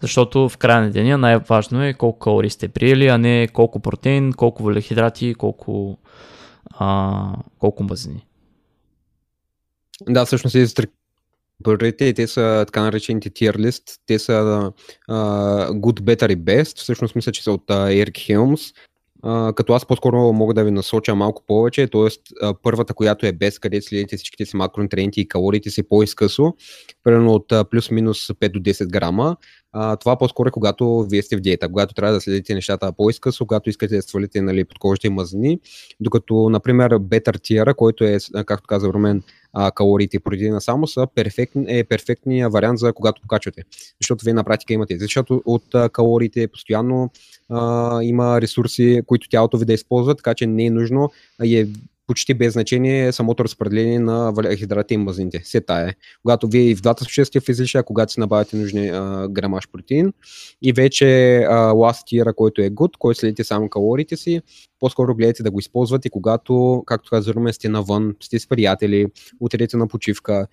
Защото 0.00 0.48
в 0.48 0.56
края 0.58 0.80
на 0.80 0.90
деня 0.90 1.18
най-важно 1.18 1.84
е 1.84 1.94
колко 1.94 2.18
калории 2.18 2.50
сте 2.50 2.68
приели, 2.68 3.08
а 3.08 3.18
не 3.18 3.48
колко 3.52 3.80
протеин, 3.80 4.32
колко 4.32 4.62
въглехидрати, 4.62 5.34
колко, 5.34 5.98
колко 7.58 7.82
мазнини. 7.82 8.26
Да, 10.08 10.24
всъщност 10.24 10.52
тези 10.52 10.74
Първите, 11.64 12.12
те 12.12 12.26
са 12.26 12.64
така 12.66 12.82
наречените 12.82 13.30
tier 13.30 13.56
list, 13.56 13.98
те 14.06 14.18
са 14.18 14.32
uh, 15.10 15.70
good, 15.70 16.00
better 16.00 16.32
и 16.32 16.36
best, 16.36 16.78
всъщност 16.78 17.16
мисля, 17.16 17.32
че 17.32 17.42
са 17.42 17.52
от 17.52 17.66
uh, 17.66 18.04
Eric 18.04 18.10
Helms, 18.10 18.76
uh, 19.22 19.54
като 19.54 19.72
аз 19.72 19.86
по-скоро 19.86 20.32
мога 20.32 20.54
да 20.54 20.64
ви 20.64 20.70
насоча 20.70 21.14
малко 21.14 21.42
повече, 21.46 21.86
т.е. 21.86 22.00
Uh, 22.00 22.56
първата, 22.62 22.94
която 22.94 23.26
е 23.26 23.32
без, 23.32 23.58
където 23.58 23.86
следите 23.86 24.16
всичките 24.16 24.46
си 24.46 24.56
макронутриенти 24.56 25.20
и 25.20 25.28
калориите 25.28 25.70
си 25.70 25.82
по-изкъсо, 25.82 26.54
примерно 27.04 27.32
от 27.32 27.48
uh, 27.48 27.64
плюс-минус 27.64 28.28
5 28.28 28.52
до 28.52 28.60
10 28.60 28.86
грама, 28.86 29.36
а, 29.76 29.96
това 29.96 30.16
по-скоро 30.18 30.48
е 30.48 30.50
когато 30.50 31.06
вие 31.10 31.22
сте 31.22 31.36
в 31.36 31.40
диета, 31.40 31.68
когато 31.68 31.94
трябва 31.94 32.14
да 32.14 32.20
следите 32.20 32.54
нещата 32.54 32.92
по-изкъсо, 32.92 33.46
когато 33.46 33.70
искате 33.70 33.96
да 33.96 34.02
свалите 34.02 34.42
нали, 34.42 34.64
подкожите 34.64 35.06
и 35.06 35.10
мазнини, 35.10 35.60
докато, 36.00 36.48
например, 36.50 36.92
Better 36.92 37.38
Tier, 37.38 37.74
който 37.74 38.04
е, 38.04 38.18
както 38.46 38.66
каза 38.66 38.88
Румен, 38.88 39.22
калориите 39.74 40.16
и 40.16 40.20
протеина 40.20 40.60
само 40.60 40.86
са 40.86 41.06
перфектни, 41.14 41.64
е 41.68 41.84
перфектният 41.84 42.52
вариант 42.52 42.78
за 42.78 42.92
когато 42.92 43.22
покачвате. 43.22 43.62
Защото 44.00 44.24
вие 44.24 44.34
на 44.34 44.44
практика 44.44 44.72
имате. 44.72 44.98
Защото 44.98 45.42
от 45.44 45.64
калориите 45.92 46.48
постоянно 46.48 47.10
а, 47.48 48.02
има 48.02 48.40
ресурси, 48.40 49.02
които 49.06 49.28
тялото 49.28 49.58
ви 49.58 49.64
да 49.64 49.72
използва, 49.72 50.14
така 50.14 50.34
че 50.34 50.46
не 50.46 50.66
е 50.66 50.70
нужно 50.70 51.10
и 51.44 51.58
е 51.58 51.68
почти 52.06 52.34
без 52.34 52.52
значение 52.52 53.12
самото 53.12 53.44
разпределение 53.44 53.98
на 53.98 54.32
въглехидрати 54.32 54.94
и 54.94 54.96
мазнините. 54.96 55.40
Се 55.44 55.60
тая. 55.60 55.94
Когато 56.22 56.48
вие 56.48 56.62
и 56.62 56.76
в 56.76 56.80
двата 56.80 57.04
случая 57.04 57.26
сте 57.26 57.40
в 57.40 57.48
излишък, 57.48 57.86
когато 57.86 58.12
си 58.12 58.20
набавяте 58.20 58.56
нужни 58.56 58.88
а, 58.88 59.28
грамаж 59.30 59.68
протеин 59.72 60.12
и 60.62 60.72
вече 60.72 61.38
а, 61.38 61.72
last 61.72 62.22
tier, 62.22 62.34
който 62.34 62.62
е 62.62 62.70
good, 62.70 62.96
който 62.98 63.20
следите 63.20 63.44
само 63.44 63.68
калориите 63.68 64.16
си, 64.16 64.40
по-скоро 64.80 65.14
гледайте 65.14 65.42
да 65.42 65.50
го 65.50 65.58
използвате, 65.58 66.10
когато, 66.10 66.82
както 66.86 67.10
казваме, 67.10 67.52
сте 67.52 67.68
навън, 67.68 68.14
сте 68.20 68.38
с 68.38 68.48
приятели, 68.48 69.06
отидете 69.40 69.76
на 69.76 69.88
почивка, 69.88 70.46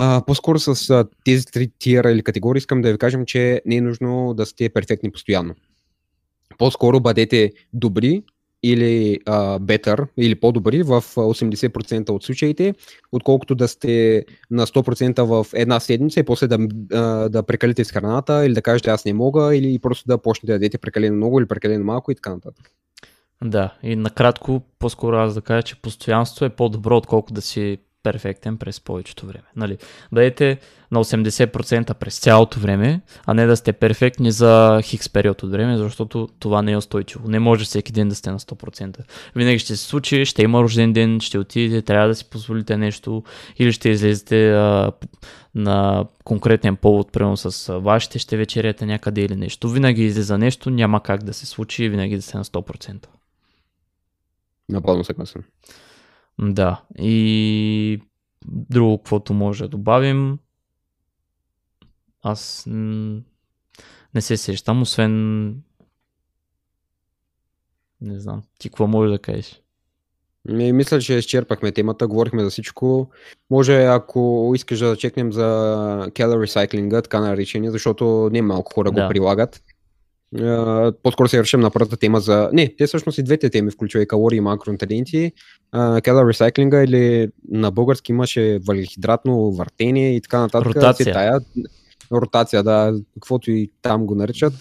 Uh, 0.00 0.26
по-скоро 0.26 0.58
с 0.58 0.74
uh, 0.74 1.08
тези 1.24 1.46
три 1.46 1.70
тира 1.78 2.10
или 2.10 2.22
категории 2.22 2.58
искам 2.58 2.82
да 2.82 2.92
ви 2.92 2.98
кажем, 2.98 3.26
че 3.26 3.62
не 3.66 3.76
е 3.76 3.80
нужно 3.80 4.34
да 4.34 4.46
сте 4.46 4.68
перфектни 4.68 5.10
постоянно. 5.10 5.54
По-скоро 6.58 7.00
бъдете 7.00 7.52
добри, 7.72 8.22
или 8.64 9.18
uh, 9.26 9.58
better, 9.58 10.06
или 10.16 10.34
по-добри 10.34 10.82
в 10.82 11.02
80% 11.02 12.10
от 12.10 12.24
случаите, 12.24 12.74
отколкото 13.12 13.54
да 13.54 13.68
сте 13.68 14.24
на 14.50 14.66
100% 14.66 15.22
в 15.22 15.46
една 15.54 15.80
седмица 15.80 16.20
и 16.20 16.22
после 16.22 16.46
да, 16.46 16.58
да 17.28 17.42
прекалите 17.42 17.84
с 17.84 17.92
храната 17.92 18.46
или 18.46 18.54
да 18.54 18.62
кажете 18.62 18.90
аз 18.90 19.04
не 19.04 19.12
мога 19.12 19.56
или 19.56 19.78
просто 19.78 20.04
да 20.06 20.18
почнете 20.18 20.46
да 20.46 20.52
ядете 20.52 20.78
прекалено 20.78 21.16
много 21.16 21.40
или 21.40 21.48
прекалено 21.48 21.84
малко 21.84 22.10
и 22.10 22.14
така 22.14 22.30
нататък. 22.30 22.70
Да, 23.44 23.74
и 23.82 23.96
накратко, 23.96 24.62
по-скоро 24.78 25.16
аз 25.16 25.34
да 25.34 25.40
кажа, 25.40 25.62
че 25.62 25.80
постоянство 25.82 26.44
е 26.44 26.50
по-добро, 26.50 26.96
отколкото 26.96 27.34
да 27.34 27.42
си 27.42 27.78
перфектен 28.04 28.56
през 28.56 28.80
повечето 28.80 29.26
време. 29.26 29.44
Нали, 29.56 29.78
бъдете 30.12 30.58
на 30.90 31.04
80% 31.04 31.94
през 31.94 32.18
цялото 32.18 32.60
време, 32.60 33.00
а 33.26 33.34
не 33.34 33.46
да 33.46 33.56
сте 33.56 33.72
перфектни 33.72 34.30
за 34.30 34.80
хикс 34.82 35.08
период 35.08 35.42
от 35.42 35.50
време, 35.50 35.78
защото 35.78 36.28
това 36.38 36.62
не 36.62 36.72
е 36.72 36.76
устойчиво. 36.76 37.28
Не 37.28 37.38
може 37.38 37.64
всеки 37.64 37.92
ден 37.92 38.08
да 38.08 38.14
сте 38.14 38.30
на 38.30 38.38
100%. 38.38 38.98
Винаги 39.36 39.58
ще 39.58 39.76
се 39.76 39.84
случи, 39.84 40.24
ще 40.24 40.42
има 40.42 40.62
рожден 40.62 40.92
ден, 40.92 41.20
ще 41.20 41.38
отидете, 41.38 41.82
трябва 41.82 42.08
да 42.08 42.14
си 42.14 42.30
позволите 42.30 42.76
нещо 42.76 43.22
или 43.58 43.72
ще 43.72 43.88
излезете 43.88 44.52
а, 44.52 44.92
на 45.54 46.06
конкретен 46.24 46.76
повод, 46.76 47.12
примерно 47.12 47.36
с 47.36 47.78
вашите, 47.78 48.18
ще 48.18 48.36
вечеряте 48.36 48.86
някъде 48.86 49.20
или 49.20 49.36
нещо. 49.36 49.68
Винаги 49.68 50.04
излиза 50.04 50.38
нещо, 50.38 50.70
няма 50.70 51.02
как 51.02 51.22
да 51.22 51.34
се 51.34 51.46
случи 51.46 51.84
и 51.84 51.88
винаги 51.88 52.16
да 52.16 52.22
сте 52.22 52.38
на 52.38 52.44
100%. 52.44 53.06
Напълно 54.68 55.04
съгласен. 55.04 55.42
Да, 56.38 56.82
и 56.98 58.00
друго, 58.46 58.98
каквото 58.98 59.34
може 59.34 59.64
да 59.64 59.68
добавим, 59.68 60.38
аз 62.22 62.66
не 64.14 64.20
се 64.20 64.36
сещам, 64.36 64.82
освен 64.82 65.50
не 68.00 68.20
знам, 68.20 68.42
ти 68.58 68.68
какво 68.68 68.86
може 68.86 69.12
да 69.12 69.18
кажеш? 69.18 69.60
Не, 70.48 70.72
мисля, 70.72 71.00
че 71.00 71.14
изчерпахме 71.14 71.72
темата, 71.72 72.06
говорихме 72.06 72.44
за 72.44 72.50
всичко. 72.50 73.10
Може, 73.50 73.84
ако 73.84 74.52
искаш 74.54 74.78
да 74.78 74.96
чекнем 74.96 75.32
за 75.32 75.44
calorie 76.10 76.68
cycling, 76.68 77.02
така 77.02 77.20
наречения, 77.20 77.72
защото 77.72 78.30
не 78.32 78.42
малко 78.42 78.74
хора 78.74 78.92
да. 78.92 79.02
го 79.02 79.08
прилагат. 79.08 79.62
По-скоро 81.02 81.28
се 81.28 81.38
вършим 81.38 81.60
на 81.60 81.70
първата 81.70 81.96
тема 81.96 82.20
за... 82.20 82.50
Не, 82.52 82.74
те 82.78 82.86
всъщност 82.86 83.18
и 83.18 83.22
двете 83.22 83.50
теми, 83.50 83.70
включва 83.70 84.02
и 84.02 84.06
калории 84.06 84.36
и 84.36 84.40
макронутриенти. 84.40 85.32
Calorie 85.74 86.32
реcycling 86.32 86.84
или 86.84 87.28
на 87.50 87.70
български 87.70 88.12
имаше 88.12 88.58
въглехидратно 88.66 89.52
въртение 89.52 90.16
и 90.16 90.20
така 90.20 90.40
нататък. 90.40 90.76
Ротация. 90.76 91.12
Тая, 91.12 91.40
ротация, 92.12 92.62
да, 92.62 93.00
каквото 93.14 93.50
и 93.50 93.70
там 93.82 94.06
го 94.06 94.14
наричат. 94.14 94.52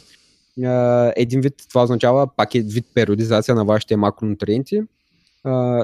Един 1.16 1.42
вид 1.42 1.54
това 1.70 1.84
означава 1.84 2.28
пак 2.38 2.56
е 2.56 2.62
вид 2.62 2.86
периодизация 2.94 3.56
на 3.56 3.66
вашите 3.66 3.96
макронутриенти. 3.96 4.82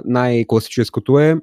Най-класическото 0.06 1.20
е 1.20 1.36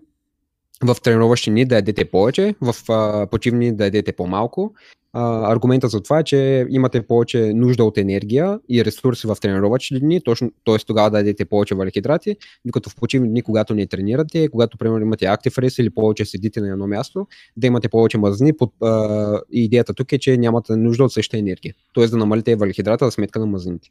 в 0.84 0.96
тренировъчни 1.02 1.50
дни 1.50 1.64
да 1.64 1.74
ядете 1.74 2.04
повече, 2.04 2.54
в 2.60 2.72
uh, 2.72 3.30
почивни 3.30 3.76
да 3.76 3.84
ядете 3.84 4.12
по-малко 4.12 4.74
а, 5.18 5.52
аргумента 5.52 5.88
за 5.88 6.02
това 6.02 6.18
е, 6.18 6.24
че 6.24 6.66
имате 6.70 7.06
повече 7.06 7.52
нужда 7.54 7.84
от 7.84 7.98
енергия 7.98 8.60
и 8.68 8.84
ресурси 8.84 9.26
в 9.26 9.36
тренировъчни 9.40 10.00
дни, 10.00 10.20
точно, 10.20 10.50
т.е. 10.64 10.78
тогава 10.78 11.10
да 11.10 11.18
дадете 11.18 11.44
повече 11.44 11.74
въглехидрати, 11.74 12.36
докато 12.64 12.90
в 12.90 12.96
почивни 12.96 13.28
дни, 13.28 13.42
когато 13.42 13.74
не 13.74 13.86
тренирате, 13.86 14.48
когато 14.48 14.78
примерно 14.78 15.02
имате 15.02 15.26
актив 15.26 15.58
рейс 15.58 15.78
или 15.78 15.90
повече 15.90 16.24
седите 16.24 16.60
на 16.60 16.68
едно 16.68 16.86
място, 16.86 17.26
да 17.56 17.66
имате 17.66 17.88
повече 17.88 18.18
мазнини. 18.18 18.56
Под, 18.56 18.72
а, 18.82 19.40
идеята 19.50 19.94
тук 19.94 20.12
е, 20.12 20.18
че 20.18 20.36
нямате 20.36 20.76
нужда 20.76 21.04
от 21.04 21.12
същата 21.12 21.38
енергия, 21.38 21.74
т.е. 21.94 22.06
да 22.06 22.16
намалите 22.16 22.56
въглехидрата 22.56 23.04
за 23.04 23.10
сметка 23.10 23.38
на 23.38 23.46
мазнините. 23.46 23.88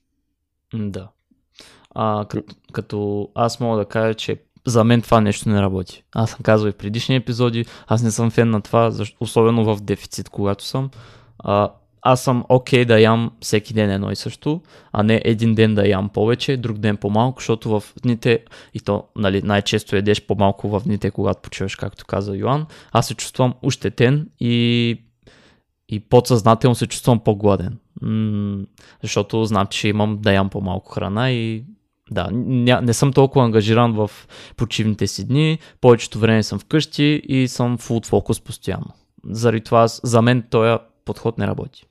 Да. 0.73 1.09
А, 1.89 2.25
като, 2.29 2.55
като 2.71 3.29
аз 3.35 3.59
мога 3.59 3.77
да 3.77 3.85
кажа, 3.85 4.13
че 4.13 4.37
за 4.65 4.83
мен 4.83 5.01
това 5.01 5.21
нещо 5.21 5.49
не 5.49 5.61
работи. 5.61 6.03
Аз 6.15 6.31
съм 6.31 6.39
казвал 6.43 6.69
и 6.69 6.71
в 6.71 6.77
предишни 6.77 7.15
епизоди, 7.15 7.65
аз 7.87 8.03
не 8.03 8.11
съм 8.11 8.31
фен 8.31 8.49
на 8.49 8.61
това, 8.61 8.91
особено 9.19 9.75
в 9.75 9.81
дефицит, 9.81 10.29
когато 10.29 10.63
съм. 10.63 10.89
А, 11.39 11.69
аз 12.01 12.23
съм 12.23 12.45
окей 12.49 12.83
okay 12.83 12.87
да 12.87 12.99
ям 12.99 13.31
всеки 13.41 13.73
ден 13.73 13.91
едно 13.91 14.11
и 14.11 14.15
също, 14.15 14.61
а 14.91 15.03
не 15.03 15.21
един 15.25 15.55
ден 15.55 15.75
да 15.75 15.87
ям 15.87 16.09
повече, 16.09 16.57
друг 16.57 16.77
ден 16.77 16.97
по-малко, 16.97 17.41
защото 17.41 17.69
в 17.69 17.83
дните, 18.03 18.39
и 18.73 18.79
то 18.79 19.03
нали, 19.15 19.41
най-често 19.41 19.95
едеш 19.95 20.25
по-малко 20.25 20.69
в 20.69 20.83
дните, 20.85 21.11
когато 21.11 21.41
почиваш, 21.41 21.75
както 21.75 22.05
каза 22.05 22.35
Йоан, 22.35 22.65
аз 22.91 23.07
се 23.07 23.13
чувствам 23.13 23.53
ощетен 23.63 24.29
и, 24.39 24.97
и 25.89 25.99
подсъзнателно 25.99 26.75
се 26.75 26.87
чувствам 26.87 27.19
по-гладен. 27.19 27.77
М- 28.01 28.65
защото 29.01 29.45
знам, 29.45 29.67
че 29.67 29.87
имам 29.87 30.17
да 30.21 30.33
ям 30.33 30.49
по-малко 30.49 30.91
храна 30.91 31.31
и 31.31 31.63
да, 32.11 32.29
ня, 32.31 32.81
не 32.81 32.93
съм 32.93 33.13
толкова 33.13 33.45
ангажиран 33.45 33.93
в 33.93 34.11
почивните 34.57 35.07
си 35.07 35.27
дни, 35.27 35.59
повечето 35.81 36.19
време 36.19 36.43
съм 36.43 36.59
вкъщи 36.59 37.21
и 37.27 37.47
съм 37.47 37.77
full 37.77 38.05
фокус 38.05 38.41
постоянно. 38.41 38.93
Заради 39.29 39.61
това 39.61 39.87
за 39.87 40.21
мен 40.21 40.43
този 40.49 40.77
подход 41.05 41.37
не 41.37 41.47
работи. 41.47 41.85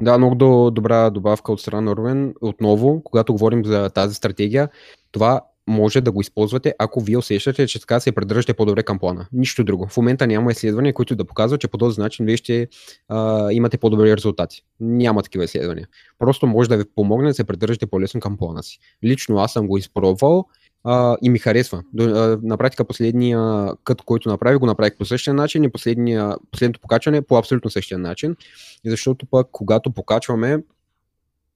Да, 0.00 0.18
много 0.18 0.70
добра 0.70 1.10
добавка 1.10 1.52
от 1.52 1.60
страна 1.60 1.80
на 1.80 1.96
Рувен. 1.96 2.34
Отново, 2.40 3.00
когато 3.04 3.32
говорим 3.32 3.64
за 3.64 3.90
тази 3.90 4.14
стратегия, 4.14 4.68
това 5.12 5.40
може 5.66 6.00
да 6.00 6.12
го 6.12 6.20
използвате, 6.20 6.74
ако 6.78 7.00
вие 7.00 7.18
усещате, 7.18 7.66
че 7.66 7.80
така 7.80 8.00
се 8.00 8.12
придържате 8.12 8.54
по-добре 8.54 8.82
към 8.82 8.98
плана. 8.98 9.26
Нищо 9.32 9.64
друго. 9.64 9.86
В 9.88 9.96
момента 9.96 10.26
няма 10.26 10.52
изследвания, 10.52 10.94
които 10.94 11.16
да 11.16 11.24
показват, 11.24 11.60
че 11.60 11.68
по 11.68 11.78
този 11.78 12.00
начин 12.00 12.26
вие 12.26 12.36
ще 12.36 12.68
а, 13.08 13.52
имате 13.52 13.78
по-добри 13.78 14.16
резултати. 14.16 14.62
Няма 14.80 15.22
такива 15.22 15.44
изследвания. 15.44 15.88
Просто 16.18 16.46
може 16.46 16.68
да 16.68 16.76
ви 16.76 16.84
помогне 16.96 17.28
да 17.28 17.34
се 17.34 17.44
придържате 17.44 17.86
по-лесно 17.86 18.20
към 18.20 18.36
плана 18.36 18.62
си. 18.62 18.78
Лично 19.04 19.38
аз 19.38 19.52
съм 19.52 19.66
го 19.66 19.78
изпробвал 19.78 20.46
а, 20.84 21.16
и 21.22 21.30
ми 21.30 21.38
харесва. 21.38 21.82
До, 21.92 22.38
на 22.42 22.56
практика 22.56 22.84
последния 22.84 23.70
кът, 23.84 24.02
който 24.02 24.28
направих, 24.28 24.58
го 24.58 24.66
направих 24.66 24.96
по 24.96 25.04
същия 25.04 25.34
начин 25.34 25.64
и 25.64 25.70
последното 25.70 26.80
покачване 26.80 27.22
по 27.22 27.36
абсолютно 27.36 27.70
същия 27.70 27.98
начин. 27.98 28.36
Защото 28.84 29.26
пък, 29.26 29.48
когато 29.52 29.90
покачваме, 29.90 30.58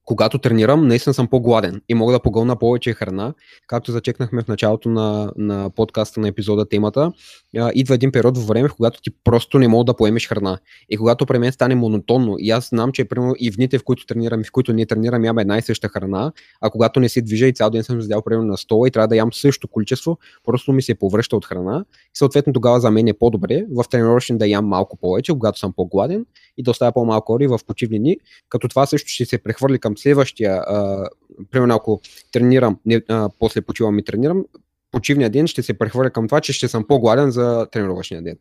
когато 0.04 0.38
тренирам, 0.38 0.88
наистина 0.88 1.14
съм 1.14 1.28
по-гладен 1.28 1.80
и 1.88 1.94
мога 1.94 2.12
да 2.12 2.20
погълна 2.20 2.56
повече 2.56 2.92
храна. 2.92 3.34
Както 3.66 3.92
зачекнахме 3.92 4.42
в 4.42 4.48
началото 4.48 4.88
на, 4.88 5.32
на 5.36 5.70
подкаста 5.70 6.20
на 6.20 6.28
епизода 6.28 6.68
темата, 6.68 7.12
а, 7.56 7.70
идва 7.74 7.94
един 7.94 8.12
период 8.12 8.36
във 8.38 8.46
време, 8.46 8.68
в 8.68 8.74
когато 8.74 9.02
ти 9.02 9.10
просто 9.24 9.58
не 9.58 9.68
мога 9.68 9.84
да 9.84 9.96
поемеш 9.96 10.28
храна. 10.28 10.58
И 10.88 10.96
когато 10.96 11.26
при 11.26 11.38
мен 11.38 11.52
стане 11.52 11.74
монотонно, 11.74 12.36
и 12.38 12.50
аз 12.50 12.68
знам, 12.68 12.92
че 12.92 13.04
примерно 13.04 13.34
и 13.38 13.52
в 13.52 13.56
дните, 13.56 13.78
в 13.78 13.84
които 13.84 14.06
тренирам 14.06 14.40
и 14.40 14.44
в 14.44 14.52
които 14.52 14.72
не 14.72 14.86
тренирам, 14.86 15.24
ям 15.24 15.38
една 15.38 15.58
и 15.58 15.62
съща 15.62 15.88
храна, 15.88 16.32
а 16.60 16.70
когато 16.70 17.00
не 17.00 17.08
се 17.08 17.22
движа 17.22 17.46
и 17.46 17.52
цял 17.52 17.70
ден 17.70 17.82
съм 17.82 18.02
седял 18.02 18.22
примерно 18.22 18.46
на 18.46 18.56
стола 18.56 18.88
и 18.88 18.90
трябва 18.90 19.08
да 19.08 19.16
ям 19.16 19.32
също 19.32 19.68
количество, 19.68 20.18
просто 20.44 20.72
ми 20.72 20.82
се 20.82 20.94
повръща 20.94 21.36
от 21.36 21.46
храна. 21.46 21.84
И 21.90 22.18
съответно 22.18 22.52
тогава 22.52 22.80
за 22.80 22.90
мен 22.90 23.08
е 23.08 23.12
по-добре 23.12 23.64
в 23.76 23.84
тренировъчни 23.90 24.38
да 24.38 24.46
ям 24.46 24.66
малко 24.66 24.96
повече, 24.96 25.32
когато 25.32 25.58
съм 25.58 25.72
по-гладен 25.72 26.26
и 26.56 26.62
да 26.62 26.70
оставя 26.70 26.92
по-малко 26.92 27.32
ори 27.32 27.46
в 27.46 27.58
почивни 27.66 27.98
дни, 27.98 28.16
като 28.48 28.68
това 28.68 28.86
също 28.86 29.08
ще 29.08 29.24
се 29.24 29.38
прехвърли 29.38 29.78
към 29.78 29.94
следващия, 30.00 30.54
а, 30.54 31.08
примерно 31.50 31.74
ако 31.74 32.00
тренирам, 32.32 32.78
не, 32.86 33.02
а, 33.08 33.30
после 33.38 33.60
почивам 33.60 33.98
и 33.98 34.04
тренирам, 34.04 34.44
почивния 34.90 35.30
ден 35.30 35.46
ще 35.46 35.62
се 35.62 35.78
прехвърля 35.78 36.10
към 36.10 36.28
това, 36.28 36.40
че 36.40 36.52
ще 36.52 36.68
съм 36.68 36.86
по-гладен 36.86 37.30
за 37.30 37.66
тренировъчния 37.72 38.22
ден. 38.22 38.36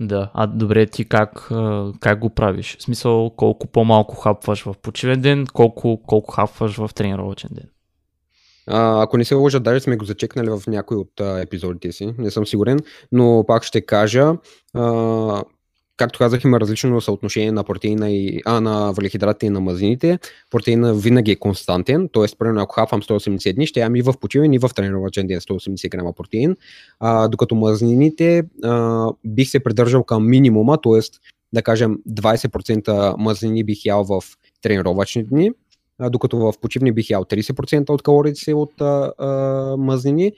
Да, 0.00 0.30
а 0.34 0.46
добре 0.46 0.86
ти 0.86 1.04
как, 1.04 1.48
как 2.00 2.18
го 2.18 2.30
правиш? 2.30 2.76
В 2.78 2.82
смисъл 2.82 3.30
колко 3.36 3.66
по-малко 3.66 4.16
хапваш 4.16 4.62
в 4.62 4.74
почивен 4.82 5.20
ден, 5.20 5.46
колко, 5.52 6.02
колко 6.06 6.32
хапваш 6.32 6.76
в 6.76 6.90
тренировъчен 6.94 7.50
ден? 7.52 7.68
А, 8.66 9.02
ако 9.02 9.16
не 9.16 9.24
се 9.24 9.34
лъжа, 9.34 9.60
даже 9.60 9.80
сме 9.80 9.96
го 9.96 10.04
зачекнали 10.04 10.50
в 10.50 10.62
някой 10.66 10.96
от 10.96 11.20
а, 11.20 11.40
епизодите 11.40 11.92
си, 11.92 12.14
не 12.18 12.30
съм 12.30 12.46
сигурен, 12.46 12.78
но 13.12 13.44
пак 13.46 13.64
ще 13.64 13.80
кажа, 13.80 14.32
а, 14.74 15.42
както 16.00 16.18
казах, 16.18 16.44
има 16.44 16.60
различно 16.60 17.00
съотношение 17.00 17.52
на 17.52 17.64
протеина 17.64 18.10
и 18.10 18.40
а, 18.44 18.60
на 18.60 18.92
въглехидратите 18.92 19.46
и 19.46 19.50
на 19.50 19.60
мазнините. 19.60 20.18
Протеина 20.50 20.94
винаги 20.94 21.30
е 21.30 21.36
константен, 21.36 22.08
т.е. 22.12 22.36
примерно 22.38 22.60
ако 22.60 22.74
хапвам 22.74 23.02
180 23.02 23.54
дни, 23.54 23.66
ще 23.66 23.80
ям 23.80 23.96
и 23.96 24.02
в 24.02 24.14
почивен 24.20 24.52
и 24.52 24.58
в 24.58 24.70
тренировачен 24.74 25.26
ден 25.26 25.40
180 25.40 25.90
грама 25.90 26.12
протеин, 26.12 26.56
а, 27.00 27.28
докато 27.28 27.54
мазнините 27.54 28.42
а, 28.64 29.06
бих 29.24 29.48
се 29.48 29.60
придържал 29.60 30.04
към 30.04 30.28
минимума, 30.30 30.78
т.е. 30.82 31.00
да 31.52 31.62
кажем 31.62 31.98
20% 32.08 33.16
мазнини 33.18 33.64
бих 33.64 33.84
ял 33.84 34.04
в 34.04 34.22
тренировачни 34.62 35.24
дни, 35.24 35.50
а, 35.98 36.10
докато 36.10 36.38
в 36.38 36.52
почивни 36.60 36.92
бих 36.92 37.10
ял 37.10 37.24
30% 37.24 37.90
от 37.90 38.02
калориите 38.02 38.40
си 38.40 38.54
от 38.54 38.80
а, 38.80 39.12
а, 39.18 39.28
мазнини 39.76 40.32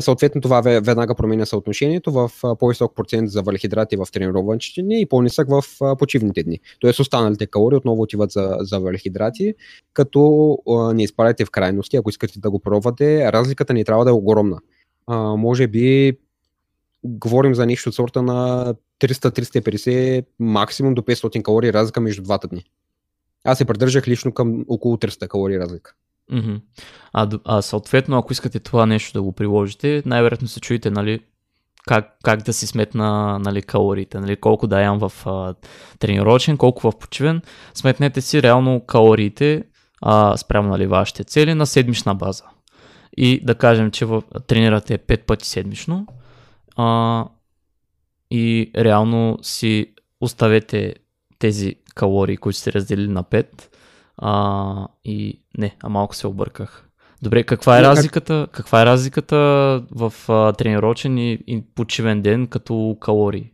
съответно 0.00 0.40
това 0.40 0.60
веднага 0.60 1.14
променя 1.14 1.46
съотношението 1.46 2.12
в 2.12 2.30
по-висок 2.58 2.96
процент 2.96 3.30
за 3.30 3.42
въглехидрати 3.42 3.96
в 3.96 4.06
тренировъчните 4.12 4.82
дни 4.82 5.00
и 5.00 5.06
по-нисък 5.06 5.48
в 5.48 5.62
почивните 5.98 6.42
дни. 6.42 6.60
Тоест 6.80 7.00
останалите 7.00 7.46
калории 7.46 7.76
отново 7.76 8.02
отиват 8.02 8.30
за, 8.30 8.56
за 8.60 8.78
въглехидрати, 8.78 9.54
като 9.92 10.58
не 10.94 11.02
изпадайте 11.02 11.44
в 11.44 11.50
крайности, 11.50 11.96
ако 11.96 12.10
искате 12.10 12.40
да 12.40 12.50
го 12.50 12.58
пробвате, 12.58 13.32
разликата 13.32 13.74
не 13.74 13.84
трябва 13.84 14.04
да 14.04 14.10
е 14.10 14.14
огромна. 14.14 14.58
А, 15.06 15.16
може 15.36 15.66
би 15.66 16.12
говорим 17.04 17.54
за 17.54 17.66
нещо 17.66 17.88
от 17.88 17.94
сорта 17.94 18.22
на 18.22 18.74
300-350, 19.00 20.24
максимум 20.38 20.94
до 20.94 21.02
500 21.02 21.42
калории 21.42 21.72
разлика 21.72 22.00
между 22.00 22.22
двата 22.22 22.48
дни. 22.48 22.64
Аз 23.44 23.58
се 23.58 23.64
придържах 23.64 24.08
лично 24.08 24.32
към 24.32 24.64
около 24.68 24.96
300 24.96 25.28
калории 25.28 25.58
разлика. 25.58 25.94
А, 27.12 27.28
а 27.44 27.62
съответно, 27.62 28.18
ако 28.18 28.32
искате 28.32 28.60
това 28.60 28.86
нещо 28.86 29.12
да 29.12 29.22
го 29.22 29.32
приложите, 29.32 30.02
най-вероятно 30.06 30.48
се 30.48 30.60
чуете, 30.60 30.90
нали, 30.90 31.20
как, 31.86 32.16
как 32.24 32.42
да 32.42 32.52
си 32.52 32.66
сметна 32.66 33.38
нали, 33.38 33.62
калориите, 33.62 34.20
нали, 34.20 34.36
колко 34.36 34.66
да 34.66 34.82
ям 34.82 34.98
в 34.98 35.12
а, 35.26 35.54
тренировъчен, 35.98 36.56
колко 36.56 36.90
в 36.90 36.98
почивен. 36.98 37.42
Сметнете 37.74 38.20
си 38.20 38.42
реално 38.42 38.80
калориите 38.86 39.64
а, 40.02 40.36
спрямо 40.36 40.68
нали, 40.68 40.86
вашите 40.86 41.24
цели 41.24 41.54
на 41.54 41.66
седмична 41.66 42.14
база. 42.14 42.44
И 43.16 43.40
да 43.44 43.54
кажем, 43.54 43.90
че 43.90 44.04
в, 44.04 44.22
тренирате 44.46 44.98
5 44.98 45.24
пъти 45.26 45.48
седмично 45.48 46.06
а, 46.76 47.24
и 48.30 48.70
реално 48.76 49.38
си 49.42 49.86
оставете 50.20 50.94
тези 51.38 51.74
калории, 51.94 52.36
които 52.36 52.58
сте 52.58 52.72
разделили 52.72 53.08
на 53.08 53.24
5 53.24 53.71
а, 54.16 54.86
и 55.04 55.42
не, 55.58 55.76
а 55.82 55.88
малко 55.88 56.16
се 56.16 56.26
обърках. 56.26 56.88
Добре, 57.22 57.44
каква 57.44 57.78
е 57.78 57.82
разликата, 57.82 58.46
каква 58.52 58.82
е 58.82 58.86
разликата 58.86 59.36
в 59.90 60.12
а, 60.28 60.52
тренировъчен 60.52 61.18
и, 61.18 61.38
и 61.46 61.64
почивен 61.74 62.22
ден 62.22 62.46
като 62.46 62.96
калории? 63.00 63.51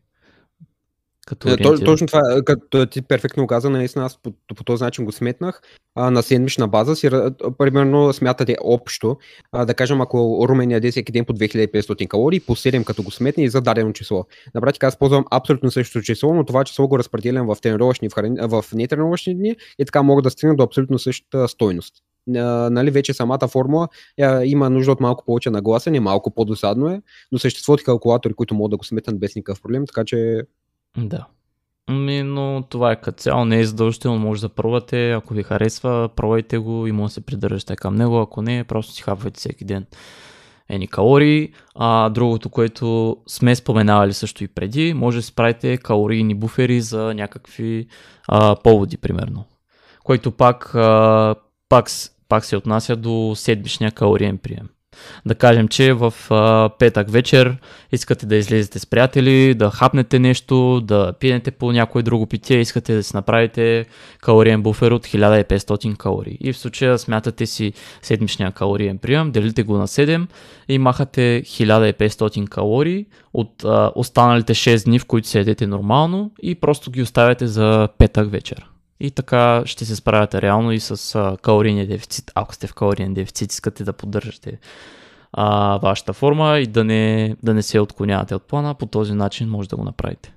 Като 1.29 1.49
е, 1.49 1.85
точно 1.85 2.07
това, 2.07 2.43
като 2.45 2.87
ти 2.87 3.03
перфектно 3.03 3.47
каза, 3.47 3.71
наистина 3.71 4.05
аз 4.05 4.19
по, 4.23 4.33
по 4.57 4.65
този 4.65 4.85
начин 4.85 5.05
го 5.05 5.13
сметнах. 5.13 5.63
А, 5.95 6.11
на 6.11 6.23
седмична 6.23 6.69
база 6.69 6.97
си, 6.97 7.11
примерно 7.59 8.13
смятате 8.13 8.57
общо, 8.65 9.17
а, 9.53 9.65
да 9.65 9.75
кажем, 9.75 10.01
ако 10.01 10.47
Румен 10.49 10.71
яде 10.71 10.91
всеки 10.91 11.13
ден 11.13 11.25
по 11.25 11.33
2500 11.33 12.09
калории, 12.09 12.41
по 12.41 12.57
7 12.57 12.85
като 12.85 13.03
го 13.03 13.11
сметне 13.11 13.45
и 13.45 13.49
за 13.49 13.61
дадено 13.61 13.93
число. 13.93 14.25
На 14.55 14.61
практика 14.61 14.87
аз 14.87 14.99
ползвам 14.99 15.25
абсолютно 15.31 15.71
същото 15.71 16.05
число, 16.05 16.35
но 16.35 16.45
това 16.45 16.65
число 16.65 16.89
го 16.89 16.99
разпределям 16.99 17.47
в 17.47 17.57
тренировъчни, 17.63 18.09
в, 18.09 18.63
в 18.63 18.73
нетренировъчни 18.73 19.35
дни 19.35 19.57
и 19.79 19.85
така 19.85 20.03
мога 20.03 20.23
да 20.23 20.31
стигна 20.31 20.57
до 20.57 20.63
абсолютно 20.63 20.99
същата 20.99 21.49
стойност. 21.49 21.95
Uh, 22.31 22.69
нали, 22.69 22.91
вече 22.91 23.15
самата 23.15 23.49
формула 23.49 23.89
uh, 24.21 24.45
има 24.45 24.71
нужда 24.71 24.93
от 24.93 25.01
малко 25.01 25.25
повече 25.25 25.51
нагласене, 25.51 26.01
малко 26.01 26.31
по-досадно 26.31 26.89
е, 26.89 27.03
но 27.33 27.39
съществуват 27.39 27.81
и 27.81 27.85
калкулатори, 27.85 28.35
които 28.35 28.55
могат 28.55 28.71
да 28.71 28.77
го 28.77 28.85
сметнат 28.85 29.19
без 29.19 29.35
никакъв 29.35 29.63
проблем, 29.63 29.87
така 29.87 30.05
че 30.05 30.43
да. 30.97 31.27
Ми, 31.91 32.23
но 32.23 32.65
това 32.69 32.93
е 32.93 33.01
като 33.01 33.23
цяло, 33.23 33.45
не 33.45 33.61
е 33.61 33.65
задължително, 33.65 34.19
може 34.19 34.41
да 34.41 34.49
пробвате, 34.49 35.13
ако 35.13 35.35
ви 35.35 35.43
харесва, 35.43 36.09
пробвайте 36.17 36.59
го 36.59 36.87
и 36.87 36.93
може 36.93 37.11
да 37.11 37.15
се 37.15 37.21
придържате 37.21 37.77
към 37.77 37.95
него, 37.95 38.21
ако 38.21 38.43
не, 38.43 38.65
просто 38.65 38.93
си 38.93 39.03
хапвайте 39.03 39.39
всеки 39.39 39.65
ден 39.65 39.87
ени 40.69 40.89
калории. 40.89 41.53
А 41.75 42.09
другото, 42.09 42.51
което 42.51 43.17
сме 43.27 43.55
споменавали 43.55 44.13
също 44.13 44.45
и 44.45 44.49
преди, 44.49 44.95
може 44.95 45.19
да 45.19 45.23
си 45.23 45.35
правите 45.35 45.77
калорийни 45.77 46.35
буфери 46.35 46.81
за 46.81 47.15
някакви 47.15 47.87
а, 48.29 48.57
поводи, 48.57 48.97
примерно. 48.97 49.45
Който 50.05 50.33
пак, 50.33 50.75
а, 50.75 51.35
пак, 51.69 51.87
пак 52.29 52.45
се 52.45 52.57
отнася 52.57 52.97
до 52.97 53.33
седмичния 53.37 53.93
калориен 53.93 54.39
прием. 54.39 54.69
Да 55.27 55.35
кажем, 55.35 55.69
че 55.69 55.93
в 55.93 56.15
а, 56.31 56.71
петък 56.79 57.11
вечер 57.11 57.57
искате 57.93 58.27
да 58.27 58.37
излезете 58.37 58.79
с 58.79 58.87
приятели, 58.87 59.55
да 59.55 59.71
хапнете 59.71 60.19
нещо, 60.19 60.81
да 60.81 61.13
пиете 61.21 61.51
по 61.51 61.73
някое 61.73 62.03
друго 62.03 62.27
питие, 62.27 62.61
искате 62.61 62.95
да 62.95 63.03
си 63.03 63.17
направите 63.17 63.87
калориен 64.21 64.63
буфер 64.63 64.91
от 64.91 65.07
1500 65.07 65.97
калории. 65.97 66.39
И 66.41 66.53
в 66.53 66.59
случая 66.59 66.99
смятате 66.99 67.47
си 67.47 67.73
седмичния 68.03 68.53
калориен 68.53 68.99
прием, 68.99 69.31
делите 69.31 69.63
го 69.63 69.77
на 69.77 69.87
7 69.87 70.27
и 70.69 70.79
махате 70.79 71.43
1500 71.47 72.49
калории 72.49 73.07
от 73.35 73.65
а, 73.65 73.93
останалите 73.95 74.55
6 74.55 74.85
дни, 74.85 74.99
в 74.99 75.05
които 75.05 75.29
седете 75.29 75.67
нормално 75.67 76.31
и 76.43 76.55
просто 76.55 76.91
ги 76.91 77.03
оставяте 77.03 77.47
за 77.47 77.89
петък 77.99 78.31
вечер. 78.31 78.67
И 79.01 79.11
така 79.11 79.63
ще 79.67 79.85
се 79.85 79.97
справяте 79.97 80.43
реално 80.43 80.73
и 80.73 80.81
с 80.81 81.37
калорийния 81.43 81.87
дефицит, 81.87 82.31
ако 82.35 82.55
сте 82.55 82.67
в 82.67 82.75
калориен 82.75 83.15
дефицит, 83.15 83.53
искате 83.53 83.85
да 83.85 83.93
поддържате 83.93 84.59
а, 85.33 85.79
вашата 85.79 86.13
форма 86.13 86.59
и 86.59 86.67
да 86.67 86.85
не, 86.85 87.37
да 87.43 87.55
не 87.55 87.63
се 87.63 87.81
отклонявате 87.81 88.35
от 88.35 88.43
плана, 88.43 88.75
по 88.75 88.87
този 88.87 89.15
начин 89.15 89.49
може 89.49 89.69
да 89.69 89.77
го 89.77 89.85
направите. 89.85 90.33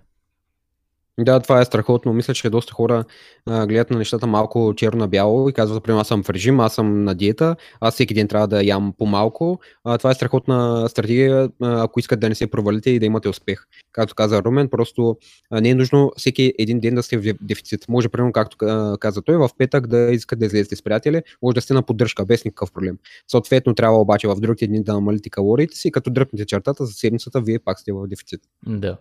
Да, 1.20 1.40
това 1.40 1.62
е 1.62 1.66
страхотно. 1.66 2.14
Мисля, 2.14 2.34
че 2.34 2.50
доста 2.50 2.74
хора 2.74 3.04
а, 3.46 3.68
гледат 3.68 3.90
на 3.90 3.98
нещата 3.98 4.28
малко 4.28 4.74
черно-бяло 4.78 5.50
и 5.50 5.54
казват, 5.54 5.76
например, 5.76 6.00
аз 6.00 6.08
съм 6.08 6.24
в 6.24 6.30
режим, 6.30 6.60
аз 6.60 6.74
съм 6.74 7.04
на 7.04 7.16
диета, 7.16 7.56
аз 7.80 7.94
всеки 7.94 8.14
ден 8.14 8.28
трябва 8.28 8.48
да 8.48 8.64
ям 8.64 8.94
по-малко. 8.98 9.60
А, 9.84 9.98
това 9.98 10.12
е 10.12 10.14
страхотна 10.14 10.90
стратегия, 10.90 11.50
ако 11.62 12.00
искат 12.00 12.20
да 12.20 12.30
не 12.30 12.36
се 12.36 12.48
провалите 12.48 12.90
и 12.90 13.00
да 13.00 13.06
имате 13.06 13.30
успех. 13.30 13.64
Както 13.92 14.16
каза 14.16 14.44
Румен, 14.44 14.70
просто 14.70 15.18
а, 15.50 15.62
не 15.62 15.70
е 15.70 15.76
нужно 15.76 16.12
всеки 16.18 16.54
един 16.60 16.80
ден 16.80 16.96
да 16.96 17.04
сте 17.04 17.18
в 17.18 17.34
дефицит. 17.42 17.86
Може, 17.90 18.10
примерно, 18.10 18.32
както 18.32 18.58
каза 19.00 19.22
той, 19.22 19.38
в 19.38 19.50
петък 19.58 19.88
да 19.88 19.98
искат 19.98 20.40
да 20.40 20.46
излезете 20.46 20.76
с 20.76 20.84
приятели, 20.84 21.22
може 21.42 21.56
да 21.56 21.62
сте 21.62 21.74
на 21.74 21.84
поддръжка, 21.84 22.26
без 22.26 22.46
никакъв 22.46 22.72
проблем. 22.72 22.98
Съответно, 23.28 23.76
трябва 23.76 23.98
обаче 23.98 24.28
в 24.28 24.36
другите 24.36 24.68
дни 24.68 24.84
да 24.84 24.94
намалите 24.94 25.30
калориите 25.30 25.78
си, 25.78 25.92
като 25.92 26.10
дръпнете 26.10 26.46
чертата 26.46 26.86
за 26.86 26.94
седмицата, 26.94 27.42
вие 27.42 27.60
пак 27.60 27.80
сте 27.80 27.92
в 27.92 28.08
дефицит. 28.08 28.42
Да. 28.68 28.98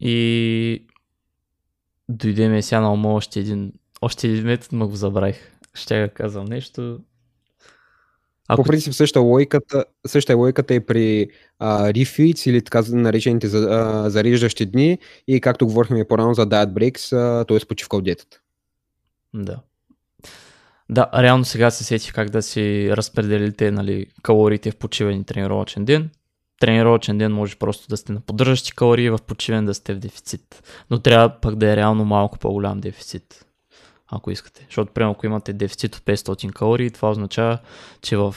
И 0.00 0.86
дойде 2.08 2.48
ми 2.48 2.62
сега 2.62 2.80
на 2.80 2.92
ума 2.92 3.14
още 3.14 3.40
един, 3.40 3.72
още 4.00 4.28
един 4.28 4.44
метод, 4.44 4.76
но 4.76 4.88
го 4.88 4.96
забравих. 4.96 5.50
Ще 5.74 6.00
я 6.00 6.08
казвам 6.08 6.44
нещо. 6.44 6.98
Ако... 8.48 8.62
По 8.62 8.66
принцип 8.66 8.94
същата 8.94 9.20
логиката, 9.20 9.84
същата 10.06 10.36
логиката 10.36 10.74
е 10.74 10.80
при 10.80 11.28
а, 11.58 11.92
refeeds 11.92 12.50
или 12.50 12.62
така 12.62 12.82
наречените 12.88 13.48
за, 13.48 13.68
а, 13.70 14.10
зареждащи 14.10 14.66
дни 14.66 14.98
и 15.28 15.40
както 15.40 15.66
говорихме 15.66 16.08
по-рано 16.08 16.34
за 16.34 16.46
diet 16.46 16.72
breaks, 16.72 17.10
т.е. 17.48 17.66
почивка 17.68 17.96
от 17.96 18.04
диетата. 18.04 18.40
Да. 19.34 19.60
Да, 20.90 21.10
реално 21.18 21.44
сега 21.44 21.70
се 21.70 21.84
сетих 21.84 22.14
как 22.14 22.30
да 22.30 22.42
си 22.42 22.88
разпределите 22.96 23.70
нали, 23.70 24.06
калориите 24.22 24.70
в 24.70 24.76
почивен 24.76 25.20
и 25.20 25.24
тренировачен 25.24 25.84
ден 25.84 26.10
тренировъчен 26.60 27.18
ден 27.18 27.32
може 27.32 27.56
просто 27.56 27.88
да 27.88 27.96
сте 27.96 28.12
на 28.12 28.20
поддържащи 28.20 28.72
калории, 28.72 29.10
в 29.10 29.18
почивен 29.26 29.64
да 29.64 29.74
сте 29.74 29.94
в 29.94 29.98
дефицит. 29.98 30.62
Но 30.90 30.98
трябва 30.98 31.28
пък 31.40 31.56
да 31.56 31.72
е 31.72 31.76
реално 31.76 32.04
малко 32.04 32.38
по-голям 32.38 32.80
дефицит. 32.80 33.46
ако 34.06 34.30
искате. 34.30 34.64
Защото, 34.68 34.92
примерно, 34.92 35.12
ако 35.12 35.26
имате 35.26 35.52
дефицит 35.52 35.96
от 35.96 36.02
500 36.02 36.52
калории, 36.52 36.90
това 36.90 37.10
означава, 37.10 37.58
че 38.02 38.16
в 38.16 38.34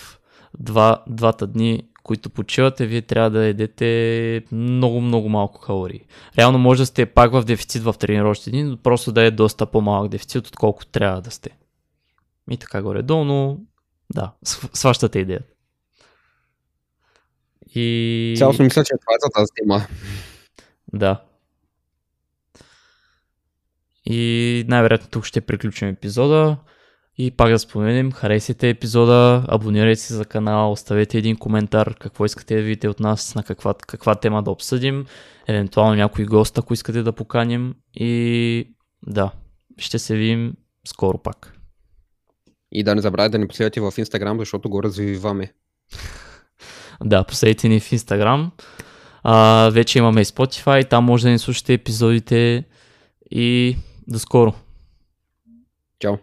два, 0.60 1.04
двата 1.08 1.48
дни, 1.48 1.84
които 2.04 2.30
почивате, 2.30 2.86
вие 2.86 3.02
трябва 3.02 3.30
да 3.30 3.46
едете 3.46 4.44
много, 4.52 5.02
много 5.02 5.30
малко 5.30 5.62
калории. 5.62 6.02
Реално 6.38 6.60
може 6.60 6.82
да 6.82 6.86
сте 6.86 7.06
пак 7.06 7.32
в 7.32 7.44
дефицит 7.44 7.84
в 7.84 7.96
тренировъчните 8.00 8.50
дни, 8.50 8.64
но 8.64 8.78
просто 8.78 9.12
да 9.12 9.24
е 9.24 9.32
доста 9.32 9.66
по-малък 9.66 10.10
дефицит, 10.10 10.48
отколкото 10.48 10.92
трябва 10.92 11.22
да 11.22 11.32
сте. 11.32 11.50
И 12.52 12.58
така 12.58 12.82
горе-долу, 12.82 13.24
но 13.24 13.58
да, 14.14 14.32
сващате 14.74 15.20
идеята. 15.20 15.57
И... 17.78 18.36
Цялостно 18.38 18.66
мисля, 18.66 18.84
че 18.84 18.94
това 19.02 19.14
е 19.14 19.22
за 19.22 19.30
тази 19.30 19.52
тема. 19.56 19.88
Да. 20.94 21.24
И 24.06 24.66
най-вероятно 24.68 25.10
тук 25.10 25.26
ще 25.26 25.42
приключим 25.42 25.88
епизода. 25.88 26.58
И 27.18 27.32
пак 27.32 27.52
да 27.52 27.60
споменем, 27.60 28.12
харесайте 28.12 28.70
епизода, 28.70 29.46
абонирайте 29.48 30.02
се 30.02 30.14
за 30.14 30.26
канала, 30.26 30.72
оставете 30.72 31.18
един 31.18 31.38
коментар, 31.38 31.96
какво 32.00 32.26
искате 32.26 32.56
да 32.56 32.62
видите 32.62 32.90
от 32.90 33.00
нас, 33.00 33.36
на 33.36 33.44
каква, 33.44 33.74
каква 33.74 34.16
тема 34.16 34.44
да 34.44 34.52
обсъдим, 34.52 35.06
евентуално 35.48 35.96
някой 35.96 36.26
гост, 36.26 36.58
ако 36.58 36.74
искате 36.74 37.04
да 37.04 37.14
поканим. 37.14 37.76
И 37.94 38.76
да, 39.08 39.32
ще 39.78 40.00
се 40.00 40.16
видим 40.16 40.54
скоро 40.88 41.18
пак. 41.18 41.54
И 42.72 42.84
да 42.84 42.96
не 42.96 43.02
забравяйте 43.02 43.32
да 43.32 43.38
ни 43.38 43.48
последвате 43.48 43.82
в 43.82 43.92
Instagram, 43.92 44.38
защото 44.40 44.70
го 44.70 44.84
развиваме. 44.84 45.54
Да, 47.04 47.24
последите 47.24 47.70
ни 47.70 47.80
в 47.80 47.92
Instagram. 47.92 48.50
А, 49.24 49.70
вече 49.74 50.00
имаме 50.00 50.22
и 50.22 50.26
Spotify, 50.26 50.90
там 50.90 51.04
може 51.04 51.24
да 51.24 51.30
ни 51.30 51.40
слушате 51.40 51.74
епизодите 51.74 52.64
и 53.32 53.78
до 54.08 54.20
скоро. 54.20 54.54
Чао. 56.00 56.18